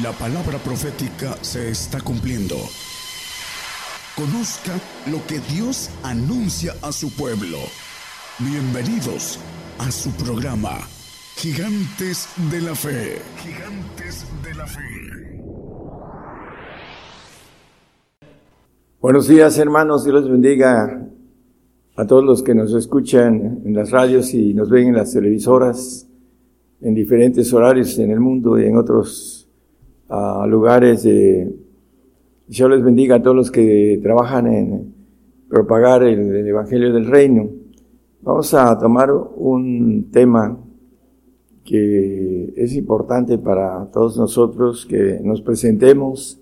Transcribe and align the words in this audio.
La 0.00 0.10
palabra 0.12 0.56
profética 0.56 1.36
se 1.42 1.68
está 1.68 2.00
cumpliendo. 2.00 2.54
Conozca 4.16 4.72
lo 5.10 5.18
que 5.26 5.38
Dios 5.54 5.90
anuncia 6.02 6.72
a 6.80 6.92
su 6.92 7.14
pueblo. 7.14 7.58
Bienvenidos 8.38 9.38
a 9.78 9.90
su 9.90 10.10
programa, 10.12 10.78
Gigantes 11.36 12.26
de 12.50 12.62
la 12.62 12.74
Fe. 12.74 13.18
Gigantes 13.36 14.24
de 14.42 14.54
la 14.54 14.66
Fe. 14.66 14.80
Buenos 18.98 19.28
días 19.28 19.58
hermanos, 19.58 20.04
Dios 20.04 20.22
los 20.22 20.30
bendiga 20.30 21.06
a 21.96 22.06
todos 22.06 22.24
los 22.24 22.42
que 22.42 22.54
nos 22.54 22.72
escuchan 22.72 23.60
en 23.62 23.74
las 23.74 23.90
radios 23.90 24.32
y 24.32 24.54
nos 24.54 24.70
ven 24.70 24.88
en 24.88 24.96
las 24.96 25.12
televisoras 25.12 26.08
en 26.80 26.94
diferentes 26.94 27.52
horarios 27.52 27.98
en 27.98 28.10
el 28.10 28.20
mundo 28.20 28.58
y 28.58 28.64
en 28.64 28.78
otros 28.78 29.41
a 30.12 30.46
lugares 30.46 31.04
de... 31.04 31.56
Yo 32.46 32.68
les 32.68 32.84
bendiga 32.84 33.16
a 33.16 33.22
todos 33.22 33.34
los 33.34 33.50
que 33.50 33.98
trabajan 34.02 34.46
en 34.46 34.94
propagar 35.48 36.02
el, 36.02 36.46
Evangelio 36.46 36.92
del 36.92 37.06
Reino. 37.06 37.48
Vamos 38.20 38.52
a 38.52 38.78
tomar 38.78 39.10
un 39.10 40.10
tema 40.12 40.58
que 41.64 42.52
es 42.56 42.74
importante 42.74 43.38
para 43.38 43.86
todos 43.90 44.18
nosotros, 44.18 44.84
que 44.84 45.18
nos 45.24 45.40
presentemos 45.40 46.38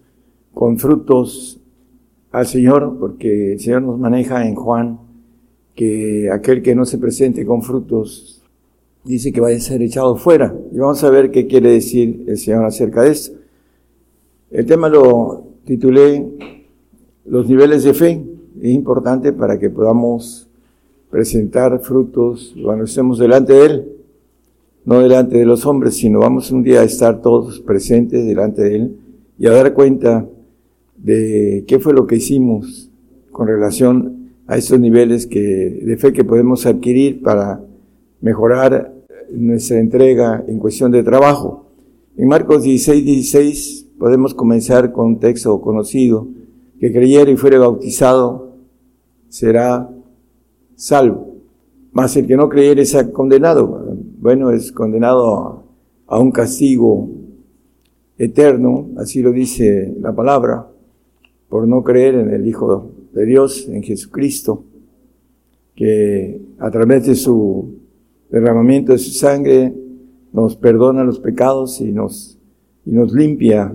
con 0.52 0.76
frutos 0.76 1.60
al 2.32 2.46
Señor, 2.46 2.96
porque 2.98 3.52
el 3.52 3.60
Señor 3.60 3.82
nos 3.82 4.00
maneja 4.00 4.48
en 4.48 4.56
Juan, 4.56 4.98
que 5.76 6.28
aquel 6.32 6.60
que 6.60 6.74
no 6.74 6.84
se 6.84 6.98
presente 6.98 7.46
con 7.46 7.62
frutos 7.62 8.42
dice 9.04 9.30
que 9.30 9.40
va 9.40 9.50
a 9.50 9.58
ser 9.60 9.80
echado 9.80 10.16
fuera. 10.16 10.52
Y 10.72 10.78
vamos 10.78 11.04
a 11.04 11.10
ver 11.10 11.30
qué 11.30 11.46
quiere 11.46 11.70
decir 11.70 12.24
el 12.26 12.36
Señor 12.36 12.64
acerca 12.64 13.02
de 13.02 13.12
esto. 13.12 13.39
El 14.50 14.66
tema 14.66 14.88
lo 14.88 15.44
titulé 15.64 16.26
Los 17.24 17.48
niveles 17.48 17.84
de 17.84 17.94
fe. 17.94 18.20
Es 18.60 18.70
importante 18.70 19.32
para 19.32 19.60
que 19.60 19.70
podamos 19.70 20.48
presentar 21.08 21.78
frutos 21.80 22.56
cuando 22.60 22.84
estemos 22.84 23.18
delante 23.18 23.52
de 23.52 23.66
Él, 23.66 23.88
no 24.84 25.00
delante 25.00 25.38
de 25.38 25.44
los 25.44 25.64
hombres, 25.66 25.94
sino 25.94 26.18
vamos 26.18 26.50
un 26.50 26.64
día 26.64 26.80
a 26.80 26.84
estar 26.84 27.22
todos 27.22 27.60
presentes 27.60 28.26
delante 28.26 28.62
de 28.62 28.76
Él 28.76 28.96
y 29.38 29.46
a 29.46 29.52
dar 29.52 29.72
cuenta 29.72 30.26
de 30.96 31.64
qué 31.68 31.78
fue 31.78 31.94
lo 31.94 32.08
que 32.08 32.16
hicimos 32.16 32.90
con 33.30 33.46
relación 33.46 34.30
a 34.48 34.56
estos 34.56 34.80
niveles 34.80 35.28
que, 35.28 35.40
de 35.40 35.96
fe 35.96 36.12
que 36.12 36.24
podemos 36.24 36.66
adquirir 36.66 37.22
para 37.22 37.62
mejorar 38.20 38.92
nuestra 39.30 39.78
entrega 39.78 40.44
en 40.48 40.58
cuestión 40.58 40.90
de 40.90 41.04
trabajo. 41.04 41.66
En 42.16 42.26
Marcos 42.26 42.64
16, 42.64 43.04
16 43.04 43.86
podemos 44.00 44.32
comenzar 44.32 44.92
con 44.92 45.08
un 45.08 45.18
texto 45.18 45.60
conocido, 45.60 46.26
que 46.80 46.90
creyera 46.90 47.30
y 47.30 47.36
fuere 47.36 47.58
bautizado 47.58 48.54
será 49.28 49.90
salvo. 50.74 51.34
Mas 51.92 52.16
el 52.16 52.26
que 52.26 52.34
no 52.34 52.48
creyere 52.48 52.86
sea 52.86 53.12
condenado. 53.12 53.94
Bueno, 54.18 54.52
es 54.52 54.72
condenado 54.72 55.66
a, 56.06 56.18
un 56.18 56.30
castigo 56.30 57.10
eterno, 58.16 58.88
así 58.96 59.20
lo 59.20 59.32
dice 59.32 59.94
la 60.00 60.14
palabra, 60.14 60.66
por 61.50 61.68
no 61.68 61.84
creer 61.84 62.14
en 62.14 62.30
el 62.30 62.46
Hijo 62.46 62.92
de 63.12 63.26
Dios, 63.26 63.68
en 63.68 63.82
Jesucristo, 63.82 64.64
que 65.74 66.40
a 66.58 66.70
través 66.70 67.06
de 67.06 67.16
su 67.16 67.74
derramamiento 68.30 68.92
de 68.92 68.98
su 68.98 69.10
sangre 69.10 69.74
nos 70.32 70.56
perdona 70.56 71.04
los 71.04 71.20
pecados 71.20 71.82
y 71.82 71.92
nos, 71.92 72.38
y 72.86 72.92
nos 72.92 73.12
limpia 73.12 73.74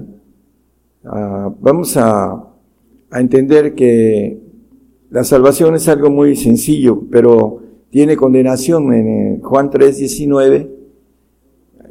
Ah, 1.08 1.54
vamos 1.60 1.96
a, 1.98 2.52
entender 3.12 3.76
que 3.76 4.42
la 5.10 5.24
salvación 5.24 5.76
es 5.76 5.88
algo 5.88 6.10
muy 6.10 6.36
sencillo, 6.36 7.04
pero 7.10 7.60
tiene 7.92 8.18
condenación 8.18 8.92
en 8.94 9.40
Juan 9.42 9.70
3, 9.70 9.98
19, 9.98 10.72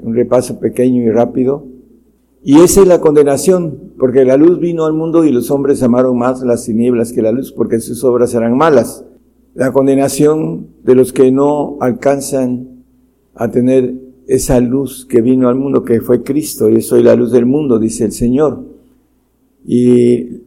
un 0.03 0.15
repaso 0.15 0.59
pequeño 0.59 1.03
y 1.03 1.11
rápido. 1.11 1.65
Y 2.43 2.61
esa 2.61 2.83
es 2.83 2.89
la 2.89 3.01
condenación, 3.01 3.93
porque 3.99 4.25
la 4.25 4.37
luz 4.37 4.59
vino 4.59 4.85
al 4.85 4.93
mundo 4.93 5.25
y 5.25 5.31
los 5.31 5.51
hombres 5.51 5.83
amaron 5.83 6.19
más 6.19 6.43
las 6.43 6.67
tinieblas 6.67 7.13
que 7.13 7.23
la 7.23 7.33
luz, 7.33 7.53
porque 7.53 7.81
sus 7.81 8.05
obras 8.05 8.35
eran 8.35 8.57
malas. 8.57 9.05
La 9.55 9.73
condenación 9.73 10.67
de 10.83 10.95
los 10.95 11.13
que 11.13 11.31
no 11.31 11.79
alcanzan 11.81 12.85
a 13.35 13.51
tener 13.51 13.95
esa 14.27 14.61
luz 14.61 15.07
que 15.07 15.23
vino 15.23 15.49
al 15.49 15.55
mundo, 15.55 15.85
que 15.85 16.01
fue 16.01 16.23
Cristo, 16.23 16.69
yo 16.69 16.81
soy 16.81 17.03
la 17.03 17.15
luz 17.15 17.31
del 17.31 17.47
mundo, 17.47 17.79
dice 17.79 18.05
el 18.05 18.13
Señor. 18.13 18.74
Y 19.65 20.43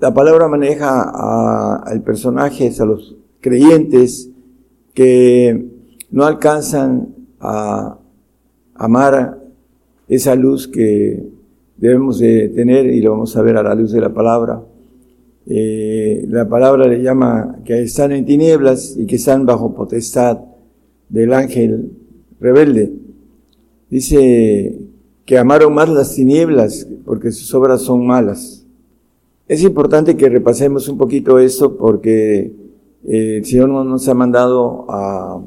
la 0.00 0.12
palabra 0.12 0.48
maneja 0.48 1.78
al 1.78 2.02
personaje, 2.02 2.72
a 2.78 2.84
los 2.84 3.16
creyentes 3.40 4.30
que 4.94 5.66
no 6.10 6.24
alcanzan 6.24 7.14
a 7.40 7.98
amar 8.74 9.38
esa 10.08 10.34
luz 10.34 10.68
que 10.68 11.22
debemos 11.76 12.18
de 12.18 12.48
tener 12.48 12.86
y 12.86 13.00
lo 13.00 13.12
vamos 13.12 13.36
a 13.36 13.42
ver 13.42 13.56
a 13.56 13.62
la 13.62 13.74
luz 13.74 13.92
de 13.92 14.00
la 14.00 14.12
palabra. 14.12 14.62
Eh, 15.46 16.24
la 16.28 16.48
palabra 16.48 16.86
le 16.86 17.02
llama 17.02 17.58
que 17.64 17.82
están 17.82 18.12
en 18.12 18.24
tinieblas 18.24 18.96
y 18.96 19.06
que 19.06 19.16
están 19.16 19.44
bajo 19.44 19.74
potestad 19.74 20.38
del 21.08 21.32
ángel 21.32 21.92
rebelde. 22.40 22.92
Dice 23.90 24.78
que 25.24 25.38
amaron 25.38 25.74
más 25.74 25.88
las 25.88 26.14
tinieblas 26.14 26.86
porque 27.04 27.32
sus 27.32 27.52
obras 27.54 27.82
son 27.82 28.06
malas. 28.06 28.61
Es 29.48 29.62
importante 29.64 30.16
que 30.16 30.28
repasemos 30.28 30.88
un 30.88 30.96
poquito 30.96 31.38
esto 31.38 31.76
porque 31.76 32.52
eh, 33.04 33.36
el 33.38 33.44
Señor 33.44 33.70
nos 33.70 34.08
ha 34.08 34.14
mandado 34.14 34.86
a, 34.88 35.42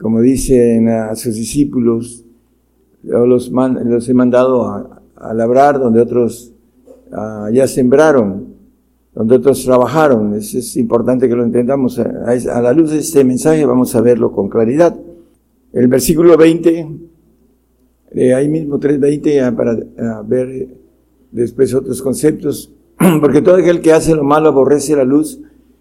como 0.00 0.20
dicen 0.20 0.88
a 0.88 1.14
sus 1.14 1.34
discípulos, 1.34 2.24
los, 3.02 3.50
he 4.08 4.14
mandado 4.14 4.66
a, 4.66 5.34
labrar 5.34 5.78
donde 5.78 6.00
otros 6.00 6.52
ah, 7.12 7.50
ya 7.52 7.66
sembraron, 7.68 8.54
donde 9.14 9.36
otros 9.36 9.62
trabajaron. 9.64 10.34
Es, 10.34 10.76
importante 10.78 11.28
que 11.28 11.36
lo 11.36 11.44
entendamos. 11.44 11.98
A, 11.98 12.62
la 12.62 12.72
luz 12.72 12.92
de 12.92 12.98
este 12.98 13.22
mensaje 13.24 13.66
vamos 13.66 13.94
a 13.94 14.00
verlo 14.00 14.32
con 14.32 14.48
claridad. 14.48 14.98
El 15.74 15.86
versículo 15.88 16.36
20, 16.38 16.88
eh, 18.12 18.34
ahí 18.34 18.48
mismo 18.48 18.80
3.20, 18.80 19.54
para 19.54 20.22
ver 20.22 20.79
después 21.32 21.74
otros 21.74 22.02
conceptos, 22.02 22.72
porque 23.20 23.42
todo 23.42 23.56
aquel 23.56 23.80
que 23.80 23.92
hace 23.92 24.14
lo 24.14 24.24
malo 24.24 24.48
aborrece 24.48 24.96
la 24.96 25.04
luz 25.04 25.40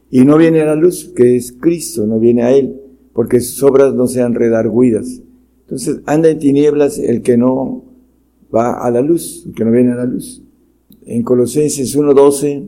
y 0.09 0.25
no 0.25 0.37
viene 0.37 0.61
a 0.61 0.65
la 0.65 0.75
luz, 0.75 1.11
que 1.15 1.35
es 1.35 1.51
Cristo, 1.51 2.05
no 2.07 2.19
viene 2.19 2.43
a 2.43 2.51
Él, 2.51 2.79
porque 3.13 3.39
sus 3.39 3.61
obras 3.63 3.93
no 3.93 4.07
sean 4.07 4.33
redarguidas. 4.33 5.21
Entonces 5.61 6.01
anda 6.05 6.29
en 6.29 6.39
tinieblas 6.39 6.97
el 6.97 7.21
que 7.21 7.37
no 7.37 7.83
va 8.53 8.79
a 8.79 8.89
la 8.89 9.01
luz, 9.01 9.43
el 9.45 9.53
que 9.53 9.65
no 9.65 9.71
viene 9.71 9.91
a 9.91 9.95
la 9.95 10.05
luz. 10.05 10.41
En 11.05 11.23
Colosenses 11.23 11.95
1.12, 11.95 12.67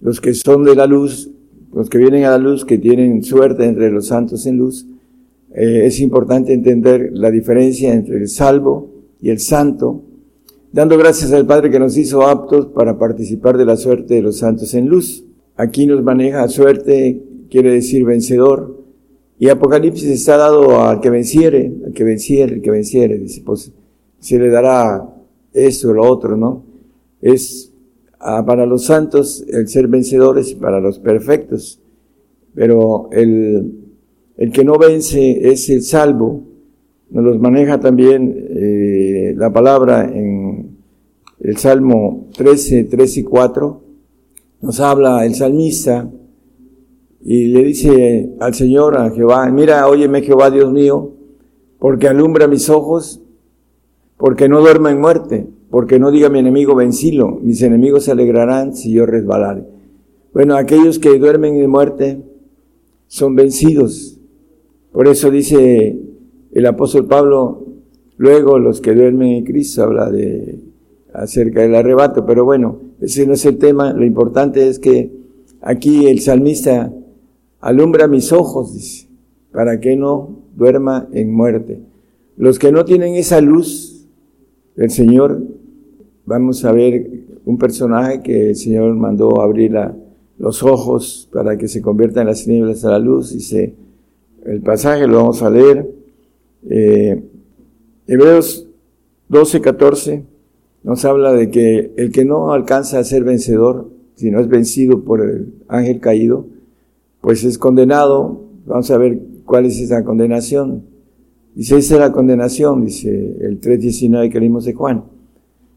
los 0.00 0.20
que 0.20 0.34
son 0.34 0.64
de 0.64 0.74
la 0.74 0.86
luz, 0.86 1.30
los 1.72 1.88
que 1.88 1.98
vienen 1.98 2.24
a 2.24 2.30
la 2.30 2.38
luz, 2.38 2.64
que 2.64 2.78
tienen 2.78 3.22
suerte 3.22 3.64
entre 3.64 3.90
los 3.90 4.08
santos 4.08 4.46
en 4.46 4.58
luz, 4.58 4.86
eh, 5.54 5.86
es 5.86 6.00
importante 6.00 6.52
entender 6.52 7.10
la 7.12 7.30
diferencia 7.30 7.92
entre 7.94 8.18
el 8.18 8.28
salvo 8.28 8.90
y 9.20 9.30
el 9.30 9.40
santo, 9.40 10.02
dando 10.72 10.98
gracias 10.98 11.32
al 11.32 11.46
Padre 11.46 11.70
que 11.70 11.78
nos 11.78 11.96
hizo 11.96 12.22
aptos 12.22 12.66
para 12.66 12.98
participar 12.98 13.56
de 13.56 13.64
la 13.64 13.76
suerte 13.76 14.14
de 14.14 14.22
los 14.22 14.38
santos 14.38 14.74
en 14.74 14.86
luz. 14.86 15.24
Aquí 15.56 15.86
nos 15.86 16.02
maneja 16.02 16.46
suerte, 16.48 17.22
quiere 17.50 17.72
decir 17.72 18.04
vencedor, 18.04 18.76
y 19.38 19.48
Apocalipsis 19.48 20.08
está 20.08 20.36
dado 20.36 20.80
al 20.82 21.00
que 21.00 21.10
venciere, 21.10 21.72
al 21.84 21.92
que 21.92 22.04
venciere, 22.04 22.54
el 22.54 22.62
que 22.62 22.70
venciere, 22.70 23.18
dice, 23.18 23.42
pues 23.44 23.72
se 24.18 24.38
le 24.38 24.48
dará 24.48 25.14
eso 25.52 25.90
o 25.90 25.92
lo 25.92 26.04
otro, 26.04 26.36
¿no? 26.36 26.64
Es 27.20 27.72
ah, 28.18 28.44
para 28.46 28.64
los 28.66 28.84
santos 28.84 29.44
el 29.48 29.68
ser 29.68 29.88
vencedores 29.88 30.52
y 30.52 30.54
para 30.54 30.80
los 30.80 30.98
perfectos, 30.98 31.80
pero 32.54 33.08
el, 33.12 33.72
el 34.36 34.52
que 34.52 34.64
no 34.64 34.78
vence 34.78 35.50
es 35.50 35.68
el 35.68 35.82
salvo, 35.82 36.42
nos 37.10 37.24
los 37.24 37.38
maneja 37.38 37.78
también 37.78 38.34
eh, 38.50 39.34
la 39.36 39.52
palabra 39.52 40.10
en 40.12 40.45
el 41.46 41.58
Salmo 41.58 42.26
13, 42.36 42.84
3 42.84 43.18
y 43.18 43.22
4. 43.22 43.80
Nos 44.62 44.80
habla 44.80 45.24
el 45.24 45.36
salmista 45.36 46.10
y 47.22 47.46
le 47.46 47.62
dice 47.62 48.34
al 48.40 48.52
Señor, 48.52 48.96
a 48.96 49.10
Jehová, 49.10 49.48
mira, 49.50 49.86
óyeme 49.86 50.22
Jehová 50.22 50.50
Dios 50.50 50.72
mío, 50.72 51.12
porque 51.78 52.08
alumbra 52.08 52.48
mis 52.48 52.68
ojos, 52.68 53.22
porque 54.16 54.48
no 54.48 54.58
duerma 54.58 54.90
en 54.90 55.00
muerte, 55.00 55.46
porque 55.70 56.00
no 56.00 56.10
diga 56.10 56.30
mi 56.30 56.40
enemigo 56.40 56.74
vencilo, 56.74 57.38
mis 57.40 57.62
enemigos 57.62 58.06
se 58.06 58.10
alegrarán 58.10 58.74
si 58.74 58.92
yo 58.92 59.06
resbalare. 59.06 59.62
Bueno, 60.32 60.56
aquellos 60.56 60.98
que 60.98 61.16
duermen 61.16 61.58
en 61.58 61.70
muerte 61.70 62.22
son 63.06 63.36
vencidos. 63.36 64.18
Por 64.90 65.06
eso 65.06 65.30
dice 65.30 65.96
el 66.52 66.66
apóstol 66.66 67.06
Pablo, 67.06 67.66
luego 68.16 68.58
los 68.58 68.80
que 68.80 68.94
duermen 68.94 69.28
en 69.28 69.44
Cristo, 69.44 69.84
habla 69.84 70.10
de 70.10 70.65
acerca 71.16 71.62
del 71.62 71.74
arrebato, 71.74 72.26
pero 72.26 72.44
bueno, 72.44 72.80
ese 73.00 73.26
no 73.26 73.32
es 73.32 73.44
el 73.46 73.58
tema, 73.58 73.92
lo 73.92 74.04
importante 74.04 74.68
es 74.68 74.78
que 74.78 75.10
aquí 75.62 76.06
el 76.06 76.20
salmista 76.20 76.92
alumbra 77.60 78.06
mis 78.06 78.32
ojos, 78.32 78.74
dice, 78.74 79.08
para 79.50 79.80
que 79.80 79.96
no 79.96 80.42
duerma 80.54 81.08
en 81.12 81.32
muerte. 81.32 81.80
Los 82.36 82.58
que 82.58 82.70
no 82.70 82.84
tienen 82.84 83.14
esa 83.14 83.40
luz 83.40 84.06
del 84.76 84.90
Señor, 84.90 85.42
vamos 86.26 86.64
a 86.64 86.72
ver 86.72 87.10
un 87.46 87.56
personaje 87.56 88.22
que 88.22 88.50
el 88.50 88.56
Señor 88.56 88.94
mandó 88.94 89.40
abrir 89.40 89.74
los 90.38 90.62
ojos 90.62 91.30
para 91.32 91.56
que 91.56 91.66
se 91.66 91.80
convierta 91.80 92.20
en 92.20 92.26
las 92.26 92.44
tinieblas 92.44 92.84
a 92.84 92.90
la 92.90 92.98
luz, 92.98 93.32
dice, 93.32 93.74
el 94.44 94.60
pasaje 94.60 95.06
lo 95.06 95.16
vamos 95.16 95.42
a 95.42 95.48
leer, 95.48 95.90
eh, 96.68 97.22
Hebreos 98.06 98.68
12, 99.28 99.60
14 99.62 100.35
nos 100.86 101.04
habla 101.04 101.32
de 101.32 101.50
que 101.50 101.92
el 101.96 102.12
que 102.12 102.24
no 102.24 102.52
alcanza 102.52 103.00
a 103.00 103.04
ser 103.04 103.24
vencedor, 103.24 103.90
si 104.14 104.30
no 104.30 104.38
es 104.38 104.46
vencido 104.46 105.02
por 105.02 105.20
el 105.20 105.52
ángel 105.66 105.98
caído, 105.98 106.46
pues 107.20 107.42
es 107.42 107.58
condenado. 107.58 108.44
Vamos 108.66 108.88
a 108.92 108.96
ver 108.96 109.18
cuál 109.44 109.66
es 109.66 109.80
esa 109.80 110.04
condenación. 110.04 110.84
Dice, 111.56 111.76
esa 111.76 111.94
es 111.94 112.00
la 112.00 112.12
condenación, 112.12 112.84
dice 112.84 113.10
el 113.40 113.60
3.19 113.60 114.30
que 114.30 114.38
leímos 114.38 114.64
de 114.64 114.74
Juan. 114.74 115.02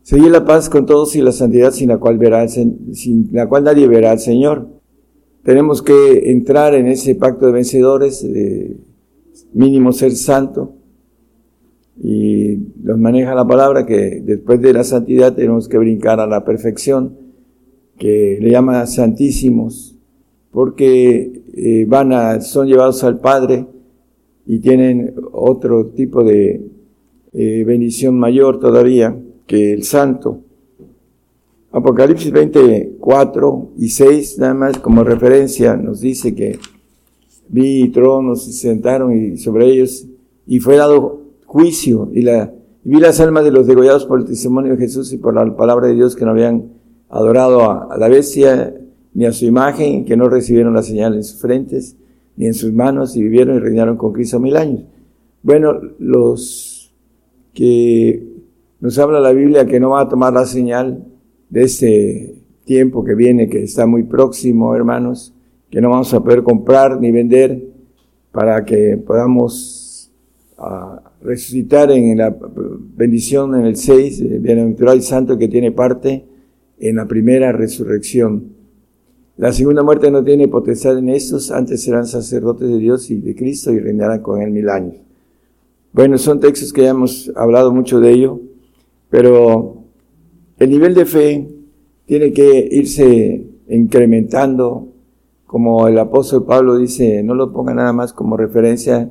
Seguir 0.04 0.30
la 0.30 0.46
paz 0.46 0.70
con 0.70 0.86
todos 0.86 1.16
y 1.16 1.24
la 1.24 1.32
santidad 1.32 1.72
sin 1.72 1.90
la 1.90 1.98
cual 1.98 2.20
verá, 2.20 2.48
sin 2.48 3.30
la 3.32 3.50
cual 3.50 3.64
nadie 3.64 3.88
verá 3.88 4.12
al 4.12 4.20
Señor. 4.20 4.68
Tenemos 5.42 5.82
que 5.82 6.30
entrar 6.30 6.76
en 6.76 6.86
ese 6.86 7.16
pacto 7.16 7.48
de 7.48 7.54
vencedores, 7.54 8.22
de 8.22 8.78
mínimo 9.54 9.92
ser 9.92 10.12
santo, 10.12 10.76
y 12.02 12.58
nos 12.82 12.98
maneja 12.98 13.36
la 13.36 13.46
palabra 13.46 13.86
que 13.86 14.22
después 14.24 14.62
de 14.62 14.74
la 14.74 14.84
santidad 14.84 15.36
tenemos 15.36 15.68
que 15.68 15.78
brincar 15.78 16.20
a 16.20 16.28
la 16.28 16.46
perfección, 16.46 17.18
que 17.98 18.38
le 18.40 18.52
llama 18.52 18.86
santísimos, 18.86 19.98
porque 20.52 21.44
eh, 21.54 21.86
van 21.88 22.14
a, 22.14 22.42
son 22.42 22.68
llevados 22.68 23.04
al 23.04 23.20
Padre 23.20 23.66
y 24.46 24.60
tienen 24.60 25.14
otro 25.34 25.88
tipo 25.88 26.24
de 26.24 26.66
eh, 27.34 27.64
bendición 27.66 28.18
mayor 28.18 28.60
todavía 28.60 29.16
que 29.46 29.74
el 29.74 29.84
santo. 29.84 30.40
Apocalipsis 31.72 32.32
24 32.32 33.72
y 33.78 33.90
6, 33.90 34.40
nada 34.40 34.54
más 34.54 34.80
como 34.80 35.04
referencia, 35.04 35.76
nos 35.76 36.02
dice 36.02 36.34
que 36.34 36.58
vi 37.50 37.90
tronos 37.90 38.48
y 38.48 38.54
se 38.54 38.70
sentaron 38.70 39.16
y 39.16 39.38
sobre 39.38 39.68
ellos 39.68 40.08
y 40.48 40.60
fue 40.60 40.78
dado 40.78 41.19
juicio 41.50 42.12
y 42.14 42.22
la 42.22 42.54
vi 42.84 43.00
las 43.00 43.20
almas 43.20 43.44
de 43.44 43.52
los 43.52 43.66
degollados 43.66 44.06
por 44.06 44.20
el 44.20 44.26
testimonio 44.26 44.74
de 44.74 44.78
Jesús 44.78 45.12
y 45.12 45.18
por 45.18 45.34
la 45.34 45.56
palabra 45.56 45.88
de 45.88 45.96
Dios 45.96 46.16
que 46.16 46.24
no 46.24 46.32
habían 46.32 46.74
adorado 47.10 47.70
a, 47.72 47.98
la 47.98 48.08
bestia 48.08 48.76
ni 49.16 49.26
a 49.26 49.32
su 49.32 49.46
imagen, 49.46 50.06
que 50.06 50.16
no 50.16 50.30
recibieron 50.30 50.76
la 50.76 50.84
señal 50.84 51.16
en 51.16 51.24
sus 51.24 51.42
frentes 51.42 51.98
ni 52.38 52.46
en 52.46 52.54
sus 52.54 52.72
manos 52.72 53.16
y 53.16 53.24
vivieron 53.24 53.56
y 53.56 53.60
reinaron 53.60 53.98
con 53.98 54.14
Cristo 54.14 54.40
mil 54.40 54.56
años. 54.56 54.84
Bueno, 55.42 55.74
los 55.98 56.94
que 57.54 58.28
nos 58.80 59.00
habla 59.00 59.20
la 59.20 59.32
Biblia 59.32 59.66
que 59.66 59.80
no 59.80 59.90
va 59.90 60.02
a 60.02 60.08
tomar 60.08 60.32
la 60.32 60.46
señal 60.46 61.04
de 61.50 61.64
este 61.64 62.36
tiempo 62.64 63.04
que 63.04 63.16
viene, 63.16 63.50
que 63.50 63.64
está 63.64 63.88
muy 63.88 64.04
próximo, 64.04 64.76
hermanos, 64.76 65.34
que 65.72 65.82
no 65.82 65.90
vamos 65.90 66.14
a 66.14 66.24
poder 66.24 66.44
comprar 66.44 67.02
ni 67.02 67.12
vender 67.12 67.60
para 68.32 68.64
que 68.64 68.98
podamos 68.98 70.12
ah, 70.60 71.09
resucitar 71.22 71.92
en 71.92 72.18
la 72.18 72.36
bendición 72.96 73.56
en 73.56 73.66
el 73.66 73.76
6, 73.76 74.22
eh, 74.22 74.40
bienaventurado 74.40 74.98
y 74.98 75.02
santo 75.02 75.38
que 75.38 75.48
tiene 75.48 75.72
parte 75.72 76.26
en 76.80 76.96
la 76.96 77.06
primera 77.08 77.52
resurrección. 77.52 78.54
La 79.38 79.54
segunda 79.54 79.84
muerte 79.84 80.12
no 80.12 80.24
tiene 80.24 80.48
potestad 80.48 80.98
en 80.98 81.10
estos, 81.10 81.52
antes 81.52 81.84
serán 81.84 82.06
sacerdotes 82.06 82.70
de 82.70 82.78
Dios 82.78 83.10
y 83.10 83.20
de 83.20 83.36
Cristo 83.36 83.72
y 83.72 83.80
reinarán 83.80 84.22
con 84.22 84.42
él 84.42 84.52
mil 84.52 84.70
años. 84.70 84.96
Bueno, 85.92 86.18
son 86.18 86.40
textos 86.40 86.72
que 86.72 86.84
ya 86.84 86.90
hemos 86.90 87.32
hablado 87.36 87.74
mucho 87.74 88.00
de 88.00 88.12
ello, 88.12 88.40
pero 89.10 89.84
el 90.58 90.70
nivel 90.70 90.94
de 90.94 91.06
fe 91.06 91.48
tiene 92.06 92.32
que 92.32 92.68
irse 92.72 93.46
incrementando, 93.70 94.88
como 95.46 95.88
el 95.88 95.98
apóstol 95.98 96.46
Pablo 96.46 96.78
dice, 96.78 97.24
no 97.24 97.34
lo 97.34 97.52
ponga 97.52 97.74
nada 97.74 97.94
más 97.94 98.14
como 98.14 98.38
referencia 98.38 99.10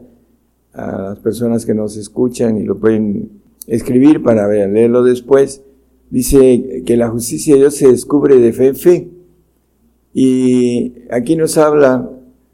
a 0.72 1.02
las 1.02 1.18
personas 1.18 1.66
que 1.66 1.74
nos 1.74 1.96
escuchan 1.96 2.58
y 2.58 2.64
lo 2.64 2.78
pueden 2.78 3.30
escribir 3.66 4.22
para 4.22 4.48
leerlo 4.48 5.02
después, 5.02 5.62
dice 6.10 6.82
que 6.86 6.96
la 6.96 7.08
justicia 7.08 7.54
de 7.54 7.60
Dios 7.60 7.74
se 7.74 7.88
descubre 7.88 8.36
de 8.38 8.52
fe 8.52 8.66
en 8.68 8.76
fe. 8.76 9.08
Y 10.14 10.94
aquí 11.10 11.36
nos 11.36 11.58
habla 11.58 12.10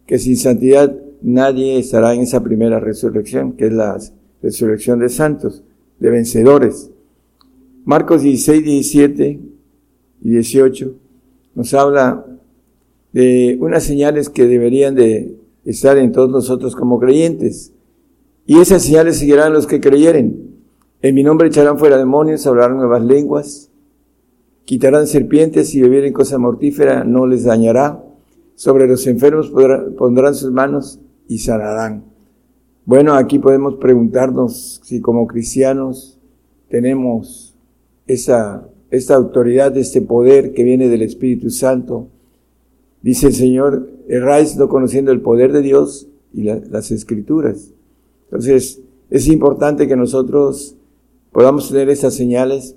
que 0.06 0.18
sin 0.18 0.36
santidad 0.36 0.94
nadie 1.22 1.78
estará 1.78 2.14
en 2.14 2.22
esa 2.22 2.42
primera 2.42 2.80
resurrección, 2.80 3.52
que 3.52 3.66
es 3.66 3.72
la 3.72 3.98
resurrección 4.42 4.98
de 4.98 5.08
santos, 5.08 5.62
de 5.98 6.10
vencedores. 6.10 6.90
Marcos 7.84 8.22
16, 8.22 8.64
17 8.64 9.40
y 10.22 10.30
18 10.30 10.94
nos 11.54 11.72
habla 11.74 12.26
de 13.12 13.56
unas 13.60 13.84
señales 13.84 14.28
que 14.28 14.46
deberían 14.46 14.94
de 14.94 15.36
estar 15.64 15.96
en 15.98 16.12
todos 16.12 16.30
nosotros 16.30 16.74
como 16.74 16.98
creyentes. 16.98 17.73
Y 18.46 18.58
esas 18.58 18.82
señales 18.82 19.18
seguirán 19.18 19.52
los 19.52 19.66
que 19.66 19.80
creyeren. 19.80 20.54
En 21.00 21.14
mi 21.14 21.22
nombre 21.22 21.48
echarán 21.48 21.78
fuera 21.78 21.96
demonios, 21.96 22.46
hablarán 22.46 22.76
nuevas 22.76 23.02
lenguas, 23.02 23.70
quitarán 24.64 25.06
serpientes 25.06 25.74
y 25.74 25.80
bebieren 25.80 26.12
cosa 26.12 26.38
mortífera, 26.38 27.04
no 27.04 27.26
les 27.26 27.44
dañará. 27.44 28.02
Sobre 28.54 28.86
los 28.86 29.06
enfermos 29.06 29.52
pondrán 29.96 30.34
sus 30.34 30.52
manos 30.52 31.00
y 31.28 31.38
sanarán. 31.38 32.04
Bueno, 32.86 33.14
aquí 33.14 33.38
podemos 33.38 33.76
preguntarnos 33.76 34.80
si 34.84 35.00
como 35.00 35.26
cristianos 35.26 36.20
tenemos 36.68 37.54
esa, 38.06 38.68
esta 38.90 39.14
autoridad, 39.14 39.76
este 39.76 40.02
poder 40.02 40.52
que 40.52 40.64
viene 40.64 40.88
del 40.88 41.02
Espíritu 41.02 41.50
Santo. 41.50 42.08
Dice 43.00 43.28
el 43.28 43.34
Señor, 43.34 43.90
erráis 44.08 44.56
no 44.56 44.68
conociendo 44.68 45.12
el 45.12 45.22
poder 45.22 45.52
de 45.52 45.62
Dios 45.62 46.08
y 46.32 46.42
las 46.42 46.90
escrituras. 46.90 47.74
Entonces, 48.34 48.82
es 49.10 49.28
importante 49.28 49.86
que 49.86 49.94
nosotros 49.94 50.74
podamos 51.30 51.68
tener 51.68 51.88
esas 51.88 52.14
señales, 52.14 52.74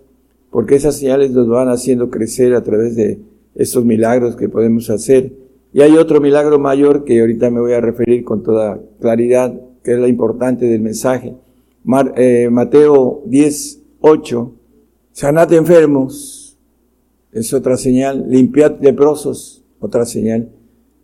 porque 0.51 0.75
esas 0.75 0.97
señales 0.97 1.31
nos 1.31 1.47
van 1.47 1.67
haciendo 1.69 2.11
crecer 2.11 2.53
a 2.53 2.61
través 2.61 2.95
de 2.95 3.19
estos 3.55 3.83
milagros 3.83 4.35
que 4.35 4.49
podemos 4.49 4.91
hacer. 4.91 5.33
Y 5.73 5.81
hay 5.81 5.97
otro 5.97 6.21
milagro 6.21 6.59
mayor 6.59 7.05
que 7.05 7.21
ahorita 7.21 7.49
me 7.49 7.59
voy 7.59 7.73
a 7.73 7.81
referir 7.81 8.23
con 8.23 8.43
toda 8.43 8.79
claridad, 9.01 9.59
que 9.83 9.93
es 9.93 9.99
la 9.99 10.07
importante 10.07 10.67
del 10.67 10.81
mensaje. 10.81 11.33
Eh, 12.17 12.49
Mateo 12.51 13.23
10, 13.25 13.81
8. 14.01 14.53
Sanad 15.11 15.51
enfermos, 15.53 16.55
es 17.31 17.51
otra 17.51 17.77
señal. 17.77 18.25
Limpiad 18.29 18.79
leprosos, 18.79 19.63
otra 19.79 20.05
señal. 20.05 20.51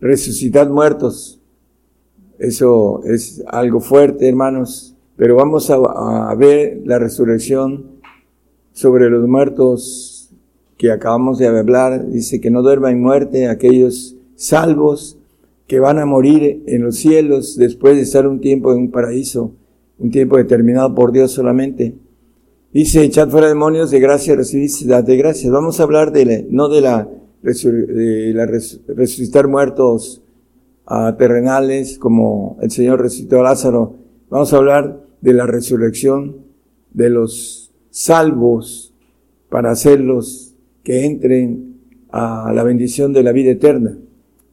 Resucitad 0.00 0.70
muertos, 0.70 1.40
eso 2.38 3.02
es 3.04 3.42
algo 3.46 3.80
fuerte, 3.80 4.28
hermanos, 4.28 4.96
pero 5.16 5.36
vamos 5.36 5.70
a, 5.70 6.34
ver 6.34 6.82
la 6.84 6.98
resurrección 6.98 8.00
sobre 8.72 9.08
los 9.08 9.28
muertos 9.28 10.30
que 10.76 10.90
acabamos 10.90 11.38
de 11.38 11.46
hablar. 11.46 12.08
Dice 12.08 12.40
que 12.40 12.50
no 12.50 12.62
duerman 12.62 12.94
en 12.94 13.02
muerte 13.02 13.48
aquellos 13.48 14.16
salvos 14.34 15.18
que 15.68 15.78
van 15.78 15.98
a 15.98 16.06
morir 16.06 16.64
en 16.66 16.82
los 16.82 16.96
cielos 16.96 17.56
después 17.56 17.96
de 17.96 18.02
estar 18.02 18.26
un 18.26 18.40
tiempo 18.40 18.72
en 18.72 18.78
un 18.78 18.90
paraíso, 18.90 19.52
un 19.98 20.10
tiempo 20.10 20.36
determinado 20.36 20.94
por 20.94 21.12
Dios 21.12 21.30
solamente. 21.30 21.94
Dice, 22.72 23.04
echad 23.04 23.28
fuera 23.28 23.46
demonios, 23.46 23.92
de 23.92 24.00
gracia 24.00 24.34
recibís 24.34 24.84
de 24.84 25.16
gracias. 25.16 25.52
Vamos 25.52 25.78
a 25.78 25.84
hablar 25.84 26.10
de 26.10 26.44
no 26.50 26.68
de 26.68 26.80
la, 26.80 27.08
de 27.40 28.32
la 28.34 28.46
resucitar 28.46 29.46
muertos 29.46 30.23
a 30.86 31.16
terrenales, 31.16 31.98
como 31.98 32.58
el 32.60 32.70
Señor 32.70 33.00
resucitó 33.00 33.40
a 33.40 33.44
Lázaro. 33.44 33.96
Vamos 34.30 34.52
a 34.52 34.56
hablar 34.56 35.00
de 35.20 35.32
la 35.32 35.46
resurrección 35.46 36.36
de 36.92 37.10
los 37.10 37.72
salvos 37.90 38.92
para 39.48 39.70
hacerlos 39.70 40.54
que 40.82 41.04
entren 41.04 41.76
a 42.10 42.52
la 42.54 42.62
bendición 42.62 43.12
de 43.12 43.22
la 43.22 43.32
vida 43.32 43.52
eterna 43.52 43.96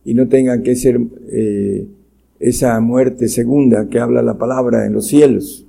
y 0.03 0.13
no 0.13 0.27
tengan 0.27 0.63
que 0.63 0.75
ser 0.75 0.99
eh, 1.29 1.87
esa 2.39 2.79
muerte 2.79 3.27
segunda 3.27 3.87
que 3.87 3.99
habla 3.99 4.21
la 4.21 4.37
palabra 4.37 4.85
en 4.85 4.93
los 4.93 5.07
cielos. 5.07 5.65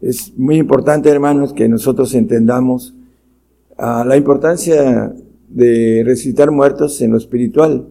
Es 0.00 0.36
muy 0.36 0.56
importante, 0.56 1.08
hermanos, 1.08 1.52
que 1.52 1.68
nosotros 1.68 2.14
entendamos 2.14 2.94
ah, 3.78 4.04
la 4.06 4.16
importancia 4.16 5.14
de 5.48 6.02
resucitar 6.04 6.50
muertos 6.50 7.00
en 7.00 7.12
lo 7.12 7.16
espiritual. 7.16 7.86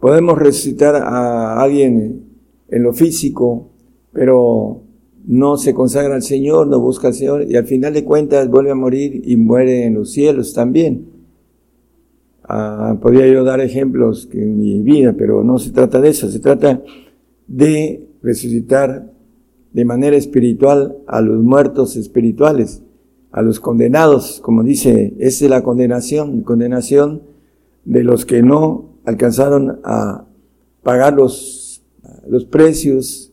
Podemos 0.00 0.38
resucitar 0.38 0.96
a 0.96 1.60
alguien 1.60 2.24
en 2.68 2.82
lo 2.82 2.92
físico, 2.92 3.70
pero 4.12 4.82
no 5.26 5.56
se 5.56 5.74
consagra 5.74 6.14
al 6.14 6.22
Señor, 6.22 6.68
no 6.68 6.80
busca 6.80 7.08
al 7.08 7.14
Señor 7.14 7.44
y 7.48 7.56
al 7.56 7.66
final 7.66 7.94
de 7.94 8.04
cuentas 8.04 8.48
vuelve 8.48 8.70
a 8.70 8.76
morir 8.76 9.22
y 9.24 9.36
muere 9.36 9.84
en 9.84 9.94
los 9.94 10.12
cielos 10.12 10.54
también. 10.54 11.06
Ah, 12.44 12.96
podría 13.00 13.26
yo 13.26 13.42
dar 13.42 13.60
ejemplos 13.60 14.28
en 14.32 14.56
mi 14.56 14.80
vida, 14.82 15.14
pero 15.18 15.42
no 15.42 15.58
se 15.58 15.72
trata 15.72 16.00
de 16.00 16.10
eso, 16.10 16.30
se 16.30 16.38
trata 16.38 16.80
de 17.48 18.06
resucitar 18.22 19.12
de 19.72 19.84
manera 19.84 20.16
espiritual 20.16 20.96
a 21.06 21.20
los 21.20 21.42
muertos 21.42 21.96
espirituales, 21.96 22.82
a 23.32 23.42
los 23.42 23.58
condenados, 23.58 24.40
como 24.40 24.62
dice, 24.62 25.14
esa 25.18 25.44
es 25.44 25.50
la 25.50 25.62
condenación, 25.62 26.42
condenación 26.42 27.22
de 27.84 28.04
los 28.04 28.24
que 28.24 28.42
no 28.42 28.95
alcanzaron 29.06 29.80
a 29.84 30.26
pagar 30.82 31.14
los, 31.14 31.82
los 32.28 32.44
precios, 32.44 33.32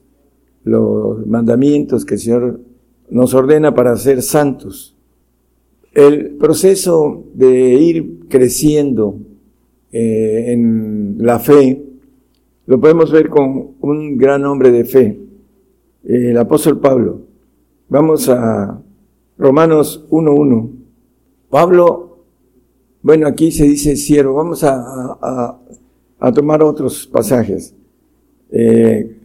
los 0.63 1.25
mandamientos 1.27 2.05
que 2.05 2.13
el 2.13 2.19
Señor 2.19 2.61
nos 3.09 3.33
ordena 3.33 3.75
para 3.75 3.95
ser 3.97 4.21
santos. 4.21 4.95
El 5.93 6.35
proceso 6.37 7.25
de 7.33 7.73
ir 7.75 8.27
creciendo 8.29 9.19
eh, 9.91 10.53
en 10.53 11.17
la 11.19 11.39
fe 11.39 11.83
lo 12.65 12.79
podemos 12.79 13.11
ver 13.11 13.29
con 13.29 13.75
un 13.81 14.17
gran 14.17 14.45
hombre 14.45 14.71
de 14.71 14.85
fe, 14.85 15.19
el 16.05 16.37
apóstol 16.37 16.79
Pablo. 16.79 17.21
Vamos 17.89 18.29
a 18.29 18.81
Romanos 19.37 20.05
1.1. 20.09 20.69
Pablo, 21.49 22.02
bueno, 23.03 23.27
aquí 23.27 23.51
se 23.51 23.65
dice 23.65 23.97
siervo, 23.97 24.33
vamos 24.33 24.63
a, 24.63 25.59
a, 26.19 26.31
tomar 26.31 26.63
otros 26.63 27.05
pasajes. 27.05 27.75
Eh, 28.49 29.17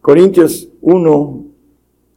Corintios 0.00 0.68
1, 0.80 1.44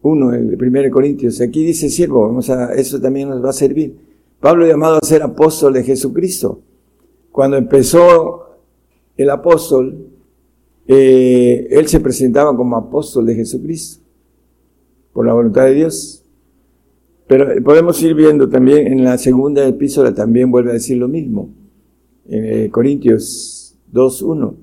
1, 0.01 0.33
el 0.33 0.57
primer 0.57 0.89
Corintios, 0.89 1.39
aquí 1.41 1.63
dice 1.63 1.89
siervo, 1.89 2.23
vamos 2.23 2.49
a, 2.49 2.73
eso 2.73 2.99
también 2.99 3.29
nos 3.29 3.45
va 3.45 3.51
a 3.51 3.53
servir. 3.53 3.95
Pablo 4.39 4.65
llamado 4.65 4.97
a 4.97 5.05
ser 5.05 5.21
apóstol 5.21 5.73
de 5.73 5.83
Jesucristo. 5.83 6.59
Cuando 7.31 7.55
empezó 7.55 8.57
el 9.15 9.29
apóstol, 9.29 10.07
eh, 10.87 11.67
él 11.69 11.87
se 11.87 11.99
presentaba 11.99 12.55
como 12.57 12.75
apóstol 12.75 13.27
de 13.27 13.35
Jesucristo, 13.35 14.03
por 15.13 15.27
la 15.27 15.33
voluntad 15.33 15.65
de 15.65 15.75
Dios. 15.75 16.22
Pero 17.27 17.63
podemos 17.63 18.01
ir 18.01 18.15
viendo 18.15 18.49
también 18.49 18.87
en 18.87 19.03
la 19.03 19.17
segunda 19.17 19.65
epístola, 19.65 20.13
también 20.13 20.51
vuelve 20.51 20.71
a 20.71 20.73
decir 20.73 20.97
lo 20.97 21.07
mismo, 21.07 21.49
en 22.27 22.45
eh, 22.45 22.69
Corintios 22.69 23.75
2.1. 23.93 24.55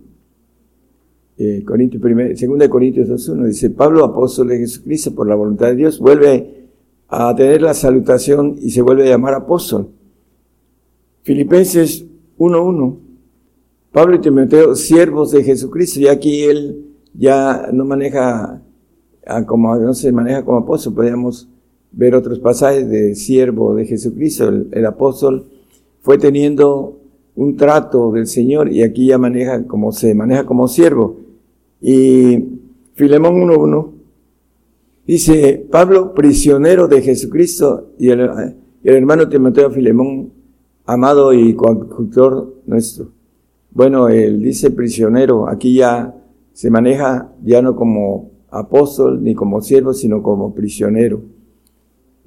Eh, 1.38 1.64
Corintios 1.64 2.02
segunda 2.38 2.64
de 2.64 2.70
Corintios 2.70 3.08
2.1, 3.08 3.46
dice, 3.46 3.70
Pablo, 3.70 4.04
apóstol 4.04 4.48
de 4.48 4.58
Jesucristo, 4.58 5.14
por 5.14 5.26
la 5.26 5.34
voluntad 5.34 5.68
de 5.68 5.76
Dios, 5.76 5.98
vuelve 5.98 6.68
a 7.08 7.34
tener 7.34 7.62
la 7.62 7.72
salutación 7.72 8.56
y 8.60 8.70
se 8.70 8.82
vuelve 8.82 9.04
a 9.04 9.10
llamar 9.10 9.34
apóstol. 9.34 9.88
Filipenses 11.22 12.04
1.1, 12.38 12.96
Pablo 13.90 14.16
y 14.16 14.20
Timoteo, 14.20 14.74
siervos 14.74 15.32
de 15.32 15.42
Jesucristo, 15.42 16.00
y 16.00 16.08
aquí 16.08 16.42
él 16.42 16.84
ya 17.14 17.70
no 17.72 17.84
maneja 17.84 18.62
como, 19.46 19.74
no 19.76 19.94
se 19.94 20.12
maneja 20.12 20.44
como 20.44 20.58
apóstol, 20.58 20.94
podríamos 20.94 21.48
ver 21.92 22.14
otros 22.14 22.38
pasajes 22.38 22.88
de 22.88 23.14
siervo 23.14 23.74
de 23.74 23.86
Jesucristo. 23.86 24.48
El, 24.48 24.86
apóstol 24.86 25.46
fue 26.00 26.18
teniendo 26.18 26.98
un 27.36 27.56
trato 27.56 28.12
del 28.12 28.26
Señor 28.26 28.72
y 28.72 28.82
aquí 28.82 29.06
ya 29.06 29.18
maneja 29.18 29.66
como 29.66 29.92
se 29.92 30.14
maneja 30.14 30.44
como 30.44 30.68
siervo. 30.68 31.16
Y 31.80 32.44
Filemón 32.94 33.40
1.1 33.42 33.90
dice, 35.06 35.66
Pablo, 35.70 36.14
prisionero 36.14 36.86
de 36.86 37.02
Jesucristo, 37.02 37.88
y 37.98 38.10
el, 38.10 38.20
el 38.20 38.94
hermano 38.94 39.28
Timoteo 39.28 39.70
Filemón, 39.70 40.32
amado 40.84 41.32
y 41.32 41.54
coadjutor 41.54 42.62
nuestro. 42.66 43.08
Bueno, 43.72 44.08
él 44.08 44.42
dice 44.42 44.70
prisionero, 44.70 45.48
aquí 45.48 45.74
ya 45.74 46.14
se 46.52 46.70
maneja 46.70 47.32
ya 47.42 47.62
no 47.62 47.76
como 47.76 48.30
apóstol 48.50 49.22
ni 49.22 49.34
como 49.34 49.60
siervo, 49.60 49.94
sino 49.94 50.22
como 50.22 50.54
prisionero. 50.54 51.22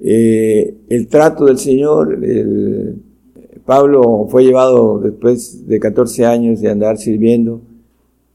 Eh, 0.06 0.74
el 0.90 1.08
trato 1.08 1.46
del 1.46 1.56
Señor, 1.56 2.20
Pablo 3.64 4.26
fue 4.28 4.44
llevado 4.44 4.98
después 4.98 5.66
de 5.66 5.80
14 5.80 6.26
años 6.26 6.60
de 6.60 6.68
andar 6.68 6.98
sirviendo, 6.98 7.62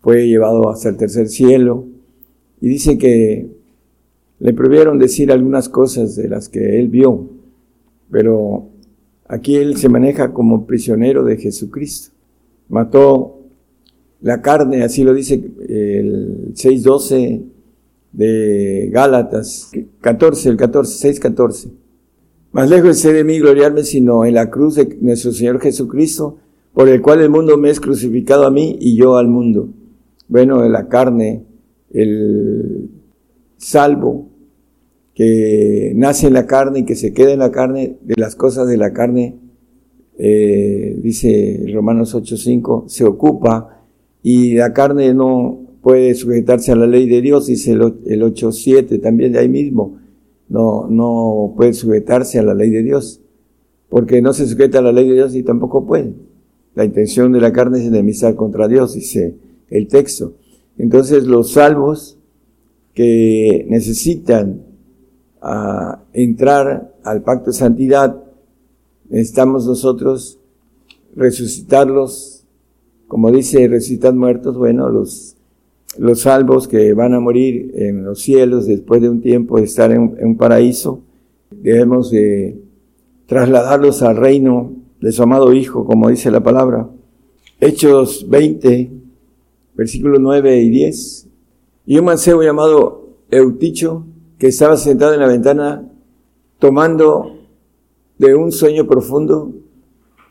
fue 0.02 0.28
llevado 0.28 0.68
hasta 0.70 0.90
el 0.90 0.98
tercer 0.98 1.28
cielo 1.30 1.86
y 2.60 2.70
dice 2.70 2.98
que 2.98 3.52
le 4.40 4.54
prohibieron 4.54 4.98
decir 4.98 5.32
algunas 5.32 5.70
cosas 5.70 6.16
de 6.16 6.28
las 6.28 6.50
que 6.50 6.80
él 6.80 6.88
vio, 6.88 7.30
pero 8.10 8.70
aquí 9.28 9.56
él 9.56 9.78
se 9.78 9.90
maneja 9.90 10.34
como 10.34 10.66
prisionero 10.66 11.24
de 11.24 11.38
Jesucristo. 11.38 12.16
Mató 12.68 13.42
la 14.22 14.42
carne, 14.42 14.82
así 14.82 15.04
lo 15.04 15.14
dice 15.14 15.36
el 15.36 16.56
6.12 16.56 17.44
de 18.12 18.90
Gálatas, 18.92 19.72
14, 20.02 20.50
el 20.50 20.58
14, 20.58 21.14
6.14. 21.14 21.72
Más 22.52 22.70
lejos 22.70 23.02
de 23.04 23.24
mí 23.24 23.40
gloriarme, 23.40 23.84
sino 23.84 24.26
en 24.26 24.34
la 24.34 24.50
cruz 24.50 24.76
de 24.76 24.98
nuestro 25.02 25.32
Señor 25.32 25.60
Jesucristo, 25.60 26.38
por 26.74 26.90
el 26.90 27.02
cual 27.02 27.22
el 27.22 27.30
mundo 27.30 27.58
me 27.58 27.70
es 27.70 27.80
crucificado 27.80 28.46
a 28.46 28.52
mí 28.52 28.78
y 28.80 28.96
yo 28.96 29.18
al 29.18 29.28
mundo. 29.28 29.70
Bueno, 30.28 30.68
la 30.68 30.88
carne, 30.88 31.44
el 31.92 32.90
salvo 33.58 34.30
que 35.14 35.92
nace 35.96 36.28
en 36.28 36.34
la 36.34 36.48
carne 36.48 36.80
y 36.80 36.86
que 36.86 36.96
se 36.96 37.14
queda 37.14 37.34
en 37.34 37.40
la 37.40 37.52
carne, 37.52 37.98
de 38.02 38.16
las 38.18 38.36
cosas 38.36 38.68
de 38.68 38.78
la 38.78 38.94
carne, 38.94 39.36
eh, 40.18 40.98
dice 41.02 41.66
Romanos 41.74 42.16
8.5, 42.16 42.88
se 42.88 43.04
ocupa 43.04 43.84
y 44.24 44.56
la 44.56 44.74
carne 44.74 45.14
no 45.14 45.69
puede 45.82 46.14
sujetarse 46.16 46.72
a 46.72 46.76
la 46.76 46.88
ley 46.88 47.08
de 47.08 47.22
Dios, 47.22 47.48
dice 47.48 47.72
el, 47.72 47.82
8.7 47.82 49.02
también 49.02 49.34
de 49.34 49.40
ahí 49.40 49.50
mismo, 49.50 49.98
no, 50.48 50.88
no 50.90 51.54
puede 51.56 51.74
sujetarse 51.74 52.40
a 52.40 52.44
la 52.44 52.54
ley 52.54 52.70
de 52.70 52.84
Dios, 52.84 53.22
porque 53.90 54.22
no 54.22 54.34
se 54.34 54.48
sujeta 54.48 54.80
a 54.80 54.82
la 54.82 54.92
ley 54.92 55.08
de 55.08 55.16
Dios 55.16 55.36
y 55.36 55.44
tampoco 55.44 55.86
puede. 55.86 56.14
La 56.76 56.86
intención 56.86 57.32
de 57.32 57.42
la 57.42 57.52
carne 57.52 57.80
es 57.80 57.86
enemistad 57.86 58.36
contra 58.36 58.68
Dios, 58.68 58.94
dice 58.94 59.36
el 59.70 59.88
texto. 59.88 60.34
Entonces 60.78 61.26
los 61.26 61.52
salvos 61.52 62.18
que 62.94 63.66
necesitan 63.70 64.64
ah, 65.42 66.04
entrar 66.14 66.94
al 67.04 67.24
pacto 67.24 67.52
de 67.52 67.58
santidad 67.58 68.24
necesitamos 69.10 69.66
nosotros 69.66 70.40
resucitarlos, 71.16 72.46
como 73.08 73.32
dice, 73.32 73.68
resucitar 73.68 74.14
muertos, 74.14 74.58
bueno, 74.58 74.90
los, 74.90 75.36
los 75.98 76.22
salvos 76.22 76.68
que 76.68 76.94
van 76.94 77.14
a 77.14 77.20
morir 77.20 77.72
en 77.76 78.06
los 78.06 78.22
cielos 78.22 78.68
después 78.68 79.02
de 79.02 79.10
un 79.10 79.22
tiempo 79.22 79.58
de 79.58 79.64
estar 79.64 79.92
en, 79.92 80.16
un 80.22 80.38
paraíso, 80.38 81.02
debemos 81.52 82.12
de 82.12 82.62
trasladarlos 83.26 84.02
al 84.02 84.18
reino 84.18 84.74
de 85.02 85.12
su 85.12 85.24
amado 85.24 85.54
Hijo, 85.54 85.86
como 85.86 86.10
dice 86.10 86.32
la 86.32 86.42
palabra. 86.42 86.90
Hechos 87.60 88.28
20, 88.30 88.92
versículos 89.76 90.20
9 90.20 90.62
y 90.62 90.70
10. 90.70 91.28
Y 91.86 91.98
un 91.98 92.06
mancebo 92.06 92.44
llamado 92.44 93.10
Euticho, 93.32 94.06
que 94.38 94.48
estaba 94.48 94.78
sentado 94.78 95.14
en 95.14 95.20
la 95.20 95.28
ventana 95.28 95.90
tomando 96.60 97.36
de 98.18 98.36
un 98.36 98.52
sueño 98.52 98.86
profundo, 98.86 99.52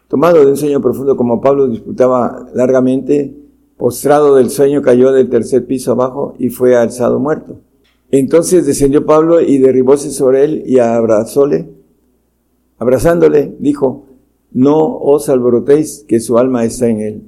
tomado 0.09 0.41
de 0.41 0.47
un 0.47 0.57
sueño 0.57 0.81
profundo 0.81 1.17
como 1.17 1.41
Pablo 1.41 1.67
disputaba 1.67 2.47
largamente, 2.55 3.35
postrado 3.79 4.35
del 4.35 4.51
sueño 4.51 4.83
cayó 4.83 5.13
del 5.13 5.31
tercer 5.31 5.65
piso 5.65 5.93
abajo 5.93 6.35
y 6.39 6.51
fue 6.51 6.77
alzado 6.77 7.19
muerto. 7.19 7.61
Entonces 8.11 8.67
descendió 8.67 9.07
Pablo 9.07 9.41
y 9.41 9.59
derribóse 9.59 10.11
sobre 10.11 10.45
él 10.45 10.63
y 10.67 10.79
abrazóle, 10.79 11.69
abrazándole, 12.79 13.55
dijo, 13.59 14.05
no 14.53 14.99
os 14.99 15.29
alborotéis 15.29 16.05
que 16.09 16.21
su 16.21 16.39
alma 16.39 16.65
está 16.65 16.89
en 16.89 17.01
él. 17.01 17.23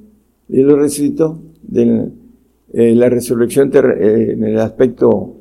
Y 0.49 0.61
lo 0.61 0.75
resucitó 0.75 1.39
de 1.61 2.09
eh, 2.73 2.95
la 2.95 3.09
resurrección 3.09 3.71
eh, 3.73 4.31
en 4.33 4.43
el 4.43 4.59
aspecto 4.59 5.35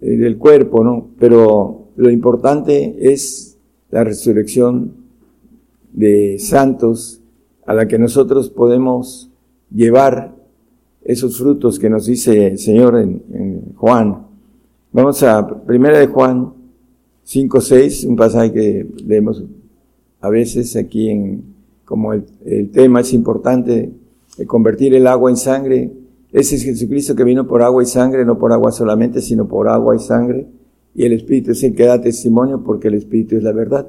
eh, 0.00 0.16
del 0.16 0.36
cuerpo, 0.36 0.84
¿no? 0.84 1.10
Pero 1.18 1.88
lo 1.96 2.10
importante 2.10 2.96
es 3.12 3.56
la 3.90 4.04
resurrección 4.04 4.92
de 5.92 6.38
santos 6.38 7.20
a 7.66 7.74
la 7.74 7.86
que 7.86 7.98
nosotros 7.98 8.50
podemos 8.50 9.30
llevar 9.70 10.41
esos 11.04 11.38
frutos 11.38 11.78
que 11.78 11.90
nos 11.90 12.06
dice 12.06 12.48
el 12.48 12.58
Señor 12.58 12.98
en, 12.98 13.74
Juan. 13.76 14.26
Vamos 14.92 15.22
a 15.22 15.64
primera 15.64 15.98
de 15.98 16.06
Juan 16.06 16.52
5, 17.24 17.60
6, 17.60 18.04
un 18.04 18.16
pasaje 18.16 18.52
que 18.52 18.86
leemos 19.04 19.42
a 20.20 20.28
veces 20.28 20.76
aquí 20.76 21.08
en, 21.08 21.42
como 21.84 22.12
el, 22.12 22.24
tema 22.70 23.00
es 23.00 23.12
importante 23.12 23.90
convertir 24.46 24.94
el 24.94 25.06
agua 25.06 25.30
en 25.30 25.36
sangre. 25.36 25.90
Ese 26.30 26.56
es 26.56 26.64
Jesucristo 26.64 27.16
que 27.16 27.24
vino 27.24 27.46
por 27.46 27.62
agua 27.62 27.82
y 27.82 27.86
sangre, 27.86 28.24
no 28.24 28.38
por 28.38 28.52
agua 28.52 28.70
solamente, 28.72 29.20
sino 29.20 29.48
por 29.48 29.68
agua 29.68 29.96
y 29.96 29.98
sangre. 29.98 30.46
y 30.94 31.04
el 31.04 31.12
Espíritu 31.12 31.52
es 31.52 31.62
el 31.64 31.74
que 31.74 31.86
da 31.86 32.00
testimonio 32.00 32.62
porque 32.62 32.88
el 32.88 32.94
Espíritu 32.94 33.36
es 33.36 33.42
la 33.42 33.52
verdad. 33.52 33.88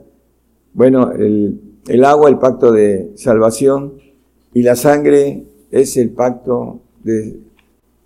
Bueno, 0.73 1.11
el, 1.11 1.59
el 1.87 2.05
agua, 2.05 2.29
el 2.29 2.39
pacto 2.39 2.71
de 2.71 3.11
salvación, 3.15 3.93
y 4.53 4.63
la 4.63 4.75
sangre 4.75 5.43
es 5.71 5.97
el 5.97 6.11
pacto 6.11 6.81
de 7.03 7.39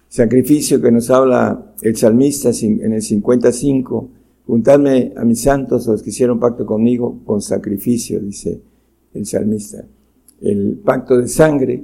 sacrificio 0.10 0.82
que 0.82 0.92
nos 0.92 1.10
habla 1.10 1.74
el 1.82 1.96
salmista 1.96 2.50
en 2.62 2.94
el 2.94 3.02
55. 3.02 4.10
Juntadme 4.46 5.14
a 5.16 5.26
mis 5.26 5.42
santos, 5.42 5.88
los 5.88 6.02
que 6.02 6.10
hicieron 6.10 6.40
pacto 6.40 6.66
conmigo, 6.66 7.20
con 7.26 7.42
sacrificio, 7.42 8.20
dice 8.20 8.62
el 9.14 9.26
salmista. 9.26 9.86
El 10.42 10.80
pacto 10.84 11.18
de 11.18 11.28
sangre, 11.28 11.84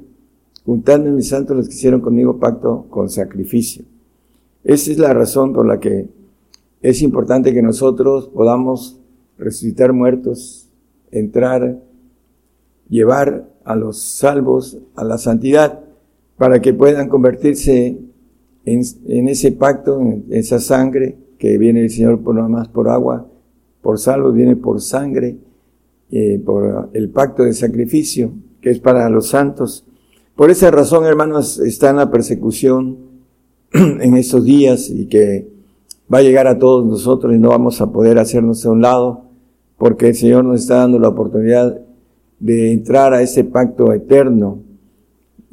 juntadme 0.66 1.10
a 1.10 1.14
mis 1.14 1.28
santos, 1.28 1.58
los 1.58 1.68
que 1.68 1.76
hicieron 1.76 2.02
conmigo 2.02 2.40
pacto 2.40 2.86
con 2.90 3.10
sacrificio. 3.10 3.84
Esa 4.64 4.92
es 4.92 4.98
la 4.98 5.14
razón 5.14 5.52
por 5.52 5.68
la 5.68 5.80
que 5.80 6.08
es 6.82 7.02
importante 7.02 7.54
que 7.54 7.62
nosotros 7.62 8.30
podamos 8.30 9.00
resucitar 9.38 9.92
muertos, 9.94 10.70
entrar, 11.12 11.80
llevar 12.90 13.50
a 13.66 13.76
los 13.76 14.02
salvos 14.02 14.78
a 14.96 15.04
la 15.04 15.18
santidad, 15.18 15.83
para 16.38 16.62
que 16.62 16.74
puedan 16.74 17.10
convertirse 17.10 17.98
en, 18.66 19.28
ese 19.28 19.52
pacto, 19.52 20.00
en 20.00 20.26
esa 20.32 20.60
sangre 20.60 21.18
que 21.38 21.58
viene 21.58 21.82
el 21.82 21.90
Señor 21.90 22.22
por 22.22 22.36
nada 22.36 22.48
más 22.48 22.68
por 22.68 22.90
agua, 22.90 23.28
por 23.82 24.00
salvos, 24.00 24.34
viene 24.34 24.56
por 24.56 24.82
sangre, 24.82 25.38
eh, 26.12 26.42
por 26.44 26.90
el 26.94 27.10
pacto 27.10 27.44
de 27.44 27.54
sacrificio, 27.54 28.32
que 28.62 28.72
es 28.72 28.80
para 28.80 29.10
los 29.10 29.28
santos. 29.28 29.86
Por 30.36 30.50
esa 30.50 30.72
razón, 30.72 31.06
hermanos, 31.06 31.60
está 31.60 31.90
en 31.90 31.98
la 31.98 32.10
persecución 32.10 32.98
en 33.74 34.16
estos 34.16 34.46
días 34.46 34.90
y 34.90 35.08
que 35.08 35.48
va 36.12 36.20
a 36.20 36.24
llegar 36.24 36.48
a 36.48 36.60
todos 36.60 36.86
nosotros 36.86 37.34
y 37.34 37.40
no 37.40 37.50
vamos 37.50 37.82
a 37.82 37.92
poder 37.92 38.20
hacernos 38.20 38.66
a 38.66 38.72
un 38.72 38.82
lado, 38.82 39.26
porque 39.78 40.10
el 40.10 40.16
Señor 40.16 40.46
nos 40.46 40.62
está 40.62 40.78
dando 40.78 41.00
la 41.00 41.10
oportunidad 41.10 41.82
de 42.40 42.72
entrar 42.72 43.14
a 43.14 43.22
ese 43.22 43.44
pacto 43.44 43.92
eterno 43.94 44.60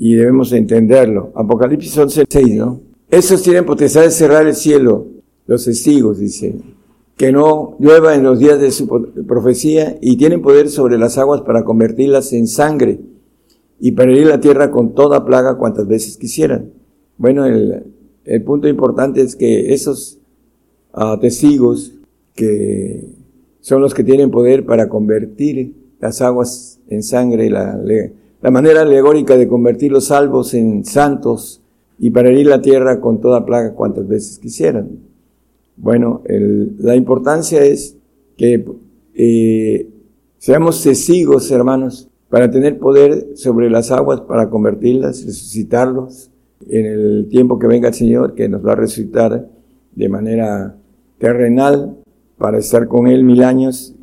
y 0.03 0.15
debemos 0.15 0.51
entenderlo. 0.55 1.31
Apocalipsis 1.35 1.97
11.6, 1.99 2.57
¿no? 2.57 2.81
Esos 3.11 3.43
tienen 3.43 3.67
potestad 3.67 4.01
de 4.01 4.11
cerrar 4.11 4.47
el 4.47 4.55
cielo, 4.55 5.07
los 5.47 5.67
testigos, 5.67 6.19
dice, 6.19 6.55
que 7.19 7.31
no 7.31 7.77
llueva 7.79 8.15
en 8.15 8.23
los 8.23 8.39
días 8.39 8.59
de 8.59 8.71
su 8.71 8.89
profecía 9.29 9.99
y 10.01 10.17
tienen 10.17 10.41
poder 10.41 10.71
sobre 10.71 10.97
las 10.97 11.19
aguas 11.19 11.43
para 11.43 11.65
convertirlas 11.65 12.33
en 12.33 12.47
sangre 12.47 12.99
y 13.79 13.93
para 13.93 14.11
herir 14.11 14.29
la 14.29 14.41
tierra 14.41 14.71
con 14.71 14.95
toda 14.95 15.27
plaga 15.27 15.59
cuantas 15.59 15.87
veces 15.87 16.17
quisieran. 16.17 16.73
Bueno, 17.19 17.45
el, 17.45 17.85
punto 18.47 18.69
importante 18.69 19.21
es 19.21 19.37
que 19.37 19.75
esos 19.75 20.19
ah, 20.95 21.19
testigos 21.21 21.93
que 22.35 23.05
son 23.61 23.83
los 23.83 23.93
que 23.93 24.05
tienen 24.05 24.31
poder 24.31 24.65
para 24.65 24.89
convertir 24.89 25.75
las 26.01 26.23
aguas 26.23 26.81
en 26.89 27.03
sangre, 27.03 27.51
la, 27.51 27.79
la 28.43 28.51
manera 28.51 28.83
alegórica 28.83 29.37
de 29.37 29.49
convertir 29.49 29.93
los 29.93 30.07
salvos 30.07 30.55
en 30.55 30.85
santos, 30.85 31.61
y 31.99 32.11
para 32.11 32.31
herir 32.31 32.47
la 32.47 32.63
tierra 32.63 32.99
con 32.99 33.21
toda 33.21 33.45
plaga 33.45 33.75
cuantas 33.75 34.09
veces 34.09 34.39
quisieran. 34.39 35.01
Bueno, 35.77 36.23
la 36.27 36.97
importancia 36.97 37.63
es 37.63 37.97
que 38.39 38.65
eh, 39.15 39.87
seamos 40.39 40.83
testigos, 40.83 41.51
hermanos, 41.51 42.09
para 42.31 42.51
tener 42.51 42.79
poder 42.79 43.37
sobre 43.37 43.69
las 43.69 43.91
aguas, 43.91 44.23
para 44.23 44.49
convertirlas, 44.49 45.27
resucitarlos 45.27 46.31
en 46.69 46.87
el 46.87 47.29
tiempo 47.29 47.59
que 47.59 47.67
venga 47.67 47.89
el 47.89 47.95
Señor, 47.95 48.35
que 48.35 48.49
nos 48.49 48.67
va 48.67 48.73
a 48.73 48.77
resucitar 48.77 49.49
de 49.95 50.09
manera 50.09 50.77
terrenal 51.19 51.99
para 52.39 52.59
estar 52.59 52.89
con 52.89 53.09
Él 53.09 53.25
mil 53.25 53.43
años 53.43 53.95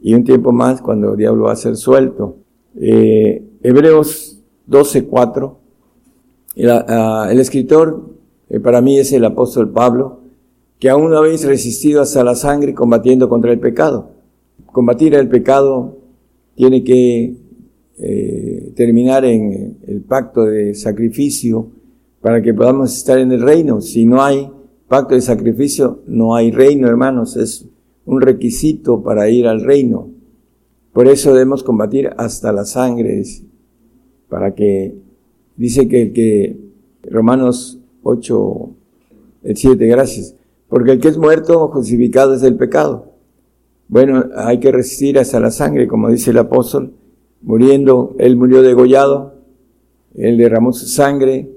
y 0.00 0.14
un 0.14 0.24
tiempo 0.24 0.52
más 0.52 0.80
cuando 0.80 1.12
el 1.12 1.18
diablo 1.18 1.44
va 1.44 1.52
a 1.52 1.56
ser 1.56 1.76
suelto. 1.76 2.36
Eh, 2.76 3.47
Hebreos 3.62 4.40
12.4 4.68 5.58
Ah, 6.66 7.28
el, 7.30 7.38
escritor 7.38 8.16
eh, 8.48 8.58
para 8.58 8.80
mí 8.80 8.98
es 8.98 9.12
el 9.12 9.24
apóstol 9.24 9.70
Pablo, 9.70 10.22
que 10.80 10.90
aún 10.90 11.10
no 11.10 11.18
habéis 11.18 11.44
resistido 11.44 12.02
hasta 12.02 12.24
la 12.24 12.34
sangre 12.34 12.74
combatiendo 12.74 13.28
contra 13.28 13.52
el 13.52 13.60
pecado. 13.60 14.10
Combatir 14.66 15.14
el 15.14 15.28
pecado 15.28 15.98
tiene 16.56 16.82
que 16.82 17.36
eh, 17.98 18.72
terminar 18.74 19.24
en 19.24 19.78
el 19.86 20.02
pacto 20.02 20.46
de 20.46 20.74
sacrificio 20.74 21.68
para 22.20 22.42
que 22.42 22.52
podamos 22.52 22.92
estar 22.96 23.18
en 23.18 23.30
el 23.30 23.40
reino. 23.40 23.80
Si 23.80 24.04
no 24.04 24.22
hay 24.22 24.50
pacto 24.88 25.14
de 25.14 25.20
sacrificio, 25.20 26.00
no 26.08 26.34
hay 26.34 26.50
reino, 26.50 26.88
hermanos. 26.88 27.36
Es 27.36 27.66
un 28.04 28.20
requisito 28.20 29.02
para 29.02 29.28
ir 29.30 29.46
al 29.46 29.62
reino. 29.62 30.08
Por 30.92 31.06
eso 31.06 31.32
debemos 31.32 31.62
combatir 31.62 32.10
hasta 32.16 32.50
la 32.52 32.64
sangre, 32.64 33.22
para 34.28 34.54
que 34.54 34.94
Dice 35.58 35.88
que, 35.88 36.12
que 36.12 36.56
Romanos 37.10 37.80
8, 38.04 38.70
el 39.42 39.56
7, 39.56 39.86
gracias. 39.88 40.36
Porque 40.68 40.92
el 40.92 41.00
que 41.00 41.08
es 41.08 41.18
muerto 41.18 41.66
justificado 41.68 42.32
es 42.34 42.40
del 42.42 42.54
pecado. 42.54 43.12
Bueno, 43.88 44.24
hay 44.36 44.60
que 44.60 44.70
resistir 44.70 45.18
hasta 45.18 45.40
la 45.40 45.50
sangre, 45.50 45.88
como 45.88 46.10
dice 46.10 46.30
el 46.30 46.38
apóstol. 46.38 46.92
Muriendo, 47.42 48.14
él 48.18 48.36
murió 48.36 48.62
degollado, 48.62 49.34
él 50.14 50.38
derramó 50.38 50.72
su 50.72 50.86
sangre. 50.86 51.50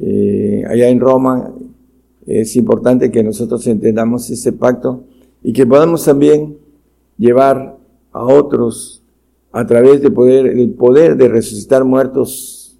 Eh, 0.00 0.64
allá 0.66 0.88
en 0.88 0.98
Roma 0.98 1.52
es 2.26 2.56
importante 2.56 3.10
que 3.10 3.22
nosotros 3.22 3.66
entendamos 3.66 4.30
ese 4.30 4.54
pacto 4.54 5.04
y 5.42 5.52
que 5.52 5.66
podamos 5.66 6.06
también 6.06 6.56
llevar 7.18 7.76
a 8.12 8.24
otros 8.24 9.03
a 9.54 9.64
través 9.66 10.02
de 10.02 10.10
poder, 10.10 10.46
el 10.46 10.70
poder 10.70 11.16
de 11.16 11.28
resucitar 11.28 11.84
muertos 11.84 12.76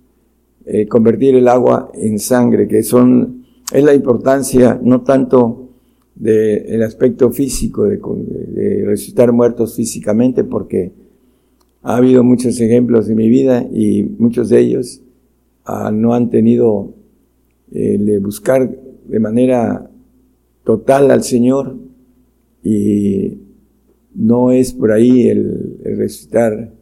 eh, 0.67 0.89
convertir 0.89 1.37
el 1.37 1.47
agua 1.47 1.93
en 1.95 2.19
sangre, 2.19 2.67
que 2.67 2.83
son, 2.83 3.45
es 3.73 3.85
la 3.85 3.95
importancia 3.95 4.81
no 4.83 5.03
tanto 5.03 5.69
del 6.17 6.83
aspecto 6.83 7.31
físico, 7.31 7.85
de, 7.85 8.83
resucitar 8.87 9.31
muertos 9.31 9.77
físicamente, 9.77 10.43
porque 10.43 10.91
ha 11.83 11.97
habido 11.97 12.25
muchos 12.25 12.61
ejemplos 12.61 13.09
en 13.09 13.17
mi 13.17 13.29
vida 13.29 13.65
y 13.73 14.03
muchos 14.03 14.49
de 14.49 14.59
ellos 14.59 15.01
ah, 15.67 15.93
no 15.93 16.13
han 16.13 16.29
tenido 16.29 16.93
el 17.71 18.05
de 18.05 18.19
buscar 18.19 18.75
de 19.07 19.21
manera 19.21 19.91
total 20.65 21.13
al 21.13 21.23
Señor 21.23 21.77
y 22.65 23.44
no 24.15 24.53
es 24.53 24.73
por 24.73 24.93
ahí 24.93 25.29
el, 25.29 25.81
el 25.85 25.97
resucitar 25.97 26.73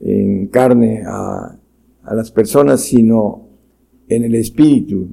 en 0.00 0.46
carne 0.46 1.02
a 1.06 1.60
a 2.10 2.14
las 2.14 2.30
personas, 2.30 2.80
sino 2.80 3.48
en 4.08 4.24
el 4.24 4.34
espíritu, 4.34 5.08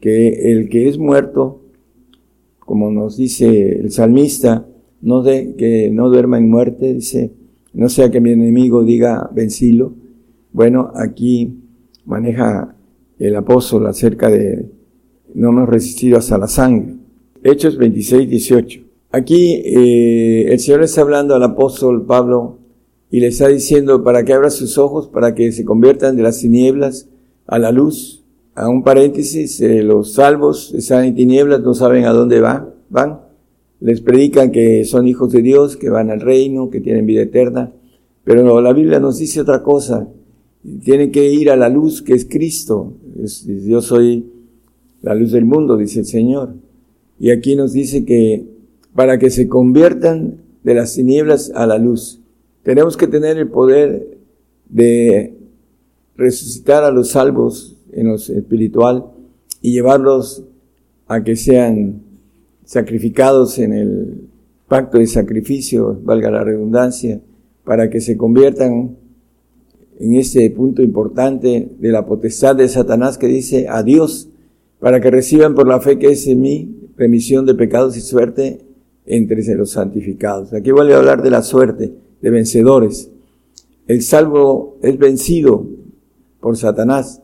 que 0.00 0.52
el 0.52 0.68
que 0.68 0.88
es 0.88 0.98
muerto, 0.98 1.62
como 2.58 2.90
nos 2.90 3.16
dice 3.16 3.78
el 3.78 3.90
salmista, 3.90 4.66
no 5.00 5.22
de, 5.22 5.54
que 5.56 5.90
no 5.90 6.08
duerma 6.10 6.38
en 6.38 6.50
muerte, 6.50 6.94
dice, 6.94 7.32
no 7.72 7.88
sea 7.88 8.10
que 8.10 8.20
mi 8.20 8.32
enemigo 8.32 8.84
diga 8.84 9.30
vencilo. 9.34 9.94
Bueno, 10.52 10.92
aquí 10.94 11.58
maneja 12.04 12.76
el 13.18 13.34
apóstol 13.36 13.86
acerca 13.86 14.28
de 14.28 14.70
no 15.34 15.48
hemos 15.48 15.68
resistido 15.68 16.18
hasta 16.18 16.36
la 16.36 16.48
sangre. 16.48 16.96
Hechos 17.42 17.78
26, 17.78 18.28
18. 18.28 18.80
Aquí 19.12 19.60
eh, 19.66 20.50
el 20.50 20.58
Señor 20.58 20.82
está 20.82 21.02
hablando 21.02 21.34
al 21.34 21.42
apóstol 21.42 22.06
Pablo 22.06 22.60
y 23.10 23.20
le 23.20 23.26
está 23.26 23.48
diciendo 23.48 24.02
para 24.02 24.24
que 24.24 24.32
abra 24.32 24.48
sus 24.48 24.78
ojos, 24.78 25.06
para 25.06 25.34
que 25.34 25.52
se 25.52 25.66
conviertan 25.66 26.16
de 26.16 26.22
las 26.22 26.38
tinieblas 26.38 27.10
a 27.46 27.58
la 27.58 27.72
luz. 27.72 28.24
A 28.54 28.70
un 28.70 28.82
paréntesis, 28.82 29.60
eh, 29.60 29.82
los 29.82 30.14
salvos 30.14 30.72
están 30.72 31.04
en 31.04 31.14
tinieblas, 31.14 31.60
no 31.60 31.74
saben 31.74 32.06
a 32.06 32.12
dónde 32.14 32.40
va, 32.40 32.74
van. 32.88 33.20
Les 33.80 34.00
predican 34.00 34.50
que 34.50 34.86
son 34.86 35.06
hijos 35.06 35.30
de 35.30 35.42
Dios, 35.42 35.76
que 35.76 35.90
van 35.90 36.10
al 36.10 36.22
reino, 36.22 36.70
que 36.70 36.80
tienen 36.80 37.04
vida 37.04 37.20
eterna. 37.20 37.70
Pero 38.24 38.62
la 38.62 38.72
Biblia 38.72 38.98
nos 38.98 39.18
dice 39.18 39.42
otra 39.42 39.62
cosa. 39.62 40.08
Tienen 40.84 41.12
que 41.12 41.30
ir 41.30 41.50
a 41.50 41.56
la 41.56 41.68
luz 41.68 42.00
que 42.00 42.14
es 42.14 42.24
Cristo. 42.24 42.94
yo 43.66 43.82
soy 43.82 44.26
la 45.02 45.14
luz 45.14 45.32
del 45.32 45.44
mundo, 45.44 45.76
dice 45.76 46.00
el 46.00 46.06
Señor. 46.06 46.54
Y 47.18 47.30
aquí 47.30 47.56
nos 47.56 47.74
dice 47.74 48.06
que 48.06 48.52
para 48.94 49.18
que 49.18 49.30
se 49.30 49.48
conviertan 49.48 50.42
de 50.62 50.74
las 50.74 50.94
tinieblas 50.94 51.50
a 51.54 51.66
la 51.66 51.78
luz. 51.78 52.20
Tenemos 52.62 52.96
que 52.96 53.06
tener 53.06 53.38
el 53.38 53.48
poder 53.48 54.18
de 54.68 55.36
resucitar 56.16 56.84
a 56.84 56.90
los 56.90 57.10
salvos 57.10 57.78
en 57.92 58.08
lo 58.08 58.16
espiritual 58.16 59.06
y 59.60 59.72
llevarlos 59.72 60.44
a 61.08 61.22
que 61.22 61.36
sean 61.36 62.02
sacrificados 62.64 63.58
en 63.58 63.72
el 63.72 64.28
pacto 64.68 64.98
de 64.98 65.06
sacrificio, 65.06 66.00
valga 66.02 66.30
la 66.30 66.44
redundancia, 66.44 67.20
para 67.64 67.90
que 67.90 68.00
se 68.00 68.16
conviertan 68.16 68.96
en 69.98 70.14
este 70.14 70.50
punto 70.50 70.82
importante 70.82 71.68
de 71.78 71.88
la 71.90 72.06
potestad 72.06 72.56
de 72.56 72.68
Satanás 72.68 73.18
que 73.18 73.26
dice 73.26 73.66
a 73.68 73.82
Dios, 73.82 74.28
para 74.80 75.00
que 75.00 75.10
reciban 75.10 75.54
por 75.54 75.68
la 75.68 75.80
fe 75.80 75.98
que 75.98 76.08
es 76.08 76.26
en 76.26 76.40
mí 76.40 76.88
remisión 76.96 77.46
de 77.46 77.54
pecados 77.54 77.96
y 77.96 78.00
suerte 78.00 78.60
entre 79.06 79.42
los 79.54 79.70
santificados. 79.70 80.52
Aquí 80.52 80.70
vuelve 80.70 80.94
a 80.94 80.98
hablar 80.98 81.22
de 81.22 81.30
la 81.30 81.42
suerte, 81.42 81.92
de 82.20 82.30
vencedores. 82.30 83.10
El 83.86 84.02
salvo 84.02 84.78
es 84.82 84.98
vencido 84.98 85.66
por 86.40 86.56
Satanás 86.56 87.20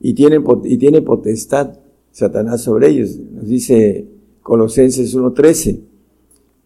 y 0.00 0.14
tiene, 0.14 0.42
y 0.64 0.76
tiene 0.76 1.02
potestad 1.02 1.78
Satanás 2.10 2.62
sobre 2.62 2.88
ellos. 2.90 3.16
Nos 3.32 3.48
dice 3.48 4.06
Colosenses 4.42 5.16
1.13, 5.16 5.80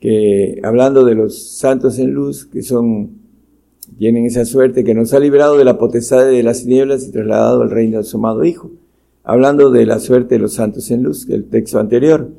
que 0.00 0.60
hablando 0.62 1.04
de 1.04 1.14
los 1.14 1.58
santos 1.58 1.98
en 1.98 2.12
luz, 2.12 2.46
que 2.46 2.62
son, 2.62 3.10
tienen 3.98 4.26
esa 4.26 4.44
suerte, 4.44 4.84
que 4.84 4.94
nos 4.94 5.14
ha 5.14 5.20
librado 5.20 5.56
de 5.56 5.64
la 5.64 5.78
potestad 5.78 6.26
de 6.26 6.42
las 6.42 6.62
tinieblas 6.62 7.06
y 7.06 7.12
trasladado 7.12 7.62
al 7.62 7.70
reino 7.70 7.98
de 7.98 8.04
su 8.04 8.16
amado 8.16 8.44
Hijo. 8.44 8.70
Hablando 9.24 9.70
de 9.70 9.86
la 9.86 9.98
suerte 9.98 10.36
de 10.36 10.40
los 10.40 10.54
santos 10.54 10.90
en 10.90 11.02
luz, 11.02 11.28
el 11.28 11.44
texto 11.44 11.78
anterior. 11.78 12.30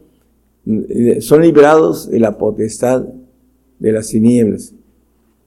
Son 1.21 1.41
librados 1.41 2.09
de 2.09 2.19
la 2.19 2.37
potestad 2.37 3.05
de 3.79 3.91
las 3.91 4.09
tinieblas. 4.09 4.73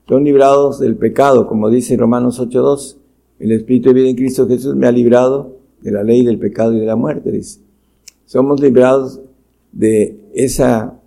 Son 0.07 0.23
librados 0.23 0.79
del 0.79 0.97
pecado, 0.97 1.47
como 1.47 1.69
dice 1.69 1.95
Romanos 1.95 2.39
8.2. 2.39 2.97
El 3.39 3.51
Espíritu 3.51 3.89
de 3.89 3.95
vida 3.95 4.09
en 4.09 4.15
Cristo 4.15 4.47
Jesús 4.47 4.75
me 4.75 4.87
ha 4.87 4.91
librado 4.91 5.57
de 5.81 5.91
la 5.91 6.03
ley 6.03 6.25
del 6.25 6.39
pecado 6.39 6.73
y 6.73 6.79
de 6.79 6.85
la 6.85 6.95
muerte, 6.95 7.31
dice. 7.31 7.59
Somos 8.25 8.59
librados 8.61 9.21
de 9.71 10.19
esa 10.33 10.99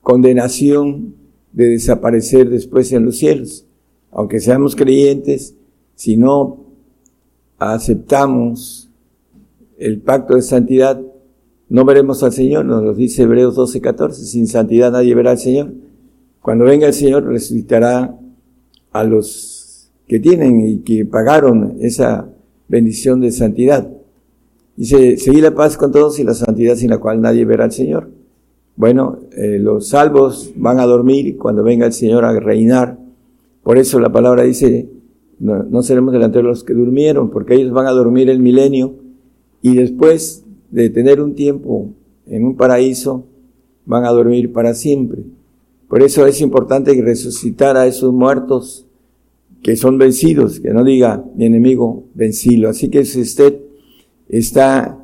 condenación 0.00 1.14
de 1.52 1.68
desaparecer 1.68 2.48
después 2.50 2.92
en 2.92 3.04
los 3.04 3.16
cielos. 3.16 3.66
Aunque 4.10 4.40
seamos 4.40 4.76
creyentes, 4.76 5.54
si 5.94 6.16
no 6.16 6.64
aceptamos 7.58 8.90
el 9.78 10.00
pacto 10.00 10.34
de 10.34 10.42
santidad, 10.42 11.00
no 11.68 11.84
veremos 11.84 12.22
al 12.22 12.32
Señor, 12.32 12.64
nos 12.64 12.82
lo 12.82 12.94
dice 12.94 13.22
Hebreos 13.22 13.56
12, 13.56 13.80
14, 13.80 14.24
sin 14.24 14.46
santidad 14.46 14.92
nadie 14.92 15.14
verá 15.14 15.32
al 15.32 15.38
Señor. 15.38 15.72
Cuando 16.40 16.64
venga 16.64 16.86
el 16.86 16.94
Señor 16.94 17.24
resucitará 17.24 18.16
a 18.92 19.04
los 19.04 19.90
que 20.06 20.20
tienen 20.20 20.60
y 20.60 20.78
que 20.78 21.04
pagaron 21.04 21.76
esa 21.80 22.28
bendición 22.68 23.20
de 23.20 23.32
santidad. 23.32 23.88
Dice, 24.76 25.16
seguir 25.16 25.42
la 25.42 25.54
paz 25.54 25.76
con 25.76 25.90
todos 25.90 26.18
y 26.20 26.24
la 26.24 26.34
santidad 26.34 26.76
sin 26.76 26.90
la 26.90 26.98
cual 26.98 27.20
nadie 27.20 27.44
verá 27.44 27.64
al 27.64 27.72
Señor. 27.72 28.10
Bueno, 28.76 29.18
eh, 29.36 29.58
los 29.58 29.88
salvos 29.88 30.52
van 30.54 30.78
a 30.78 30.86
dormir 30.86 31.36
cuando 31.36 31.64
venga 31.64 31.86
el 31.86 31.92
Señor 31.92 32.24
a 32.24 32.38
reinar. 32.38 32.98
Por 33.64 33.78
eso 33.78 33.98
la 33.98 34.12
palabra 34.12 34.44
dice, 34.44 34.88
no, 35.40 35.64
no 35.64 35.82
seremos 35.82 36.12
delante 36.12 36.38
de 36.38 36.44
los 36.44 36.62
que 36.62 36.74
durmieron, 36.74 37.30
porque 37.30 37.54
ellos 37.54 37.72
van 37.72 37.86
a 37.86 37.90
dormir 37.90 38.30
el 38.30 38.38
milenio 38.38 38.94
y 39.62 39.74
después 39.74 40.45
de 40.70 40.90
tener 40.90 41.20
un 41.20 41.34
tiempo 41.34 41.90
en 42.26 42.44
un 42.44 42.56
paraíso, 42.56 43.24
van 43.84 44.04
a 44.04 44.10
dormir 44.10 44.52
para 44.52 44.74
siempre. 44.74 45.22
Por 45.88 46.02
eso 46.02 46.26
es 46.26 46.40
importante 46.40 47.00
resucitar 47.00 47.76
a 47.76 47.86
esos 47.86 48.12
muertos 48.12 48.86
que 49.62 49.76
son 49.76 49.98
vencidos, 49.98 50.60
que 50.60 50.70
no 50.70 50.84
diga 50.84 51.24
mi 51.36 51.46
enemigo 51.46 52.04
vencido. 52.14 52.68
Así 52.68 52.88
que 52.88 53.04
si 53.04 53.20
usted 53.20 53.56
está 54.28 54.98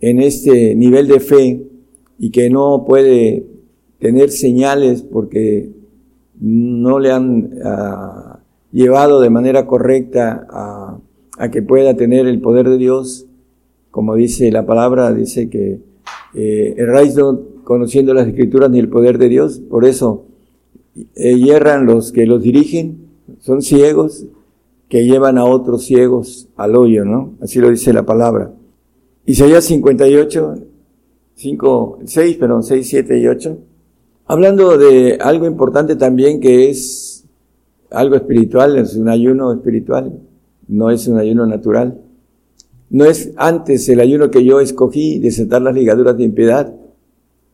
en 0.00 0.20
este 0.20 0.74
nivel 0.74 1.08
de 1.08 1.20
fe 1.20 1.62
y 2.18 2.30
que 2.30 2.50
no 2.50 2.84
puede 2.86 3.46
tener 3.98 4.30
señales 4.30 5.02
porque 5.02 5.70
no 6.40 6.98
le 6.98 7.12
han 7.12 7.58
ah, 7.64 8.40
llevado 8.72 9.20
de 9.20 9.30
manera 9.30 9.66
correcta 9.66 10.46
a, 11.38 11.50
que 11.50 11.62
pueda 11.62 11.94
tener 11.94 12.26
el 12.26 12.40
poder 12.40 12.68
de 12.68 12.78
Dios, 12.78 13.25
como 13.96 14.14
dice 14.14 14.52
la 14.52 14.66
palabra, 14.66 15.10
dice 15.14 15.48
que 15.48 15.80
eh, 16.34 16.74
erráis 16.76 17.16
no 17.16 17.40
conociendo 17.64 18.12
las 18.12 18.28
escrituras 18.28 18.68
ni 18.68 18.78
el 18.78 18.90
poder 18.90 19.16
de 19.16 19.30
Dios, 19.30 19.58
por 19.58 19.86
eso 19.86 20.26
eh, 21.14 21.34
hierran 21.38 21.86
los 21.86 22.12
que 22.12 22.26
los 22.26 22.42
dirigen, 22.42 23.06
son 23.40 23.62
ciegos 23.62 24.26
que 24.90 25.06
llevan 25.06 25.38
a 25.38 25.46
otros 25.46 25.86
ciegos 25.86 26.46
al 26.56 26.76
hoyo, 26.76 27.06
¿no? 27.06 27.38
Así 27.40 27.58
lo 27.58 27.70
dice 27.70 27.94
la 27.94 28.04
palabra. 28.04 28.52
Isaías 29.24 29.64
58, 29.64 30.56
5, 31.34 31.98
6, 32.04 32.36
perdón, 32.36 32.64
6, 32.64 32.86
7 32.86 33.18
y 33.18 33.26
8. 33.28 33.58
Hablando 34.26 34.76
de 34.76 35.16
algo 35.22 35.46
importante 35.46 35.96
también 35.96 36.38
que 36.38 36.68
es 36.68 37.24
algo 37.90 38.16
espiritual, 38.16 38.76
es 38.76 38.94
un 38.94 39.08
ayuno 39.08 39.54
espiritual, 39.54 40.20
no 40.68 40.90
es 40.90 41.08
un 41.08 41.16
ayuno 41.16 41.46
natural. 41.46 42.02
No 42.88 43.04
es 43.04 43.32
antes 43.36 43.88
el 43.88 44.00
ayuno 44.00 44.30
que 44.30 44.44
yo 44.44 44.60
escogí, 44.60 45.18
desatar 45.18 45.62
las 45.62 45.74
ligaduras 45.74 46.16
de 46.16 46.24
impiedad, 46.24 46.74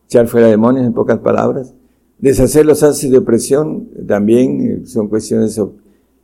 echar 0.07 0.27
fuera 0.27 0.47
demonios 0.47 0.85
en 0.85 0.93
pocas 0.93 1.19
palabras, 1.19 1.73
deshacer 2.19 2.65
los 2.65 2.83
haces 2.83 3.09
de 3.09 3.17
opresión, 3.17 3.89
también 4.07 4.61
eh, 4.61 4.85
son 4.85 5.07
cuestiones 5.07 5.59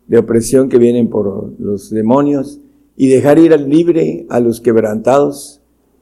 de 0.07 0.17
opresión 0.17 0.69
que 0.69 0.77
vienen 0.77 1.09
por 1.09 1.53
los 1.59 1.89
demonios, 1.89 2.59
y 2.95 3.07
dejar 3.07 3.39
ir 3.39 3.53
al 3.53 3.69
libre 3.69 4.25
a 4.29 4.41
los 4.41 4.59
quebrantados 4.59 5.61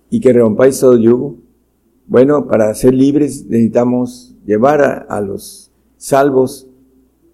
y 0.10 0.20
que 0.20 0.34
rompáis 0.34 0.80
todo 0.80 0.98
yugo. 0.98 1.38
Bueno, 2.08 2.48
para 2.48 2.74
ser 2.74 2.96
libres 2.96 3.46
necesitamos 3.46 4.36
llevar 4.46 4.82
a, 4.82 4.94
a 4.98 5.22
los 5.22 5.72
salvos 5.98 6.68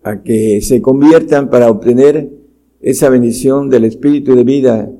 a 0.03 0.21
que 0.21 0.59
se 0.61 0.81
conviertan 0.81 1.49
para 1.49 1.71
obtener 1.71 2.29
esa 2.81 3.09
bendición 3.09 3.69
del 3.69 3.85
Espíritu 3.85 4.35
de 4.35 4.43
vida 4.43 4.91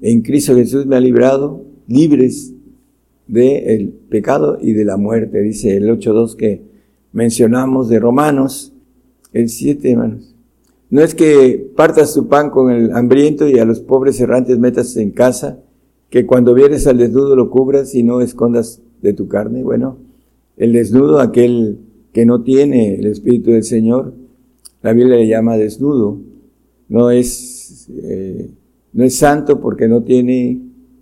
en 0.00 0.22
Cristo 0.22 0.54
Jesús 0.54 0.86
me 0.86 0.96
ha 0.96 1.00
librado, 1.00 1.64
libres 1.86 2.54
del 3.26 3.90
pecado 4.08 4.58
y 4.60 4.72
de 4.72 4.84
la 4.84 4.96
muerte, 4.96 5.40
dice 5.42 5.76
el 5.76 5.88
8.2 5.88 6.36
que 6.36 6.62
mencionamos 7.12 7.88
de 7.88 7.98
Romanos, 7.98 8.72
el 9.32 9.48
7, 9.48 9.90
hermanos. 9.90 10.34
No 10.90 11.02
es 11.02 11.14
que 11.14 11.70
partas 11.76 12.14
tu 12.14 12.28
pan 12.28 12.50
con 12.50 12.70
el 12.70 12.92
hambriento 12.92 13.46
y 13.46 13.58
a 13.58 13.64
los 13.64 13.80
pobres 13.80 14.18
errantes 14.20 14.58
metas 14.58 14.96
en 14.96 15.10
casa, 15.10 15.60
que 16.08 16.24
cuando 16.24 16.54
vienes 16.54 16.86
al 16.86 16.96
desnudo 16.96 17.36
lo 17.36 17.50
cubras 17.50 17.94
y 17.94 18.02
no 18.02 18.22
escondas 18.22 18.80
de 19.02 19.12
tu 19.12 19.28
carne. 19.28 19.62
Bueno, 19.62 19.98
el 20.56 20.72
desnudo, 20.72 21.20
aquel 21.20 21.78
que 22.12 22.24
no 22.24 22.42
tiene 22.42 22.94
el 22.94 23.06
Espíritu 23.06 23.50
del 23.50 23.64
Señor, 23.64 24.14
la 24.82 24.94
Biblia 24.94 25.16
le 25.16 25.28
llama 25.28 25.58
desnudo. 25.58 26.20
No 26.88 27.10
es, 27.10 27.88
eh, 27.90 28.50
no 28.92 29.04
es 29.04 29.16
santo 29.16 29.60
porque 29.60 29.88
no 29.88 30.02
tiene 30.02 30.60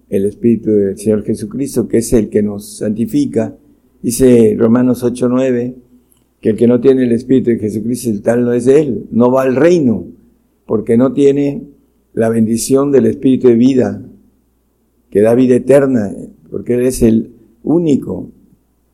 el 0.09 0.25
Espíritu 0.25 0.71
del 0.71 0.99
Señor 0.99 1.25
Jesucristo, 1.25 1.89
que 1.89 1.99
es 1.99 2.13
el 2.13 2.29
que 2.29 2.43
nos 2.43 2.79
santifica. 2.79 3.57
Dice 4.03 4.55
Romanos 4.59 5.03
8, 5.03 5.29
9, 5.29 5.75
que 6.41 6.51
el 6.51 6.57
que 6.57 6.67
no 6.67 6.81
tiene 6.81 7.05
el 7.05 7.13
Espíritu 7.13 7.51
de 7.51 7.59
Jesucristo, 7.59 8.11
el 8.11 8.23
tal 8.23 8.45
no 8.45 8.53
es 8.53 8.67
él, 8.67 9.07
no 9.11 9.31
va 9.31 9.43
al 9.43 9.57
reino, 9.57 10.07
porque 10.67 10.97
no 10.97 11.13
tiene 11.13 11.63
la 12.13 12.29
bendición 12.29 12.93
del 12.93 13.07
Espíritu 13.07 13.49
de 13.49 13.55
vida, 13.55 14.03
que 15.11 15.21
da 15.21 15.35
vida 15.35 15.55
eterna, 15.57 16.13
porque 16.51 16.75
Él 16.75 16.83
es 16.83 17.03
el 17.03 17.31
único, 17.63 18.31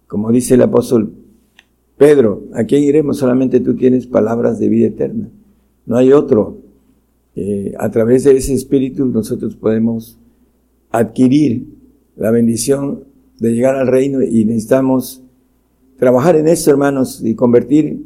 como 0.06 0.30
dice 0.30 0.54
el 0.54 0.62
apóstol 0.62 1.12
Pedro, 1.96 2.44
¿a 2.54 2.64
quién 2.64 2.82
iremos? 2.82 3.18
Solamente 3.18 3.60
tú 3.60 3.74
tienes 3.76 4.06
palabras 4.06 4.58
de 4.58 4.68
vida 4.68 4.88
eterna, 4.88 5.28
no 5.86 5.96
hay 5.96 6.12
otro. 6.12 6.61
Eh, 7.34 7.74
a 7.78 7.90
través 7.90 8.24
de 8.24 8.36
ese 8.36 8.52
Espíritu 8.52 9.06
nosotros 9.06 9.56
podemos 9.56 10.18
adquirir 10.90 11.66
la 12.16 12.30
bendición 12.30 13.04
de 13.38 13.54
llegar 13.54 13.74
al 13.76 13.86
reino 13.86 14.22
y 14.22 14.44
necesitamos 14.44 15.22
trabajar 15.96 16.36
en 16.36 16.48
esto, 16.48 16.70
hermanos, 16.70 17.22
y 17.24 17.34
convertir 17.34 18.04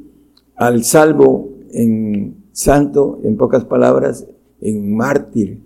al 0.54 0.84
salvo 0.84 1.50
en 1.72 2.36
santo, 2.52 3.20
en 3.24 3.36
pocas 3.36 3.64
palabras, 3.64 4.26
en 4.60 4.94
mártir, 4.94 5.60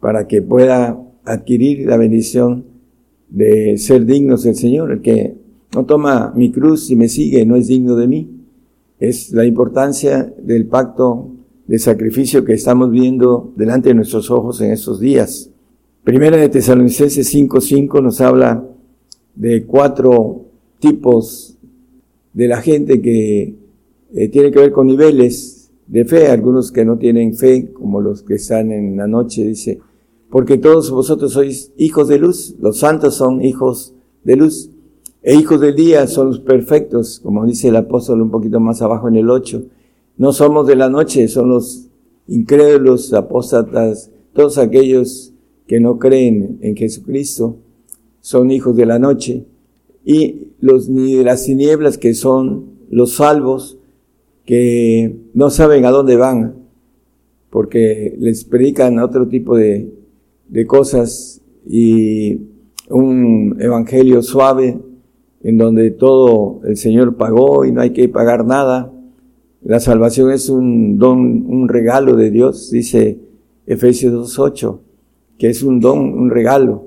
para 0.00 0.26
que 0.26 0.42
pueda 0.42 1.00
adquirir 1.24 1.86
la 1.86 1.96
bendición 1.96 2.64
de 3.28 3.78
ser 3.78 4.04
dignos 4.04 4.42
del 4.42 4.56
Señor. 4.56 4.90
El 4.90 5.00
que 5.00 5.36
no 5.74 5.86
toma 5.86 6.32
mi 6.34 6.50
cruz 6.50 6.90
y 6.90 6.96
me 6.96 7.08
sigue 7.08 7.46
no 7.46 7.56
es 7.56 7.68
digno 7.68 7.96
de 7.96 8.08
mí. 8.08 8.30
Es 8.98 9.32
la 9.32 9.46
importancia 9.46 10.32
del 10.42 10.66
pacto 10.66 11.30
de 11.70 11.78
sacrificio 11.78 12.44
que 12.44 12.54
estamos 12.54 12.90
viendo 12.90 13.52
delante 13.54 13.90
de 13.90 13.94
nuestros 13.94 14.28
ojos 14.28 14.60
en 14.60 14.72
estos 14.72 14.98
días. 14.98 15.50
Primera 16.02 16.36
de 16.36 16.48
Tesalonicenses 16.48 17.32
5.5 17.32 18.02
nos 18.02 18.20
habla 18.20 18.66
de 19.36 19.64
cuatro 19.66 20.46
tipos 20.80 21.56
de 22.32 22.48
la 22.48 22.60
gente 22.60 23.00
que 23.00 23.54
eh, 24.12 24.28
tiene 24.30 24.50
que 24.50 24.58
ver 24.58 24.72
con 24.72 24.88
niveles 24.88 25.70
de 25.86 26.04
fe, 26.04 26.26
algunos 26.26 26.72
que 26.72 26.84
no 26.84 26.98
tienen 26.98 27.36
fe, 27.36 27.70
como 27.72 28.00
los 28.00 28.24
que 28.24 28.34
están 28.34 28.72
en 28.72 28.96
la 28.96 29.06
noche, 29.06 29.44
dice, 29.44 29.78
porque 30.28 30.58
todos 30.58 30.90
vosotros 30.90 31.34
sois 31.34 31.70
hijos 31.76 32.08
de 32.08 32.18
luz, 32.18 32.56
los 32.60 32.78
santos 32.78 33.14
son 33.14 33.44
hijos 33.44 33.94
de 34.24 34.34
luz, 34.34 34.70
e 35.22 35.36
hijos 35.36 35.60
del 35.60 35.76
día 35.76 36.08
son 36.08 36.26
los 36.26 36.40
perfectos, 36.40 37.20
como 37.20 37.46
dice 37.46 37.68
el 37.68 37.76
apóstol 37.76 38.22
un 38.22 38.30
poquito 38.32 38.58
más 38.58 38.82
abajo 38.82 39.06
en 39.06 39.14
el 39.14 39.30
8. 39.30 39.62
No 40.20 40.34
somos 40.34 40.66
de 40.66 40.76
la 40.76 40.90
noche, 40.90 41.28
son 41.28 41.48
los 41.48 41.88
incrédulos, 42.28 43.14
apóstatas, 43.14 44.10
todos 44.34 44.58
aquellos 44.58 45.32
que 45.66 45.80
no 45.80 45.98
creen 45.98 46.58
en 46.60 46.76
Jesucristo, 46.76 47.56
son 48.20 48.50
hijos 48.50 48.76
de 48.76 48.84
la 48.84 48.98
noche 48.98 49.46
y 50.04 50.48
los 50.60 50.90
ni 50.90 51.14
de 51.14 51.24
las 51.24 51.46
tinieblas 51.46 51.96
que 51.96 52.12
son 52.12 52.66
los 52.90 53.14
salvos 53.14 53.78
que 54.44 55.16
no 55.32 55.48
saben 55.48 55.86
a 55.86 55.90
dónde 55.90 56.16
van 56.16 56.66
porque 57.48 58.14
les 58.18 58.44
predican 58.44 58.98
otro 58.98 59.26
tipo 59.26 59.56
de, 59.56 59.90
de 60.48 60.66
cosas 60.66 61.40
y 61.66 62.42
un 62.90 63.56
evangelio 63.58 64.20
suave 64.20 64.78
en 65.42 65.56
donde 65.56 65.90
todo 65.92 66.60
el 66.64 66.76
Señor 66.76 67.16
pagó 67.16 67.64
y 67.64 67.72
no 67.72 67.80
hay 67.80 67.94
que 67.94 68.06
pagar 68.10 68.44
nada. 68.44 68.92
La 69.62 69.78
salvación 69.78 70.30
es 70.30 70.48
un 70.48 70.98
don, 70.98 71.44
un 71.46 71.68
regalo 71.68 72.16
de 72.16 72.30
Dios, 72.30 72.70
dice 72.70 73.18
Efesios 73.66 74.36
2.8, 74.36 74.78
que 75.38 75.50
es 75.50 75.62
un 75.62 75.80
don, 75.80 75.98
un 75.98 76.30
regalo. 76.30 76.86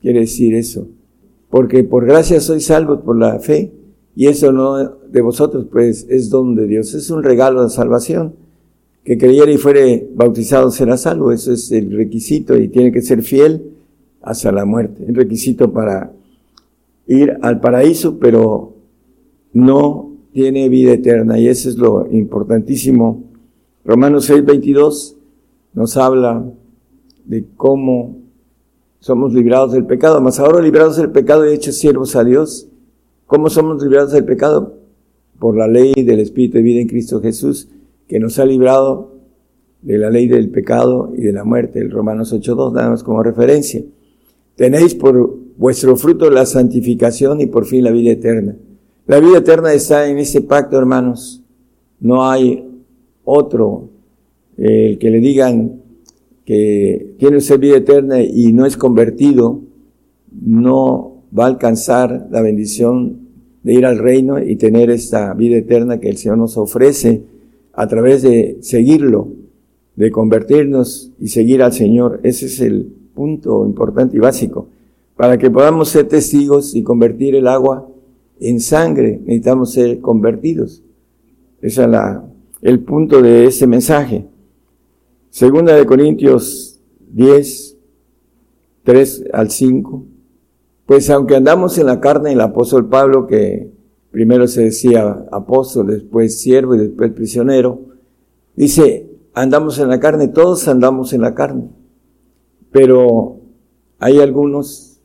Quiere 0.00 0.20
decir 0.20 0.54
eso. 0.54 0.88
Porque 1.50 1.84
por 1.84 2.06
gracia 2.06 2.40
sois 2.40 2.66
salvos 2.66 3.02
por 3.02 3.16
la 3.16 3.38
fe 3.38 3.72
y 4.16 4.26
eso 4.26 4.52
no 4.52 4.76
de 4.76 5.20
vosotros, 5.20 5.66
pues 5.70 6.06
es 6.08 6.30
don 6.30 6.54
de 6.54 6.66
Dios. 6.66 6.94
Es 6.94 7.10
un 7.10 7.22
regalo 7.22 7.62
de 7.62 7.70
salvación. 7.70 8.34
Que 9.04 9.16
creyera 9.16 9.50
y 9.50 9.56
fuere 9.56 10.08
bautizado 10.14 10.70
será 10.70 10.96
salvo. 10.96 11.32
Eso 11.32 11.52
es 11.52 11.70
el 11.72 11.90
requisito 11.92 12.56
y 12.56 12.68
tiene 12.68 12.92
que 12.92 13.02
ser 13.02 13.22
fiel 13.22 13.72
hasta 14.20 14.52
la 14.52 14.64
muerte. 14.64 15.04
El 15.06 15.14
requisito 15.14 15.72
para 15.72 16.12
ir 17.06 17.38
al 17.40 17.60
paraíso, 17.60 18.18
pero 18.18 18.74
no 19.52 20.09
tiene 20.32 20.68
vida 20.68 20.92
eterna 20.92 21.38
y 21.38 21.48
eso 21.48 21.68
es 21.68 21.76
lo 21.76 22.06
importantísimo. 22.10 23.24
Romanos 23.84 24.26
6, 24.26 24.44
22 24.44 25.16
nos 25.74 25.96
habla 25.96 26.44
de 27.24 27.44
cómo 27.56 28.18
somos 28.98 29.32
librados 29.32 29.72
del 29.72 29.86
pecado, 29.86 30.20
más 30.20 30.38
ahora 30.38 30.60
librados 30.60 30.96
del 30.96 31.10
pecado 31.10 31.48
y 31.48 31.54
hechos 31.54 31.76
siervos 31.76 32.16
a 32.16 32.24
Dios. 32.24 32.68
¿Cómo 33.26 33.48
somos 33.48 33.82
librados 33.82 34.12
del 34.12 34.24
pecado? 34.24 34.76
Por 35.38 35.56
la 35.56 35.68
ley 35.68 35.94
del 35.94 36.20
Espíritu 36.20 36.58
de 36.58 36.62
vida 36.62 36.80
en 36.80 36.88
Cristo 36.88 37.20
Jesús, 37.20 37.68
que 38.08 38.18
nos 38.18 38.38
ha 38.38 38.44
librado 38.44 39.14
de 39.82 39.96
la 39.96 40.10
ley 40.10 40.28
del 40.28 40.50
pecado 40.50 41.12
y 41.16 41.22
de 41.22 41.32
la 41.32 41.44
muerte, 41.44 41.78
el 41.78 41.90
Romanos 41.90 42.34
8.2, 42.34 42.74
nada 42.74 42.90
más 42.90 43.02
como 43.02 43.22
referencia. 43.22 43.82
Tenéis 44.56 44.94
por 44.94 45.38
vuestro 45.56 45.96
fruto 45.96 46.28
la 46.28 46.44
santificación 46.44 47.40
y 47.40 47.46
por 47.46 47.64
fin 47.64 47.84
la 47.84 47.90
vida 47.90 48.10
eterna. 48.10 48.56
La 49.10 49.18
vida 49.18 49.38
eterna 49.38 49.72
está 49.72 50.08
en 50.08 50.18
ese 50.18 50.40
pacto, 50.40 50.78
hermanos. 50.78 51.42
No 51.98 52.30
hay 52.30 52.64
otro. 53.24 53.88
El 54.56 54.98
que 55.00 55.10
le 55.10 55.18
digan 55.18 55.80
que 56.44 57.16
tiene 57.18 57.38
usted 57.38 57.58
vida 57.58 57.78
eterna 57.78 58.22
y 58.22 58.52
no 58.52 58.66
es 58.66 58.76
convertido, 58.76 59.62
no 60.30 61.24
va 61.36 61.46
a 61.46 61.48
alcanzar 61.48 62.28
la 62.30 62.40
bendición 62.40 63.18
de 63.64 63.74
ir 63.74 63.84
al 63.84 63.98
reino 63.98 64.40
y 64.40 64.54
tener 64.54 64.90
esta 64.90 65.34
vida 65.34 65.56
eterna 65.56 65.98
que 65.98 66.08
el 66.08 66.16
Señor 66.16 66.38
nos 66.38 66.56
ofrece 66.56 67.24
a 67.72 67.88
través 67.88 68.22
de 68.22 68.58
seguirlo, 68.60 69.26
de 69.96 70.12
convertirnos 70.12 71.10
y 71.18 71.30
seguir 71.30 71.64
al 71.64 71.72
Señor. 71.72 72.20
Ese 72.22 72.46
es 72.46 72.60
el 72.60 72.84
punto 73.12 73.66
importante 73.66 74.16
y 74.16 74.20
básico. 74.20 74.68
Para 75.16 75.36
que 75.36 75.50
podamos 75.50 75.88
ser 75.88 76.06
testigos 76.06 76.76
y 76.76 76.84
convertir 76.84 77.34
el 77.34 77.48
agua 77.48 77.89
en 78.40 78.60
sangre, 78.60 79.20
necesitamos 79.20 79.72
ser 79.72 80.00
convertidos. 80.00 80.82
Ese 81.60 81.82
es 81.82 81.88
la, 81.88 82.24
el 82.62 82.80
punto 82.80 83.22
de 83.22 83.44
ese 83.44 83.66
mensaje. 83.66 84.26
Segunda 85.30 85.74
de 85.74 85.86
Corintios 85.86 86.80
10, 87.12 87.76
3 88.84 89.24
al 89.32 89.50
5. 89.50 90.04
Pues 90.86 91.08
aunque 91.10 91.36
andamos 91.36 91.78
en 91.78 91.86
la 91.86 92.00
carne, 92.00 92.32
el 92.32 92.40
apóstol 92.40 92.88
Pablo, 92.88 93.26
que 93.26 93.70
primero 94.10 94.48
se 94.48 94.64
decía 94.64 95.26
apóstol, 95.30 95.86
después 95.86 96.40
siervo 96.40 96.74
y 96.74 96.78
después 96.78 97.12
prisionero, 97.12 97.80
dice, 98.56 99.08
andamos 99.34 99.78
en 99.78 99.88
la 99.88 100.00
carne, 100.00 100.28
todos 100.28 100.66
andamos 100.66 101.12
en 101.12 101.20
la 101.20 101.34
carne. 101.34 101.70
Pero 102.72 103.38
hay 103.98 104.18
algunos 104.18 105.00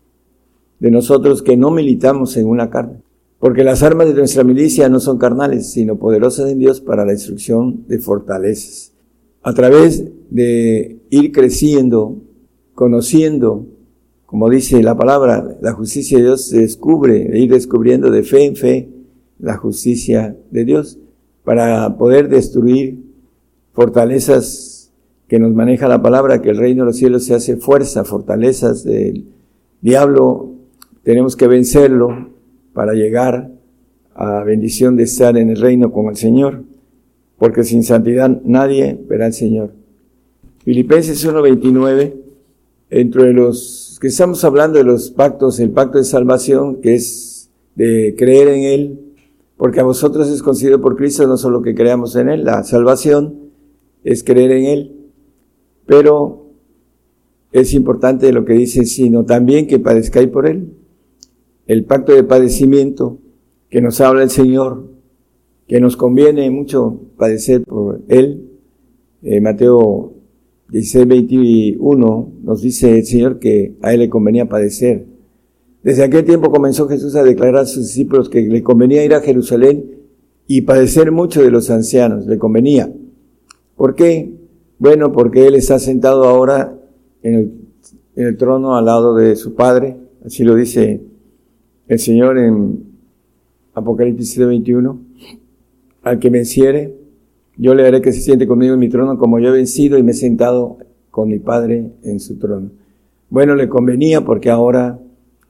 de 0.79 0.91
nosotros 0.91 1.41
que 1.41 1.57
no 1.57 1.71
militamos 1.71 2.35
en 2.37 2.47
una 2.47 2.69
carne, 2.69 3.01
porque 3.45 3.63
las 3.63 3.83
armas 3.83 4.07
de 4.07 4.15
nuestra 4.15 4.43
milicia 4.43 4.89
no 4.89 4.99
son 4.99 5.19
carnales, 5.19 5.69
sino 5.71 5.99
poderosas 5.99 6.49
en 6.49 6.57
Dios 6.57 6.81
para 6.81 7.05
la 7.05 7.11
destrucción 7.11 7.85
de 7.87 7.99
fortalezas. 7.99 8.91
A 9.43 9.53
través 9.53 10.03
de 10.31 11.01
ir 11.11 11.31
creciendo, 11.31 12.23
conociendo, 12.73 13.67
como 14.25 14.49
dice 14.49 14.81
la 14.81 14.97
palabra, 14.97 15.59
la 15.61 15.73
justicia 15.73 16.17
de 16.17 16.23
Dios 16.23 16.47
se 16.47 16.61
descubre, 16.61 17.23
de 17.23 17.37
ir 17.37 17.51
descubriendo 17.51 18.09
de 18.09 18.23
fe 18.23 18.45
en 18.45 18.55
fe 18.55 18.89
la 19.37 19.57
justicia 19.57 20.35
de 20.49 20.65
Dios, 20.65 20.97
para 21.43 21.99
poder 21.99 22.29
destruir 22.29 22.97
fortalezas 23.73 24.91
que 25.27 25.37
nos 25.37 25.53
maneja 25.53 25.87
la 25.87 26.01
palabra, 26.01 26.41
que 26.41 26.49
el 26.49 26.57
reino 26.57 26.81
de 26.81 26.87
los 26.87 26.97
cielos 26.97 27.25
se 27.25 27.35
hace 27.35 27.57
fuerza, 27.57 28.05
fortalezas 28.05 28.83
del 28.83 29.27
diablo, 29.81 30.51
tenemos 31.03 31.35
que 31.35 31.45
vencerlo 31.45 32.33
para 32.75 32.93
llegar 32.93 33.49
a 34.13 34.43
bendición 34.43 34.97
de 34.97 35.03
estar 35.03 35.37
en 35.37 35.49
el 35.49 35.55
reino 35.55 35.91
con 35.93 36.07
el 36.07 36.17
Señor, 36.17 36.63
porque 37.39 37.63
sin 37.63 37.83
santidad 37.83 38.29
nadie 38.43 38.99
verá 39.07 39.27
al 39.27 39.33
Señor. 39.33 39.71
Filipenses 40.63 41.25
1.29, 41.25 42.13
entre 42.89 43.33
los 43.33 43.97
que 44.01 44.07
estamos 44.07 44.43
hablando 44.43 44.77
de 44.77 44.83
los 44.83 45.09
pactos, 45.09 45.59
el 45.59 45.71
pacto 45.71 45.97
de 45.97 46.03
salvación, 46.03 46.81
que 46.81 46.95
es 46.95 47.49
de 47.75 48.13
creer 48.17 48.49
en 48.49 48.63
Él, 48.63 48.99
porque 49.55 49.79
a 49.79 49.83
vosotros 49.83 50.29
es 50.29 50.43
concedido 50.43 50.81
por 50.81 50.97
Cristo 50.97 51.25
no 51.27 51.37
solo 51.37 51.61
que 51.61 51.75
creamos 51.75 52.17
en 52.17 52.27
Él, 52.27 52.43
la 52.43 52.63
salvación 52.63 53.51
es 54.03 54.21
creer 54.23 54.51
en 54.51 54.65
Él, 54.65 54.95
pero 55.85 56.51
es 57.53 57.73
importante 57.73 58.33
lo 58.33 58.43
que 58.43 58.53
dice, 58.53 58.85
sino 58.85 59.23
también 59.23 59.65
que 59.65 59.79
padezcáis 59.79 60.27
por 60.27 60.45
Él. 60.45 60.73
El 61.67 61.85
pacto 61.85 62.13
de 62.13 62.23
padecimiento 62.23 63.19
que 63.69 63.81
nos 63.81 63.99
habla 64.01 64.23
el 64.23 64.29
Señor, 64.29 64.87
que 65.67 65.79
nos 65.79 65.97
conviene 65.97 66.49
mucho 66.51 67.01
padecer 67.17 67.63
por 67.63 68.01
Él. 68.07 68.51
Eh, 69.23 69.41
Mateo 69.41 70.13
16, 70.69 71.07
21 71.07 72.33
nos 72.43 72.61
dice 72.61 72.99
el 72.99 73.05
Señor 73.05 73.39
que 73.39 73.75
a 73.81 73.93
Él 73.93 74.01
le 74.01 74.09
convenía 74.09 74.47
padecer. 74.47 75.05
Desde 75.83 76.03
aquel 76.03 76.25
tiempo 76.25 76.51
comenzó 76.51 76.87
Jesús 76.87 77.15
a 77.15 77.23
declarar 77.23 77.61
a 77.61 77.65
sus 77.65 77.87
discípulos 77.87 78.29
que 78.29 78.41
le 78.41 78.63
convenía 78.63 79.05
ir 79.05 79.13
a 79.13 79.21
Jerusalén 79.21 79.95
y 80.47 80.61
padecer 80.61 81.11
mucho 81.11 81.41
de 81.41 81.51
los 81.51 81.69
ancianos, 81.69 82.25
le 82.27 82.37
convenía. 82.37 82.91
¿Por 83.75 83.95
qué? 83.95 84.31
Bueno, 84.77 85.11
porque 85.11 85.47
Él 85.47 85.55
está 85.55 85.79
sentado 85.79 86.25
ahora 86.25 86.77
en 87.23 87.67
el, 88.15 88.37
trono 88.37 88.75
al 88.75 88.85
lado 88.85 89.15
de 89.15 89.35
su 89.35 89.55
Padre, 89.55 89.97
así 90.23 90.43
lo 90.43 90.55
dice 90.55 91.01
el 91.87 91.99
Señor 91.99 92.37
en 92.37 92.83
Apocalipsis 93.73 94.37
21, 94.37 94.99
al 96.03 96.19
que 96.19 96.29
venciere, 96.29 96.95
yo 97.57 97.73
le 97.73 97.87
haré 97.87 98.01
que 98.01 98.11
se 98.11 98.21
siente 98.21 98.47
conmigo 98.47 98.73
en 98.73 98.79
mi 98.79 98.89
trono 98.89 99.17
como 99.17 99.39
yo 99.39 99.49
he 99.49 99.57
vencido 99.57 99.97
y 99.97 100.03
me 100.03 100.11
he 100.11 100.15
sentado 100.15 100.77
con 101.11 101.29
mi 101.29 101.39
Padre 101.39 101.91
en 102.03 102.19
su 102.19 102.37
trono. 102.37 102.71
Bueno, 103.29 103.55
le 103.55 103.69
convenía 103.69 104.21
porque 104.21 104.49
ahora 104.49 104.99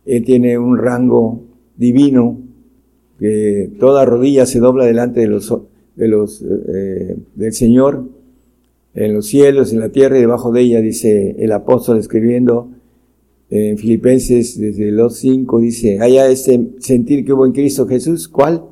Él 0.06 0.24
tiene 0.24 0.58
un 0.58 0.78
rango 0.78 1.42
divino 1.76 2.38
que 3.20 3.72
toda 3.80 4.06
rodilla 4.06 4.46
se 4.46 4.60
dobla 4.60 4.86
delante 4.86 5.22
de 5.22 5.28
los, 5.28 5.54
de 5.96 6.08
los, 6.08 6.42
eh, 6.42 7.18
del 7.36 7.54
Señor 7.54 8.04
en 8.94 9.14
los 9.14 9.28
cielos, 9.28 9.74
en 9.74 9.80
la 9.80 9.90
tierra 9.90 10.18
y 10.18 10.22
debajo 10.22 10.52
de 10.52 10.62
ella, 10.62 10.80
dice 10.82 11.36
el 11.40 11.52
apóstol 11.52 11.98
escribiendo 11.98 12.70
en 13.50 13.78
Filipenses 13.78 14.60
desde 14.60 14.92
los 14.92 15.18
5, 15.18 15.60
dice, 15.60 16.00
haya 16.02 16.28
ese 16.28 16.72
sentir 16.80 17.26
que 17.26 17.34
hubo 17.34 17.46
en 17.46 17.52
Cristo 17.52 17.88
Jesús, 17.88 18.28
¿cuál? 18.28 18.64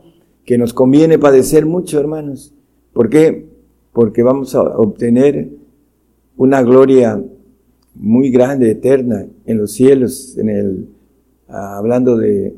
Que 0.45 0.57
nos 0.57 0.73
conviene 0.73 1.19
padecer 1.19 1.65
mucho, 1.65 1.99
hermanos. 1.99 2.53
¿Por 2.91 3.09
qué? 3.09 3.45
Porque 3.91 4.23
vamos 4.23 4.55
a 4.55 4.61
obtener 4.61 5.49
una 6.37 6.63
gloria 6.63 7.23
muy 7.95 8.31
grande, 8.31 8.71
eterna, 8.71 9.27
en 9.45 9.57
los 9.57 9.71
cielos, 9.71 10.37
en 10.37 10.49
el, 10.49 10.87
hablando 11.47 12.17
de 12.17 12.55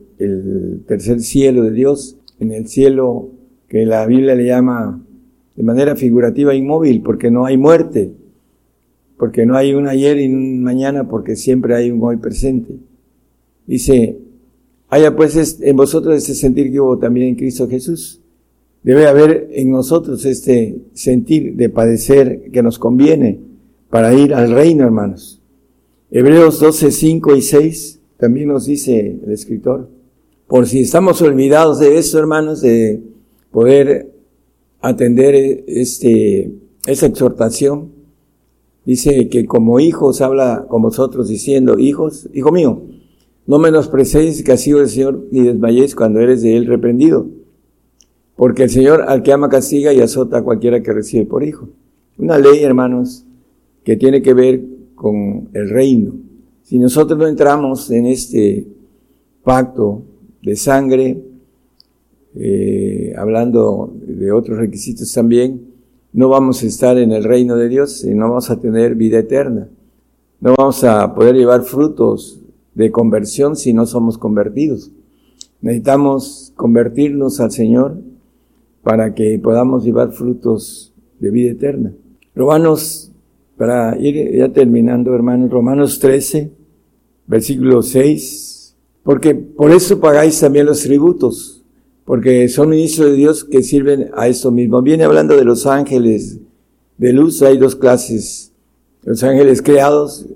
tercer 0.88 1.20
cielo 1.20 1.64
de 1.64 1.72
Dios, 1.72 2.18
en 2.40 2.52
el 2.52 2.68
cielo 2.68 3.30
que 3.68 3.86
la 3.86 4.06
Biblia 4.06 4.36
le 4.36 4.46
llama 4.46 5.06
de 5.56 5.64
manera 5.64 5.96
figurativa 5.96 6.56
inmóvil, 6.56 7.02
porque 7.02 7.32
no 7.32 7.46
hay 7.46 7.58
muerte, 7.58 8.14
porque 9.26 9.48
no 9.48 9.58
hay 9.58 9.74
un 9.74 9.88
ayer 9.88 10.20
y 10.20 10.28
un 10.28 10.62
mañana, 10.62 11.08
porque 11.08 11.36
siempre 11.36 11.74
hay 11.74 11.90
un 11.90 12.00
hoy 12.04 12.18
presente. 12.18 12.76
Dice, 13.66 14.20
haya 14.88 15.16
pues 15.16 15.60
en 15.62 15.76
vosotros 15.76 16.16
este 16.16 16.36
sentir 16.36 16.72
que 16.72 16.80
hubo 16.80 17.00
también 17.00 17.30
en 17.30 17.36
Cristo 17.36 17.68
Jesús. 17.68 18.22
Debe 18.84 19.08
haber 19.08 19.50
en 19.52 19.72
nosotros 19.72 20.24
este 20.26 20.76
sentir 20.94 21.56
de 21.56 21.70
padecer 21.70 22.52
que 22.52 22.62
nos 22.62 22.78
conviene 22.78 23.40
para 23.90 24.14
ir 24.14 24.32
al 24.32 24.52
reino, 24.52 24.84
hermanos. 24.84 25.42
Hebreos 26.12 26.60
12, 26.60 26.92
5 26.92 27.36
y 27.36 27.42
6 27.42 28.00
también 28.18 28.50
nos 28.50 28.68
dice 28.68 29.18
el 29.26 29.32
escritor, 29.32 29.90
por 30.46 30.68
si 30.68 30.82
estamos 30.82 31.20
olvidados 31.24 31.80
de 31.80 31.98
eso, 31.98 32.20
hermanos, 32.20 32.62
de 32.62 33.02
poder 33.50 34.08
atender 34.82 35.64
este, 35.66 36.52
esa 36.86 37.08
exhortación. 37.08 37.95
Dice 38.86 39.30
que 39.30 39.46
como 39.46 39.80
hijos 39.80 40.22
habla 40.22 40.66
con 40.70 40.82
vosotros 40.82 41.28
diciendo, 41.28 41.80
hijos, 41.80 42.30
hijo 42.34 42.52
mío, 42.52 42.84
no 43.48 43.58
menosprecéis 43.58 44.44
que 44.44 44.52
ha 44.52 44.58
sido 44.58 44.82
el 44.82 44.90
Señor 44.90 45.28
ni 45.32 45.42
desmayéis 45.42 45.96
cuando 45.96 46.20
eres 46.20 46.42
de 46.42 46.56
Él 46.56 46.68
reprendido. 46.68 47.28
Porque 48.36 48.64
el 48.64 48.70
Señor 48.70 49.04
al 49.08 49.24
que 49.24 49.34
ama 49.34 49.50
castiga 49.50 49.94
y 49.94 50.02
azota 50.02 50.40
a 50.40 50.44
cualquiera 50.44 50.82
que 50.84 50.94
recibe 50.94 51.26
por 51.26 51.44
hijo. 51.44 51.70
Una 52.18 52.38
ley, 52.38 52.64
hermanos, 52.64 53.26
que 53.84 53.98
tiene 53.98 54.22
que 54.22 54.34
ver 54.34 54.64
con 54.94 55.50
el 55.54 55.70
reino. 55.70 56.14
Si 56.64 56.80
nosotros 56.80 57.18
no 57.18 57.28
entramos 57.28 57.90
en 57.92 58.06
este 58.06 58.66
pacto 59.44 60.02
de 60.42 60.56
sangre, 60.56 61.22
eh, 62.36 63.14
hablando 63.18 63.94
de 64.06 64.32
otros 64.32 64.58
requisitos 64.58 65.12
también, 65.14 65.75
no 66.16 66.30
vamos 66.30 66.64
a 66.64 66.68
estar 66.68 66.98
en 66.98 67.12
el 67.12 67.26
reino 67.26 67.58
de 67.58 67.68
Dios 67.68 68.06
y 68.06 68.16
no 68.16 68.30
vamos 68.30 68.50
a 68.50 68.62
tener 68.62 68.96
vida 68.96 69.20
eterna. 69.20 69.68
No 70.40 70.56
vamos 70.58 70.82
a 70.86 71.14
poder 71.14 71.36
llevar 71.36 71.64
frutos 71.64 72.40
de 72.74 72.90
conversión 72.90 73.58
si 73.58 73.74
no 73.74 73.86
somos 73.86 74.18
convertidos. 74.18 74.92
Necesitamos 75.60 76.54
convertirnos 76.56 77.42
al 77.42 77.52
Señor 77.52 77.98
para 78.82 79.14
que 79.14 79.38
podamos 79.40 79.84
llevar 79.84 80.14
frutos 80.14 80.94
de 81.20 81.32
vida 81.32 81.52
eterna. 81.52 81.92
Romanos, 82.34 83.12
para 83.58 83.98
ir 84.00 84.38
ya 84.38 84.48
terminando, 84.54 85.14
hermanos, 85.14 85.52
Romanos 85.52 86.00
13, 86.00 86.50
versículo 87.28 87.82
6, 87.82 88.74
porque 89.04 89.36
por 89.36 89.70
eso 89.70 90.00
pagáis 90.00 90.40
también 90.40 90.66
los 90.66 90.82
tributos, 90.82 91.55
porque 92.06 92.48
son 92.50 92.70
ministros 92.70 93.12
de 93.12 93.18
Dios 93.18 93.44
que 93.44 93.64
sirven 93.64 94.12
a 94.16 94.28
eso 94.28 94.52
mismo. 94.52 94.82
Viene 94.82 95.04
hablando 95.04 95.36
de 95.36 95.44
los 95.44 95.66
ángeles 95.66 96.40
de 96.98 97.12
luz, 97.12 97.42
hay 97.42 97.58
dos 97.58 97.76
clases, 97.76 98.54
los 99.04 99.24
ángeles 99.24 99.62
creados, 99.62 100.28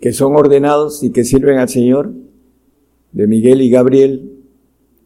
que 0.00 0.12
son 0.12 0.34
ordenados 0.34 1.02
y 1.04 1.10
que 1.10 1.24
sirven 1.24 1.58
al 1.58 1.68
Señor, 1.68 2.12
de 3.12 3.26
Miguel 3.26 3.60
y 3.60 3.70
Gabriel, 3.70 4.32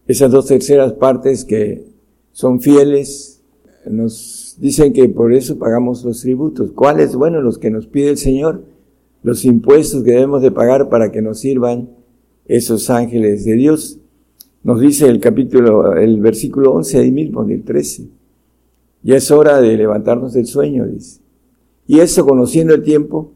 esas 0.06 0.30
dos 0.30 0.46
terceras 0.46 0.92
partes 0.92 1.44
que 1.44 1.84
son 2.32 2.60
fieles, 2.60 3.42
nos 3.84 4.56
dicen 4.60 4.92
que 4.92 5.08
por 5.08 5.32
eso 5.32 5.58
pagamos 5.58 6.04
los 6.04 6.20
tributos. 6.20 6.70
¿Cuáles? 6.72 7.14
Bueno, 7.16 7.40
los 7.40 7.58
que 7.58 7.70
nos 7.70 7.86
pide 7.86 8.10
el 8.10 8.16
Señor, 8.16 8.64
los 9.22 9.44
impuestos 9.44 10.04
que 10.04 10.12
debemos 10.12 10.42
de 10.42 10.52
pagar 10.52 10.88
para 10.88 11.10
que 11.10 11.22
nos 11.22 11.40
sirvan 11.40 11.90
esos 12.46 12.90
ángeles 12.90 13.44
de 13.44 13.54
Dios. 13.54 13.98
Nos 14.66 14.80
dice 14.80 15.06
el 15.06 15.20
capítulo, 15.20 15.94
el 15.94 16.20
versículo 16.20 16.72
11 16.72 16.98
ahí 16.98 17.12
mismo, 17.12 17.44
del 17.44 17.62
13. 17.62 18.08
Ya 19.04 19.14
es 19.14 19.30
hora 19.30 19.60
de 19.60 19.76
levantarnos 19.76 20.32
del 20.32 20.46
sueño, 20.46 20.84
dice. 20.88 21.20
Y 21.86 22.00
eso 22.00 22.26
conociendo 22.26 22.74
el 22.74 22.82
tiempo, 22.82 23.30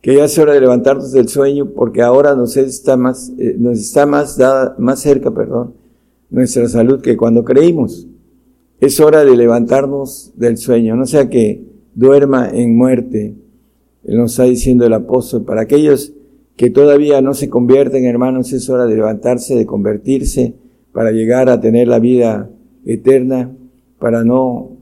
que 0.00 0.14
ya 0.14 0.26
es 0.26 0.38
hora 0.38 0.52
de 0.52 0.60
levantarnos 0.60 1.10
del 1.10 1.26
sueño, 1.26 1.70
porque 1.74 2.02
ahora 2.02 2.36
nos 2.36 2.56
está 2.56 2.96
más, 2.96 3.32
eh, 3.36 3.56
nos 3.58 3.80
está 3.80 4.06
más 4.06 4.38
dada, 4.38 4.76
más 4.78 5.00
cerca, 5.00 5.32
perdón, 5.32 5.74
nuestra 6.30 6.68
salud 6.68 7.00
que 7.00 7.16
cuando 7.16 7.44
creímos 7.44 8.06
es 8.78 9.00
hora 9.00 9.24
de 9.24 9.36
levantarnos 9.36 10.34
del 10.36 10.56
sueño, 10.56 10.94
no 10.94 11.04
sea 11.06 11.28
que 11.28 11.64
duerma 11.96 12.48
en 12.48 12.76
muerte. 12.76 13.34
Nos 14.04 14.30
está 14.30 14.44
diciendo 14.44 14.86
el 14.86 14.92
apóstol, 14.92 15.42
para 15.42 15.62
aquellos 15.62 16.12
que 16.54 16.70
todavía 16.70 17.20
no 17.22 17.34
se 17.34 17.50
convierten, 17.50 18.04
hermanos, 18.04 18.52
es 18.52 18.70
hora 18.70 18.86
de 18.86 18.94
levantarse, 18.94 19.56
de 19.56 19.66
convertirse, 19.66 20.54
para 20.96 21.12
llegar 21.12 21.50
a 21.50 21.60
tener 21.60 21.88
la 21.88 21.98
vida 21.98 22.48
eterna, 22.86 23.54
para 23.98 24.24
no 24.24 24.78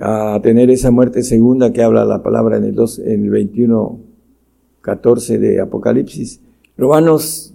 a 0.00 0.40
tener 0.42 0.70
esa 0.70 0.90
muerte 0.90 1.22
segunda 1.22 1.74
que 1.74 1.82
habla 1.82 2.06
la 2.06 2.22
palabra 2.22 2.56
en 2.56 2.64
el, 2.64 2.74
2, 2.74 3.00
en 3.00 3.24
el 3.24 3.28
21, 3.28 4.00
14 4.80 5.38
de 5.38 5.60
Apocalipsis. 5.60 6.40
Romanos, 6.78 7.52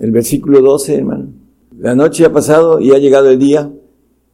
el 0.00 0.10
versículo 0.10 0.60
12, 0.60 0.96
hermano. 0.96 1.28
La 1.78 1.94
noche 1.94 2.26
ha 2.26 2.30
pasado 2.30 2.78
y 2.78 2.90
ha 2.90 2.98
llegado 2.98 3.30
el 3.30 3.38
día. 3.38 3.72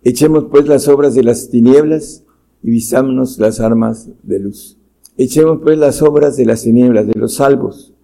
Echemos 0.03 0.47
pues 0.51 0.67
las 0.67 0.89
obras 0.89 1.15
de 1.15 1.23
las 1.23 1.49
tinieblas 1.49 2.25
y 2.61 2.73
vistámonos 2.73 3.39
las 3.39 3.61
armas 3.61 4.09
de 4.25 4.41
luz. 4.41 4.77
Echemos 5.17 5.61
pues 5.63 5.79
las 5.79 6.03
obras 6.03 6.37
de 6.37 6.45
las 6.45 6.65
tinieblas, 6.65 7.07
de 7.07 7.15
los 7.15 7.35
salvos. 7.35 7.95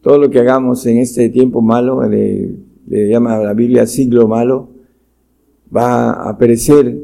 Todo 0.00 0.18
lo 0.18 0.30
que 0.30 0.40
hagamos 0.40 0.84
en 0.86 0.98
este 0.98 1.28
tiempo 1.28 1.62
malo, 1.62 2.02
le, 2.08 2.65
le 2.88 3.08
llama 3.08 3.38
la 3.38 3.54
Biblia 3.54 3.86
siglo 3.86 4.28
malo, 4.28 4.68
va 5.74 6.28
a 6.28 6.38
perecer 6.38 6.98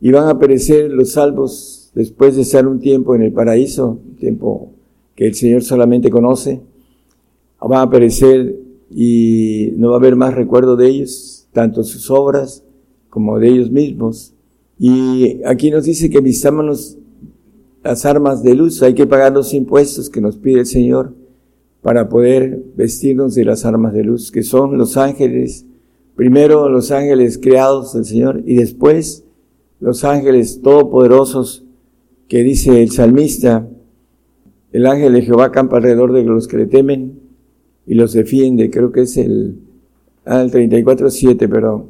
y 0.00 0.10
van 0.10 0.28
a 0.28 0.38
perecer 0.38 0.90
los 0.90 1.12
salvos 1.12 1.90
después 1.94 2.36
de 2.36 2.42
estar 2.42 2.66
un 2.66 2.78
tiempo 2.78 3.14
en 3.14 3.22
el 3.22 3.32
paraíso, 3.32 3.98
un 4.06 4.16
tiempo 4.16 4.72
que 5.14 5.26
el 5.26 5.34
Señor 5.34 5.62
solamente 5.62 6.10
conoce. 6.10 6.60
Van 7.60 7.80
a 7.80 7.90
perecer 7.90 8.56
y 8.90 9.72
no 9.76 9.88
va 9.88 9.94
a 9.96 9.98
haber 9.98 10.14
más 10.14 10.34
recuerdo 10.34 10.76
de 10.76 10.88
ellos, 10.88 11.48
tanto 11.52 11.82
sus 11.82 12.10
obras 12.10 12.64
como 13.08 13.38
de 13.38 13.48
ellos 13.48 13.70
mismos. 13.70 14.34
Y 14.78 15.40
aquí 15.44 15.70
nos 15.70 15.84
dice 15.84 16.10
que 16.10 16.20
vistámonos 16.20 16.98
las 17.82 18.04
armas 18.04 18.42
de 18.42 18.54
luz, 18.54 18.82
hay 18.82 18.94
que 18.94 19.06
pagar 19.06 19.32
los 19.32 19.54
impuestos 19.54 20.10
que 20.10 20.20
nos 20.20 20.36
pide 20.36 20.60
el 20.60 20.66
Señor 20.66 21.14
para 21.86 22.08
poder 22.08 22.64
vestirnos 22.74 23.36
de 23.36 23.44
las 23.44 23.64
armas 23.64 23.92
de 23.92 24.02
luz, 24.02 24.32
que 24.32 24.42
son 24.42 24.76
los 24.76 24.96
ángeles, 24.96 25.66
primero 26.16 26.68
los 26.68 26.90
ángeles 26.90 27.38
creados 27.38 27.92
del 27.92 28.04
Señor 28.04 28.42
y 28.44 28.56
después 28.56 29.22
los 29.78 30.02
ángeles 30.02 30.62
todopoderosos 30.62 31.64
que 32.26 32.42
dice 32.42 32.82
el 32.82 32.90
salmista, 32.90 33.68
el 34.72 34.84
ángel 34.84 35.12
de 35.12 35.22
Jehová 35.22 35.52
campa 35.52 35.76
alrededor 35.76 36.12
de 36.12 36.24
los 36.24 36.48
que 36.48 36.56
le 36.56 36.66
temen 36.66 37.20
y 37.86 37.94
los 37.94 38.14
defiende, 38.14 38.68
creo 38.68 38.90
que 38.90 39.02
es 39.02 39.16
el, 39.16 39.60
ah, 40.24 40.42
el 40.42 40.50
34.7, 40.50 41.48
perdón. 41.48 41.84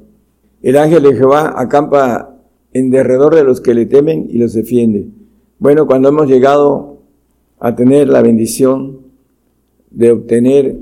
El 0.60 0.76
ángel 0.76 1.04
de 1.04 1.14
Jehová 1.14 1.54
acampa 1.56 2.36
en 2.74 2.90
derredor 2.90 3.34
de 3.34 3.44
los 3.44 3.62
que 3.62 3.72
le 3.72 3.86
temen 3.86 4.28
y 4.28 4.36
los 4.36 4.52
defiende. 4.52 5.08
Bueno, 5.58 5.86
cuando 5.86 6.10
hemos 6.10 6.28
llegado 6.28 6.98
a 7.58 7.74
tener 7.74 8.08
la 8.08 8.20
bendición 8.20 9.05
de 9.90 10.10
obtener 10.10 10.76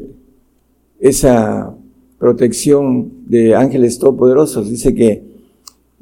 esa 1.00 1.74
protección 2.18 3.12
de 3.26 3.54
ángeles 3.54 3.98
todopoderosos, 3.98 4.70
dice 4.70 4.94
que 4.94 5.22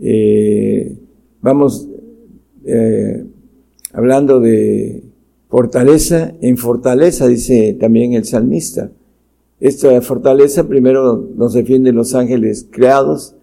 eh, 0.01 0.97
vamos 1.41 1.89
eh, 2.65 3.25
hablando 3.93 4.41
de 4.41 5.03
fortaleza 5.49 6.33
en 6.41 6.57
fortaleza, 6.57 7.29
dice 7.29 7.77
también 7.79 8.15
el 8.15 8.25
salmista. 8.25 8.91
Esta 9.61 10.01
fortaleza 10.01 10.67
primero 10.67 11.29
nos 11.37 11.53
defienden 11.53 11.95
los 11.95 12.15
ángeles 12.15 12.67
creados, 12.71 13.37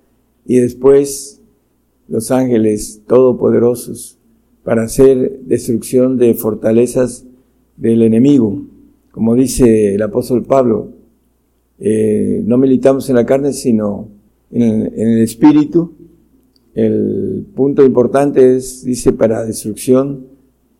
y 0.49 0.57
después 0.57 1.41
los 2.07 2.31
ángeles 2.31 3.01
todopoderosos 3.07 4.17
para 4.63 4.81
hacer 4.81 5.41
destrucción 5.41 6.17
de 6.17 6.33
fortalezas 6.33 7.23
del 7.77 8.01
enemigo. 8.01 8.63
Como 9.11 9.35
dice 9.35 9.95
el 9.95 10.01
apóstol 10.01 10.43
Pablo, 10.43 10.89
eh, 11.79 12.43
no 12.45 12.57
militamos 12.57 13.09
en 13.09 13.15
la 13.15 13.25
carne, 13.25 13.53
sino 13.53 14.09
en 14.51 14.91
el, 14.95 15.21
espíritu. 15.21 15.93
El 16.73 17.45
punto 17.55 17.83
importante 17.83 18.55
es, 18.55 18.83
dice, 18.83 19.13
para 19.13 19.45
destrucción 19.45 20.27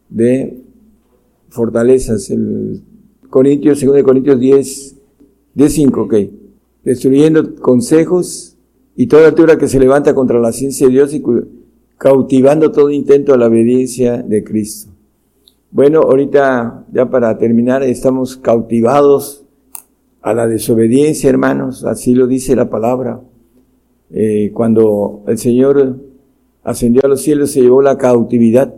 de 0.09 0.61
fortalezas. 1.49 2.29
El 2.29 2.81
Corintios, 3.29 3.81
2 3.81 4.03
Corintios 4.03 4.39
10, 4.39 4.95
10, 5.53 5.73
5, 5.73 6.01
ok. 6.01 6.15
Destruyendo 6.83 7.55
consejos 7.55 8.57
y 8.95 9.07
toda 9.07 9.27
altura 9.27 9.57
que 9.57 9.67
se 9.67 9.79
levanta 9.79 10.13
contra 10.13 10.39
la 10.39 10.51
ciencia 10.51 10.87
de 10.87 10.93
Dios 10.93 11.13
y 11.13 11.23
cautivando 11.97 12.71
todo 12.71 12.89
intento 12.89 13.33
a 13.33 13.37
la 13.37 13.47
obediencia 13.47 14.21
de 14.23 14.43
Cristo. 14.43 14.91
Bueno, 15.71 16.01
ahorita 16.01 16.85
ya 16.91 17.09
para 17.09 17.37
terminar, 17.37 17.83
estamos 17.83 18.37
cautivados 18.37 19.45
a 20.21 20.33
la 20.33 20.47
desobediencia, 20.47 21.29
hermanos, 21.29 21.85
así 21.85 22.13
lo 22.13 22.27
dice 22.27 22.55
la 22.55 22.69
palabra. 22.69 23.21
Eh, 24.11 24.51
cuando 24.53 25.23
el 25.27 25.37
Señor 25.37 25.97
ascendió 26.63 27.01
a 27.05 27.07
los 27.07 27.21
cielos, 27.21 27.51
se 27.51 27.61
llevó 27.61 27.81
la 27.81 27.97
cautividad, 27.97 28.73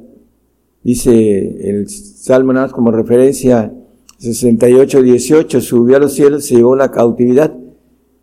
dice 0.83 1.69
el 1.69 1.89
Salmo 1.89 2.53
nada 2.53 2.67
más 2.67 2.73
como 2.73 2.91
referencia 2.91 3.73
68, 4.17 5.01
18, 5.01 5.61
subió 5.61 5.97
a 5.97 5.99
los 5.99 6.13
cielos, 6.13 6.45
se 6.45 6.55
llevó 6.55 6.75
la 6.75 6.91
cautividad 6.91 7.55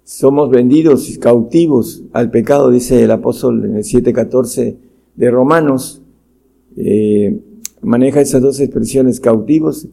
somos 0.08 0.48
vendidos 0.48 1.10
y 1.10 1.18
cautivos 1.18 2.02
al 2.14 2.30
pecado, 2.30 2.70
dice 2.70 3.04
el 3.04 3.10
apóstol 3.10 3.62
en 3.66 3.76
el 3.76 3.84
7.14 3.84 4.74
de 5.14 5.30
Romanos. 5.30 6.00
Eh, 6.78 7.38
maneja 7.82 8.20
esas 8.20 8.42
dos 8.42 8.60
expresiones, 8.60 9.20
cautivos 9.20 9.88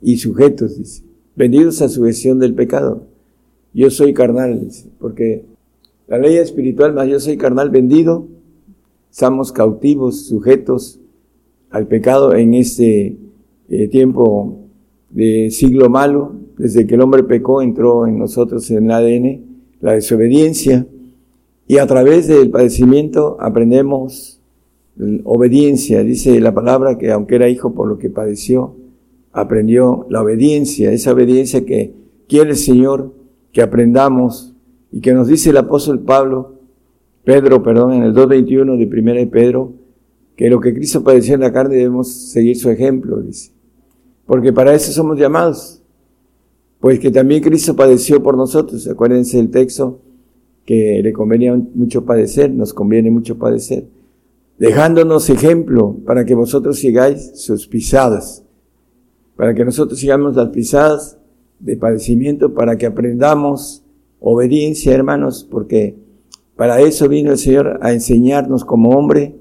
y 0.00 0.18
sujetos, 0.18 0.78
dice. 0.78 1.02
Vendidos 1.36 1.82
a 1.82 1.88
su 1.88 2.04
gestión 2.04 2.40
del 2.40 2.54
pecado. 2.54 3.04
Yo 3.72 3.90
soy 3.90 4.12
carnal, 4.12 4.60
dice, 4.60 4.88
porque 4.98 5.44
La 6.08 6.18
ley 6.18 6.36
espiritual, 6.36 6.94
más 6.94 7.06
yo 7.06 7.20
soy 7.20 7.36
carnal 7.36 7.70
vendido, 7.70 8.26
estamos 9.10 9.52
cautivos, 9.52 10.26
sujetos 10.26 11.00
al 11.70 11.86
pecado 11.86 12.34
en 12.34 12.54
este 12.54 13.18
eh, 13.68 13.88
tiempo 13.88 14.60
de 15.10 15.50
siglo 15.50 15.90
malo, 15.90 16.32
desde 16.56 16.86
que 16.86 16.94
el 16.94 17.02
hombre 17.02 17.24
pecó, 17.24 17.62
entró 17.62 18.06
en 18.06 18.18
nosotros 18.18 18.70
en 18.70 18.86
el 18.86 18.90
ADN 18.90 19.44
la 19.80 19.92
desobediencia, 19.92 20.86
y 21.66 21.78
a 21.78 21.86
través 21.86 22.26
del 22.26 22.50
padecimiento 22.50 23.36
aprendemos 23.38 24.37
obediencia. 25.24 26.02
Dice 26.02 26.40
la 26.40 26.54
palabra 26.54 26.98
que 26.98 27.12
aunque 27.12 27.36
era 27.36 27.48
hijo 27.48 27.74
por 27.74 27.88
lo 27.88 27.98
que 27.98 28.10
padeció, 28.10 28.76
aprendió 29.32 30.06
la 30.10 30.22
obediencia, 30.22 30.92
esa 30.92 31.12
obediencia 31.12 31.64
que 31.64 31.94
quiere 32.28 32.50
el 32.50 32.56
Señor 32.56 33.14
que 33.52 33.62
aprendamos 33.62 34.54
y 34.90 35.00
que 35.00 35.12
nos 35.12 35.28
dice 35.28 35.50
el 35.50 35.56
apóstol 35.56 36.00
Pablo, 36.00 36.54
Pedro, 37.24 37.62
perdón, 37.62 37.92
en 37.92 38.02
el 38.04 38.14
2.21 38.14 38.78
de 38.78 39.00
1 39.00 39.14
de 39.14 39.26
Pedro, 39.26 39.72
que 40.34 40.48
lo 40.48 40.60
que 40.60 40.72
Cristo 40.72 41.02
padeció 41.04 41.34
en 41.34 41.40
la 41.40 41.52
carne 41.52 41.76
debemos 41.76 42.08
seguir 42.08 42.56
su 42.56 42.70
ejemplo, 42.70 43.20
dice. 43.20 43.52
Porque 44.24 44.52
para 44.52 44.74
eso 44.74 44.92
somos 44.92 45.18
llamados. 45.18 45.82
Pues 46.80 47.00
que 47.00 47.10
también 47.10 47.42
Cristo 47.42 47.74
padeció 47.74 48.22
por 48.22 48.36
nosotros. 48.36 48.86
Acuérdense 48.86 49.38
el 49.38 49.50
texto 49.50 50.00
que 50.64 51.00
le 51.02 51.12
convenía 51.12 51.54
mucho 51.74 52.04
padecer, 52.04 52.50
nos 52.50 52.72
conviene 52.72 53.10
mucho 53.10 53.36
padecer. 53.36 53.86
Dejándonos 54.58 55.30
ejemplo 55.30 55.96
para 56.04 56.24
que 56.24 56.34
vosotros 56.34 56.78
sigáis 56.78 57.32
sus 57.34 57.68
pisadas. 57.68 58.44
Para 59.36 59.54
que 59.54 59.64
nosotros 59.64 60.00
sigamos 60.00 60.34
las 60.34 60.48
pisadas 60.48 61.18
de 61.60 61.76
padecimiento, 61.76 62.54
para 62.54 62.76
que 62.76 62.86
aprendamos 62.86 63.84
obediencia, 64.20 64.92
hermanos, 64.94 65.46
porque 65.48 65.96
para 66.56 66.80
eso 66.80 67.08
vino 67.08 67.30
el 67.30 67.38
Señor 67.38 67.78
a 67.82 67.92
enseñarnos 67.92 68.64
como 68.64 68.90
hombre 68.90 69.36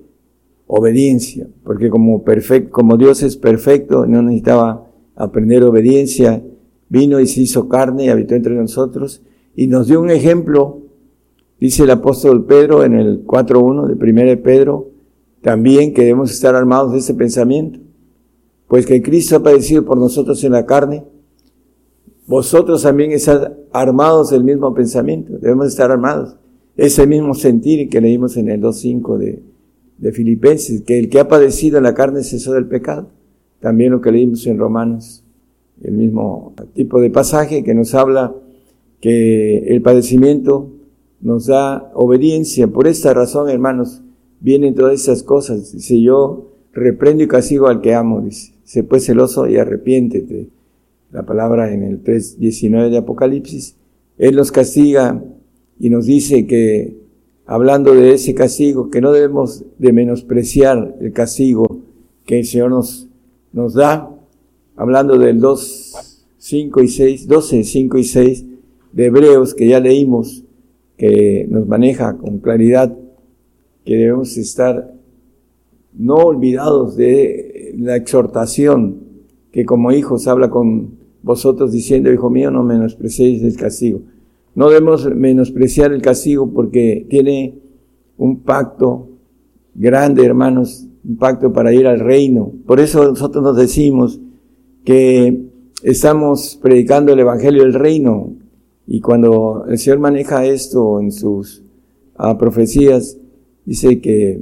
obediencia, 0.68 1.48
porque 1.64 1.90
como 1.90 2.24
perfecto, 2.24 2.72
como 2.72 2.98
Dios 2.98 3.24
es 3.24 3.38
perfecto, 3.38 4.06
no 4.06 4.22
necesitaba 4.22 4.86
aprender 5.16 5.64
obediencia, 5.64 6.44
vino 6.90 7.20
y 7.20 7.26
se 7.26 7.42
hizo 7.42 7.68
carne 7.68 8.06
y 8.06 8.10
habitó 8.10 8.36
entre 8.36 8.54
nosotros 8.54 9.24
y 9.56 9.68
nos 9.68 9.88
dio 9.88 10.00
un 10.00 10.12
ejemplo, 10.12 10.82
dice 11.60 11.84
el 11.84 11.92
apóstol 11.92 12.46
Pedro 12.46 12.84
en 12.84 12.94
el 12.94 13.26
4.1 13.26 13.88
de 13.88 14.34
1 14.34 14.44
Pedro, 14.44 14.90
también 15.42 15.94
que 15.94 16.02
debemos 16.02 16.32
estar 16.32 16.56
armados 16.56 16.92
de 16.92 17.00
ese 17.00 17.14
pensamiento, 17.14 17.80
pues 18.68 18.86
que 18.86 19.02
Cristo 19.02 19.38
ha 19.38 19.44
padecido 19.44 19.86
por 19.86 19.98
nosotros 19.98 20.44
en 20.44 20.52
la 20.52 20.66
carne, 20.66 21.04
vosotros 22.26 22.84
también 22.84 23.12
estáis 23.12 23.50
armados 23.72 24.32
del 24.32 24.44
mismo 24.44 24.74
pensamiento, 24.74 25.38
debemos 25.40 25.68
estar 25.68 25.92
armados. 25.92 26.36
Ese 26.76 27.08
mismo 27.08 27.34
sentir 27.34 27.90
que 27.90 28.02
leímos 28.02 28.38
en 28.38 28.50
el 28.50 28.62
2.5 28.62 29.18
de, 29.18 29.42
de 29.98 30.12
Filipenses, 30.12 30.82
que 30.82 31.00
el 31.00 31.10
que 31.10 31.20
ha 31.20 31.28
padecido 31.28 31.78
en 31.78 31.84
la 31.84 31.94
carne 31.94 32.24
cesó 32.24 32.54
del 32.54 32.68
pecado. 32.68 33.10
También 33.60 33.92
lo 33.92 34.02
que 34.02 34.12
leímos 34.12 34.46
en 34.46 34.60
Romanos, 34.60 35.24
el 35.82 35.94
mismo 35.94 36.54
tipo 36.74 37.02
de 37.02 37.10
pasaje 37.10 37.64
que 37.64 37.74
nos 37.74 37.96
habla 37.96 38.36
que 39.00 39.60
el 39.74 39.82
padecimiento 39.82 40.72
nos 41.22 41.48
da 41.48 41.92
obediencia. 41.96 42.68
Por 42.68 42.88
esta 42.88 43.14
razón, 43.14 43.50
hermanos, 43.50 44.04
vienen 44.40 44.76
todas 44.76 45.02
esas 45.02 45.24
cosas. 45.24 45.74
Dice, 45.74 46.02
yo 46.02 46.52
reprendo 46.74 47.24
y 47.24 47.28
castigo 47.28 47.68
al 47.68 47.82
que 47.82 47.94
amo, 47.94 48.22
dice, 48.22 48.54
se 48.64 48.84
pues 48.84 49.06
celoso 49.06 49.48
y 49.48 49.58
arrepiéntete. 49.58 50.50
La 51.12 51.26
palabra 51.26 51.74
en 51.74 51.84
el 51.84 52.04
3.19 52.04 52.90
de 52.90 52.98
Apocalipsis, 52.98 53.76
Él 54.18 54.36
nos 54.36 54.52
castiga 54.52 55.24
y 55.80 55.90
nos 55.90 56.06
dice 56.06 56.46
que, 56.46 56.98
hablando 57.46 57.96
de 57.96 58.14
ese 58.14 58.36
castigo, 58.36 58.90
que 58.90 59.00
no 59.00 59.12
debemos 59.12 59.64
de 59.78 59.94
menospreciar 59.94 60.96
el 61.00 61.14
castigo 61.14 61.82
que 62.26 62.40
el 62.40 62.46
Señor 62.46 62.72
nos, 62.72 63.08
nos 63.54 63.74
da, 63.74 64.10
hablando 64.76 65.18
del 65.18 65.40
2, 65.40 66.26
5 66.38 66.82
y 66.84 66.88
6, 66.90 67.28
12, 67.28 67.64
5 67.64 67.98
y 67.98 68.04
6 68.04 68.46
de 68.92 69.06
Hebreos 69.06 69.54
que 69.54 69.68
ya 69.68 69.80
leímos, 69.80 70.44
que 70.98 71.46
nos 71.50 71.68
maneja 71.68 72.18
con 72.18 72.40
claridad 72.40 72.96
que 73.88 73.96
debemos 73.96 74.36
estar 74.38 74.94
no 75.94 76.16
olvidados 76.16 76.98
de 76.98 77.74
la 77.78 77.96
exhortación 77.96 78.98
que 79.50 79.64
como 79.64 79.94
hijos 79.94 80.28
habla 80.28 80.50
con 80.50 80.98
vosotros 81.24 81.72
diciendo, 81.72 82.12
hijo 82.12 82.30
mío, 82.30 82.52
no 82.52 82.64
menospreciéis 82.64 83.42
el 83.44 83.56
castigo. 83.56 84.02
No 84.56 84.68
debemos 84.68 85.10
menospreciar 85.16 85.94
el 85.94 86.02
castigo 86.02 86.52
porque 86.54 87.08
tiene 87.10 87.60
un 88.18 88.42
pacto 88.42 89.08
grande, 89.74 90.26
hermanos, 90.26 90.86
un 91.06 91.16
pacto 91.16 91.54
para 91.54 91.74
ir 91.74 91.88
al 91.88 92.02
reino. 92.02 92.52
Por 92.66 92.82
eso 92.82 93.08
nosotros 93.08 93.42
nos 93.42 93.56
decimos 93.56 94.20
que 94.84 95.46
estamos 95.82 96.60
predicando 96.62 97.14
el 97.14 97.20
Evangelio 97.20 97.64
del 97.64 97.74
reino. 97.74 98.34
Y 98.86 99.00
cuando 99.00 99.64
el 99.70 99.78
Señor 99.78 100.00
maneja 100.00 100.46
esto 100.46 101.00
en 101.00 101.14
sus 101.14 101.64
ah, 102.18 102.38
profecías, 102.38 103.18
dice 103.68 104.00
que 104.00 104.40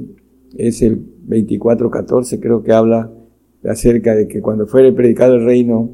es 0.56 0.80
el 0.82 1.04
24-14, 1.28 2.40
creo 2.40 2.62
que 2.62 2.72
habla 2.72 3.12
acerca 3.64 4.14
de 4.14 4.28
que 4.28 4.40
cuando 4.40 4.66
fuere 4.66 4.92
predicado 4.92 5.34
el 5.34 5.44
reino, 5.44 5.90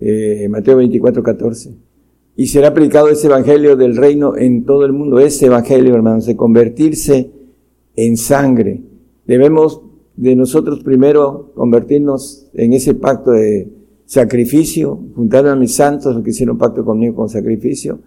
eh, 0.00 0.48
Mateo 0.50 0.76
24, 0.76 1.22
14. 1.22 1.74
Y 2.34 2.46
será 2.48 2.74
predicado 2.74 3.08
ese 3.08 3.28
evangelio 3.28 3.76
del 3.76 3.96
reino 3.96 4.36
en 4.36 4.64
todo 4.64 4.84
el 4.84 4.92
mundo. 4.92 5.20
Ese 5.20 5.46
evangelio, 5.46 5.94
hermanos, 5.94 6.26
de 6.26 6.34
convertirse 6.34 7.30
en 7.94 8.16
sangre. 8.16 8.82
Debemos 9.26 9.82
de 10.16 10.34
nosotros 10.34 10.82
primero 10.82 11.52
convertirnos 11.54 12.48
en 12.54 12.72
ese 12.72 12.94
pacto 12.94 13.30
de 13.30 13.70
sacrificio, 14.06 14.98
juntar 15.14 15.46
a 15.46 15.54
mis 15.54 15.74
santos, 15.74 16.14
los 16.14 16.24
que 16.24 16.30
hicieron 16.30 16.58
pacto 16.58 16.84
conmigo 16.84 17.14
con 17.14 17.28
sacrificio, 17.28 18.00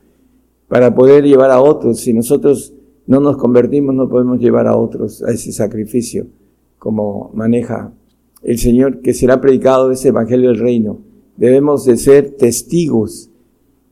para 0.68 0.94
poder 0.94 1.24
llevar 1.24 1.52
a 1.52 1.62
otros. 1.62 2.00
Si 2.02 2.12
nosotros 2.12 2.74
no 3.08 3.20
nos 3.20 3.38
convertimos, 3.38 3.94
no 3.96 4.10
podemos 4.10 4.40
llevar 4.40 4.68
a 4.68 4.78
otros 4.78 5.24
a 5.24 5.32
ese 5.32 5.52
sacrificio, 5.52 6.28
como 6.80 7.32
maneja 7.34 7.92
el 8.42 8.58
Señor, 8.58 9.02
que 9.02 9.14
será 9.14 9.42
predicado 9.42 9.92
ese 9.92 10.10
evangelio 10.10 10.50
del 10.50 10.60
reino 10.60 11.00
debemos 11.38 11.86
de 11.86 11.98
ser 11.98 12.32
testigos 12.32 13.30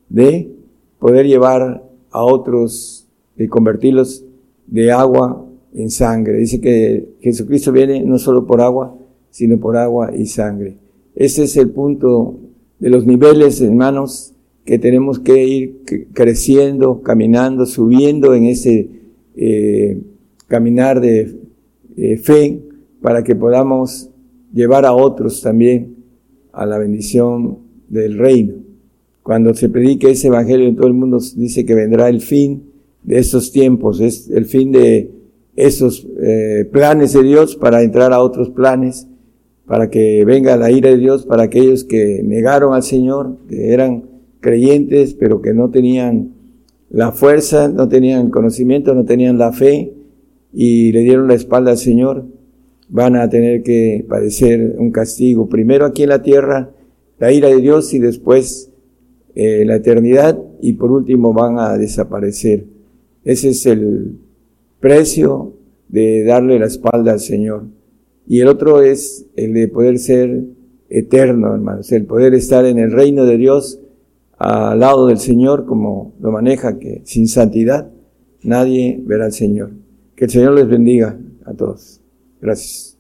de 0.09 0.51
poder 0.99 1.26
llevar 1.28 1.84
a 2.11 2.24
otros 2.24 3.07
y 3.38 3.47
convertirlos 3.47 4.24
de 4.68 4.91
agua 4.91 5.45
en 5.74 5.89
sangre. 5.89 6.38
Dice 6.38 6.61
que 6.61 7.16
Jesucristo 7.22 7.72
viene 7.72 8.03
no 8.03 8.18
solo 8.20 8.45
por 8.45 8.61
agua, 8.61 8.95
sino 9.30 9.59
por 9.59 9.76
agua 9.76 10.16
y 10.16 10.28
sangre. 10.28 10.78
Ese 11.16 11.43
es 11.43 11.57
el 11.57 11.72
punto 11.72 12.39
de 12.80 12.89
los 12.89 13.05
niveles, 13.05 13.59
hermanos, 13.61 14.34
que 14.66 14.80
tenemos 14.80 15.20
que 15.20 15.45
ir 15.45 15.82
creciendo, 16.14 17.01
caminando, 17.01 17.66
subiendo 17.66 18.34
en 18.34 18.45
ese 18.45 18.89
eh, 19.36 20.02
caminar 20.48 21.02
de 21.02 21.40
eh, 21.96 22.18
fe 22.18 22.62
para 23.02 23.24
que 23.24 23.36
podamos 23.36 24.10
llevar 24.54 24.86
a 24.86 24.94
otros 24.94 25.42
también 25.42 25.96
a 26.52 26.66
la 26.66 26.78
bendición 26.78 27.60
del 27.90 28.18
reino. 28.18 28.56
Cuando 29.24 29.54
se 29.54 29.70
predique 29.70 30.12
ese 30.12 30.28
evangelio 30.28 30.68
en 30.68 30.76
todo 30.76 30.88
el 30.88 30.94
mundo, 30.94 31.20
dice 31.36 31.66
que 31.66 31.76
vendrá 31.76 32.10
el 32.10 32.22
fin 32.22 32.64
de 33.04 33.20
estos 33.20 33.52
tiempos, 33.52 34.00
es 34.00 34.30
el 34.30 34.46
fin 34.46 34.72
de 34.72 35.12
esos 35.56 36.08
eh, 36.22 36.68
planes 36.72 37.14
de 37.14 37.24
Dios 37.24 37.56
para 37.56 37.84
entrar 37.84 38.14
a 38.14 38.22
otros 38.22 38.50
planes, 38.50 39.08
para 39.66 39.90
que 39.90 40.26
venga 40.26 40.58
la 40.58 40.72
ira 40.72 40.90
de 40.90 40.98
Dios 40.98 41.26
para 41.26 41.44
aquellos 41.44 41.84
que 41.84 42.22
negaron 42.24 42.74
al 42.74 42.84
Señor, 42.84 43.38
que 43.48 43.74
eran 43.74 44.04
creyentes, 44.40 45.14
pero 45.14 45.42
que 45.42 45.54
no 45.54 45.70
tenían 45.70 46.33
la 46.94 47.12
fuerza, 47.12 47.68
no 47.68 47.89
tenían 47.89 48.30
conocimiento, 48.30 48.96
no 48.96 49.04
tenían 49.04 49.38
la 49.38 49.52
fe 49.52 49.91
y 50.54 50.94
le 50.94 51.02
dieron 51.02 51.28
la 51.28 51.34
espalda 51.34 51.72
al 51.72 51.78
Señor 51.78 52.26
van 52.94 53.16
a 53.16 53.28
tener 53.28 53.64
que 53.64 54.06
padecer 54.08 54.76
un 54.78 54.91
castigo, 54.91 55.50
primero 55.50 55.88
aquí 55.88 56.04
en 56.04 56.10
la 56.10 56.22
tierra, 56.22 56.70
la 57.18 57.32
ira 57.32 57.50
de 57.50 57.60
Dios 57.60 57.91
y 57.96 57.98
después 57.98 58.72
eh, 59.34 59.66
la 59.66 59.78
eternidad 59.78 60.39
y 60.62 60.74
por 60.74 60.91
último 60.91 61.34
van 61.34 61.58
a 61.58 61.76
desaparecer. 61.76 62.66
Ese 63.24 63.50
es 63.50 63.66
el 63.66 64.20
precio 64.80 65.54
de 65.88 66.24
darle 66.24 66.60
la 66.60 66.68
espalda 66.68 67.14
al 67.14 67.20
Señor. 67.20 67.66
Y 68.28 68.41
el 68.41 68.48
otro 68.48 68.84
es 68.84 69.26
el 69.36 69.54
de 69.54 69.68
poder 69.70 69.98
ser 69.98 70.44
eterno, 70.89 71.56
hermanos, 71.56 71.91
el 71.91 72.06
poder 72.06 72.36
estar 72.36 72.64
en 72.66 72.78
el 72.78 72.91
reino 72.91 73.26
de 73.26 73.38
Dios 73.38 73.80
al 74.44 74.80
lado 74.80 75.08
del 75.08 75.18
Señor, 75.18 75.66
como 75.66 76.14
lo 76.20 76.32
maneja, 76.32 76.78
que 76.78 77.02
sin 77.06 77.28
santidad 77.28 77.89
nadie 78.44 79.02
verá 79.06 79.26
al 79.26 79.32
Señor. 79.32 79.72
Que 80.16 80.26
el 80.26 80.32
Señor 80.32 80.54
les 80.54 80.68
bendiga 80.68 81.18
a 81.46 81.54
todos. 81.54 82.02
Gracias. 82.41 82.98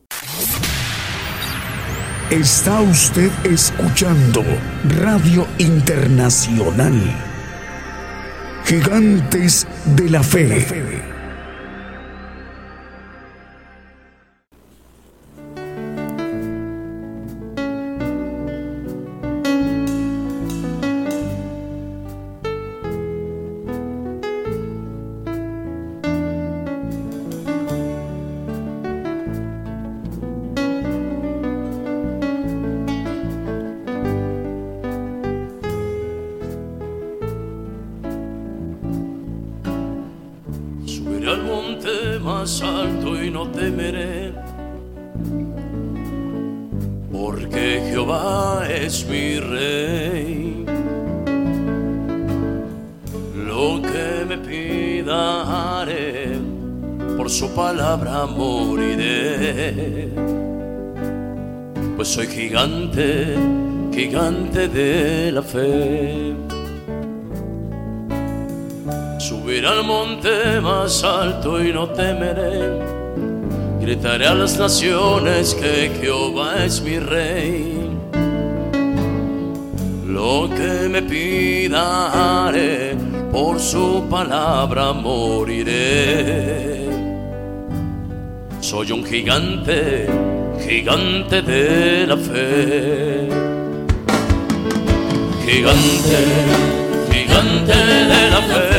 Está 2.31 2.81
usted 2.81 3.29
escuchando 3.43 4.41
Radio 5.01 5.45
Internacional. 5.59 6.93
Gigantes 8.65 9.67
de 9.95 10.09
la 10.09 10.23
Fe. 10.23 11.22
A 74.25 74.35
las 74.35 74.57
naciones 74.57 75.53
que 75.53 75.91
Jehová 75.99 76.63
es 76.63 76.81
mi 76.81 76.97
rey. 76.97 77.89
Lo 80.07 80.49
que 80.49 80.87
me 80.89 81.01
pida 81.01 82.47
haré, 82.47 82.95
por 83.31 83.59
su 83.59 84.05
palabra 84.09 84.93
moriré. 84.93 86.89
Soy 88.61 88.93
un 88.93 89.03
gigante, 89.05 90.07
gigante 90.65 91.41
de 91.41 92.07
la 92.07 92.17
fe. 92.17 93.27
Gigante, 95.45 96.19
gigante 97.11 97.75
de 97.75 98.29
la 98.31 98.41
fe. 98.41 98.72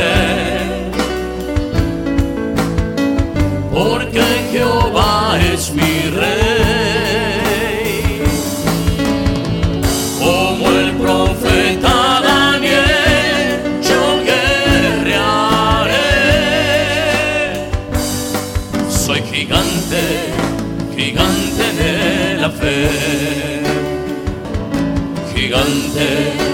la 22.45 22.51
fe. 22.51 23.61
Gigante 25.33 26.44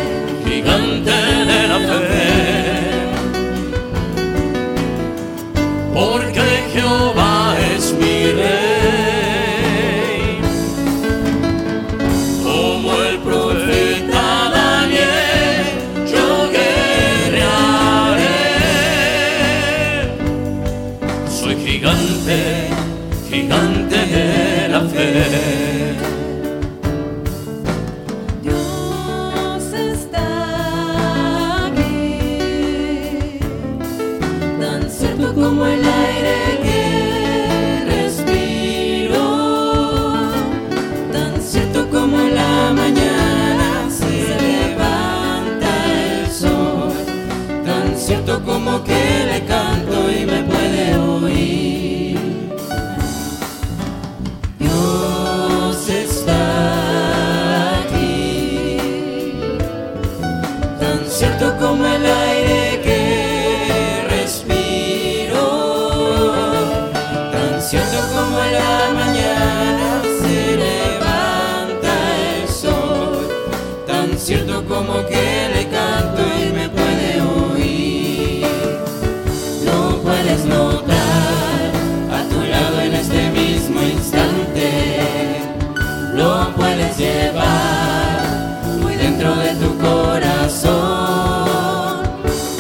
llevar 86.98 88.62
muy 88.82 88.96
dentro 88.96 89.36
de 89.36 89.54
tu 89.56 89.78
corazón. 89.78 90.72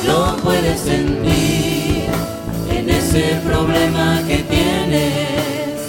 Lo 0.05 0.37
puedes 0.37 0.79
sentir 0.79 2.05
en 2.69 2.89
ese 2.89 3.39
problema 3.45 4.21
que 4.27 4.37
tienes. 4.37 5.81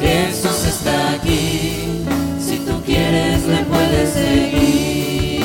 Jesús 0.00 0.64
está 0.66 1.12
aquí, 1.12 2.04
si 2.40 2.58
tú 2.58 2.82
quieres 2.84 3.46
le 3.46 3.64
puedes 3.64 4.10
seguir. 4.10 5.40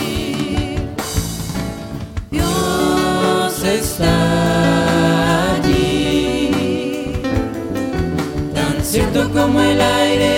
Dios 2.32 3.64
está 3.64 5.56
allí, 5.56 7.14
tan 8.54 8.84
cierto 8.84 9.30
como 9.32 9.62
el 9.62 9.82
aire 9.82 10.35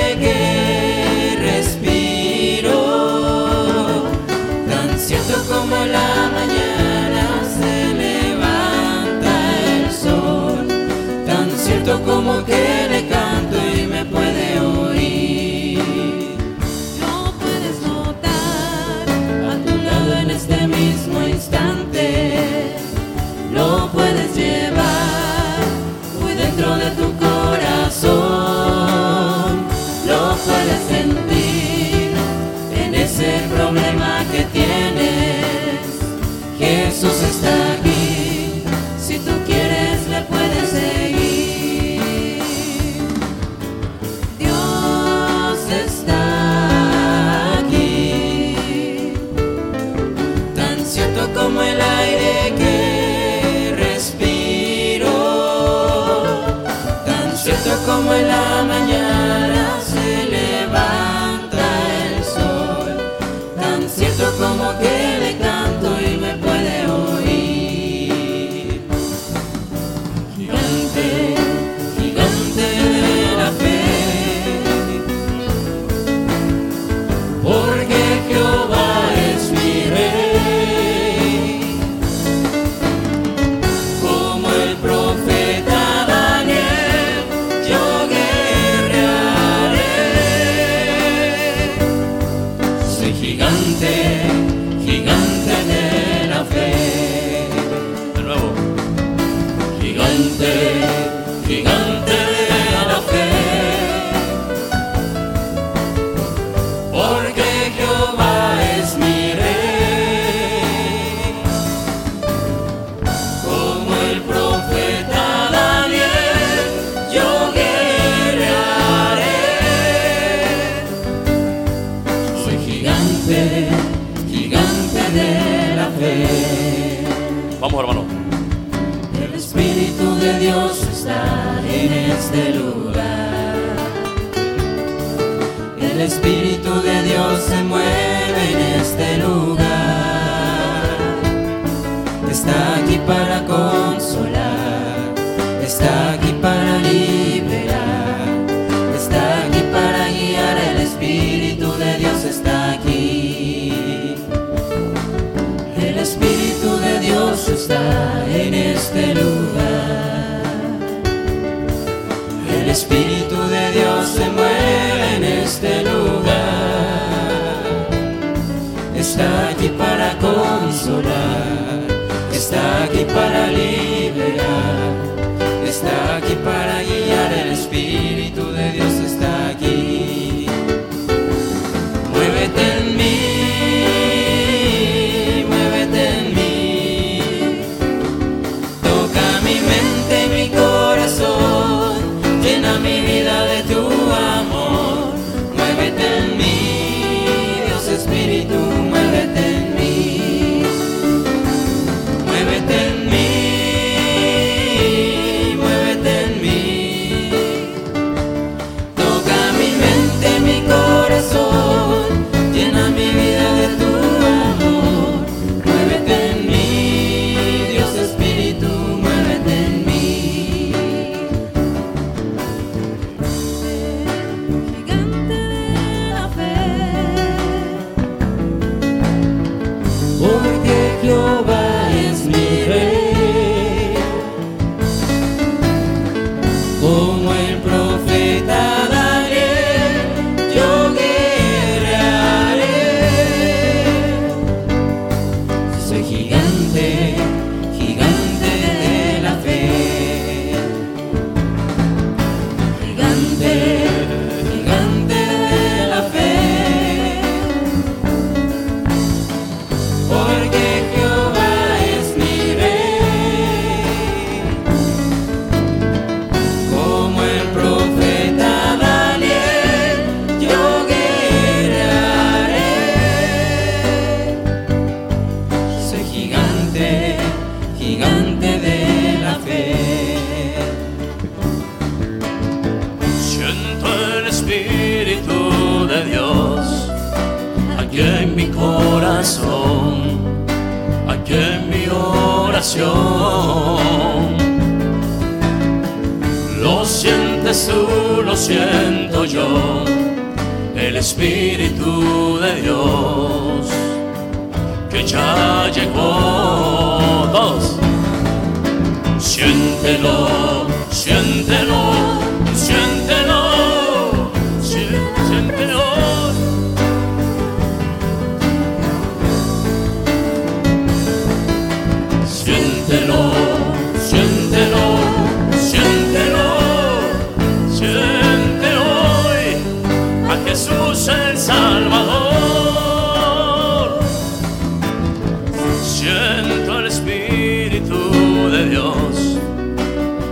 Espíritu 337.78 338.49
de 338.49 338.69
Dios, 338.69 339.38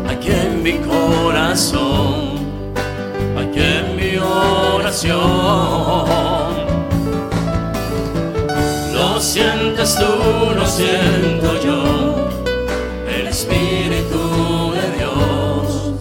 aquí 0.10 0.32
en 0.32 0.64
mi 0.64 0.74
corazón, 0.80 2.40
aquí 3.38 3.60
en 3.60 3.96
mi 3.96 4.18
oración. 4.18 5.20
Lo 8.94 9.22
sientes 9.22 9.96
tú, 9.96 10.56
lo 10.56 10.66
siento 10.66 11.62
yo, 11.64 12.30
el 13.16 13.28
Espíritu 13.28 14.74
de 14.74 14.98
Dios, 14.98 15.94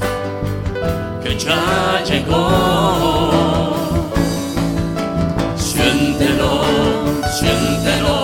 que 1.23 1.37
ya 1.37 2.03
llegó. 2.07 3.75
Siéntelo, 5.57 6.63
siéntelo. 7.39 8.24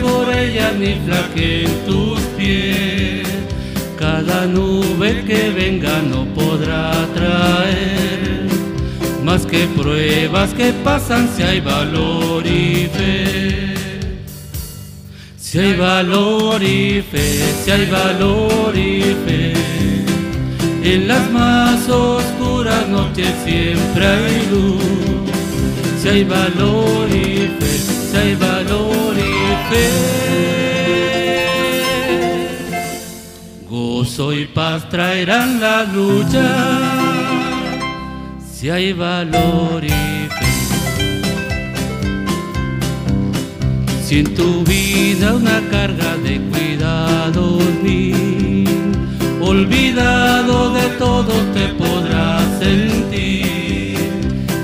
por 0.00 0.32
ella 0.32 0.72
ni 0.78 0.94
flaqueen 1.06 1.70
tus 1.86 2.20
pies. 2.36 3.28
Cada 3.98 4.46
nube 4.46 5.24
que 5.26 5.50
venga 5.50 6.02
no 6.02 6.24
podrá 6.34 6.92
traer 7.14 8.44
más 9.24 9.46
que 9.46 9.66
pruebas 9.68 10.52
que 10.52 10.72
pasan 10.84 11.28
si 11.34 11.42
hay 11.42 11.60
valor 11.60 12.46
y 12.46 12.88
fe. 12.92 13.74
Si 15.38 15.58
hay 15.58 15.74
valor 15.76 16.62
y 16.62 17.00
fe, 17.00 17.42
si 17.64 17.70
hay 17.70 17.86
valor 17.86 18.76
y 18.76 19.02
fe. 19.24 19.52
En 20.82 21.08
las 21.08 21.30
más 21.30 21.88
oscuras 21.88 22.86
noches 22.88 23.32
siempre 23.44 24.06
hay 24.06 24.46
luz. 24.50 24.82
Si 26.00 26.08
hay 26.08 26.24
valor 26.24 27.08
y 27.10 27.48
fe, 27.58 27.78
si 28.10 28.16
hay 28.16 28.34
valor 28.34 29.03
fe. 29.70 30.14
Gozo 33.68 34.32
y 34.32 34.46
paz 34.46 34.88
traerán 34.88 35.60
la 35.60 35.84
lucha. 35.84 36.48
Si 38.52 38.70
hay 38.70 38.92
valor 38.92 39.84
y 39.84 39.88
fe. 39.88 40.44
Si 44.04 44.18
en 44.20 44.34
tu 44.34 44.62
vida 44.64 45.34
una 45.34 45.60
carga 45.70 46.16
de 46.18 46.38
cuidados 46.50 47.62
mil, 47.82 48.68
olvidado 49.40 50.74
de 50.74 50.86
todo 50.98 51.32
te 51.54 51.68
podrás 51.68 52.44
sentir. 52.58 53.98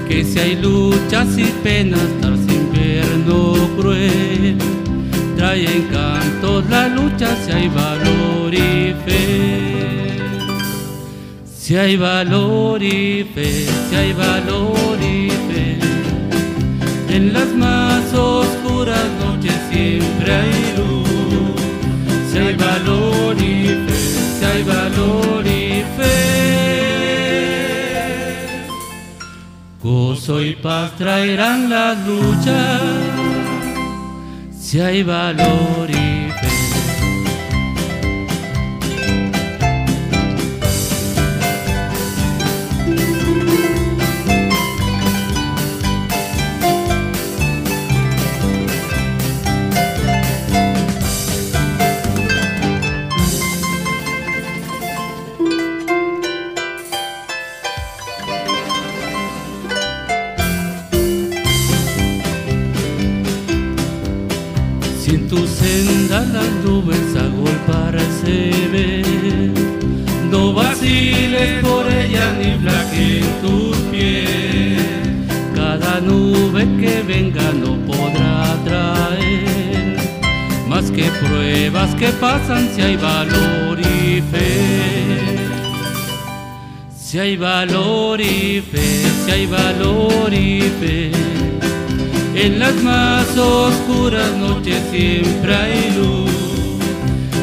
Que 0.07 0.25
si 0.25 0.39
hay 0.39 0.57
luchas 0.57 1.39
y 1.39 1.45
penas 1.65 2.07
tras 2.21 2.41
invierno 2.41 3.55
cruel, 3.77 4.59
trae 5.51 5.77
encantos 5.77 6.65
la 6.71 6.87
lucha 6.89 7.29
si 7.45 7.51
hay 7.51 7.69
valor 7.69 8.55
y 8.55 8.95
fe. 9.05 10.19
Si 11.45 11.77
hay 11.77 11.97
valor 11.97 12.81
y 12.83 13.25
fe, 13.35 13.67
si 13.89 13.97
hay 13.97 14.13
valor 14.13 14.97
y 15.01 15.31
fe. 15.49 15.79
En 17.09 17.33
las 17.33 17.49
más 17.49 18.15
oscuras 18.15 19.07
noches 19.25 19.57
siempre 19.71 20.33
hay 20.33 20.75
luz. 20.77 21.09
Si 22.31 22.39
hay 22.39 22.55
valor 22.55 23.37
y 23.37 23.67
fe, 23.87 23.99
si 24.39 24.45
hay 24.45 24.63
valor 24.63 25.47
y 25.47 25.83
fe. 25.97 26.19
Gozo 29.83 30.41
y 30.43 30.55
paz 30.55 30.93
traerán 30.97 31.69
las 31.69 31.99
luchas. 32.07 33.20
Si 34.71 34.81
hay 34.81 35.03
valor 35.03 35.91
si 82.75 82.83
hay 82.83 82.97
valor 82.97 83.79
y 83.81 84.23
fe. 84.31 85.11
Si 86.97 87.19
hay 87.19 87.37
valor 87.37 88.21
y 88.21 88.61
fe, 88.61 89.11
si 89.25 89.31
hay 89.31 89.47
valor 89.47 90.33
y 90.33 90.61
fe. 90.81 91.11
En 92.35 92.59
las 92.59 92.75
más 92.83 93.37
oscuras 93.37 94.31
noches 94.37 94.81
siempre 94.91 95.55
hay 95.55 95.91
luz. 95.97 96.31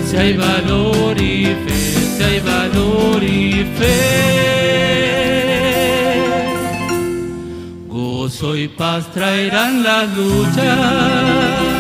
Si 0.10 0.16
hay 0.16 0.38
valor 0.38 1.22
y 1.22 1.46
fe, 1.46 1.76
si 2.18 2.24
hay 2.24 2.40
valor 2.40 3.24
y 3.24 3.66
fe. 3.78 4.28
Gozo 7.90 8.56
y 8.56 8.68
paz 8.70 9.12
traerán 9.12 9.84
las 9.84 10.08
luchas. 10.16 11.78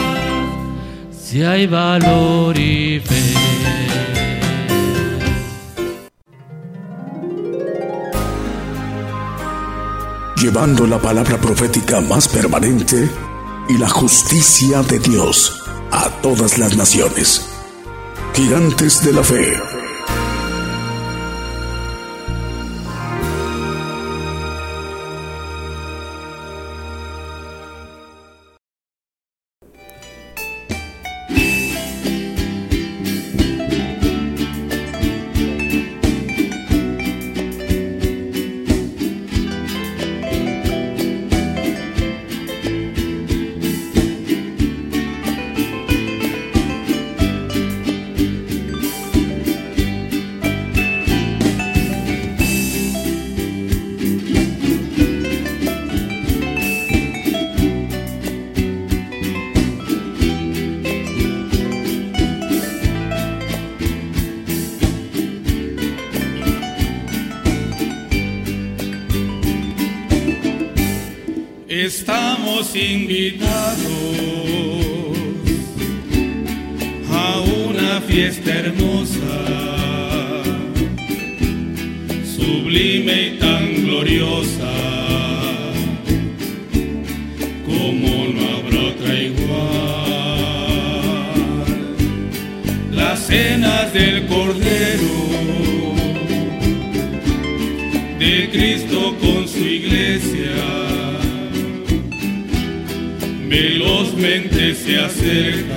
Si 1.11 1.41
hay 1.41 1.67
valor 1.67 2.57
y 2.57 2.99
fe. 2.99 3.16
Llevando 10.41 10.85
la 10.85 10.99
palabra 10.99 11.41
profética 11.41 11.99
más 11.99 12.27
permanente 12.27 13.09
y 13.69 13.77
la 13.79 13.89
justicia 13.89 14.83
de 14.83 14.99
Dios 14.99 15.63
a 15.91 16.09
todas 16.21 16.59
las 16.59 16.77
naciones. 16.77 17.49
Gigantes 18.35 19.03
de 19.03 19.13
la 19.13 19.23
Fe. 19.23 19.76
Estamos 71.87 72.75
invitados 72.75 73.77
a 77.09 77.39
una 77.65 78.01
fiesta 78.01 78.51
hermosa, 78.51 79.39
sublime 82.35 83.27
y 83.27 83.37
tan 83.39 83.85
gloriosa, 83.85 84.73
como 87.65 88.27
no 88.33 88.41
habrá 88.57 88.79
otra 88.89 89.13
igual. 89.23 89.47
Las 92.91 93.17
cenas 93.27 93.93
del 93.93 94.27
Cordero 94.27 95.17
Cristo 98.57 99.15
con 99.19 99.36
velozmente 103.47 104.75
se 104.75 104.97
acerca. 104.97 105.76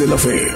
De 0.00 0.06
la 0.06 0.16
fe. 0.16 0.49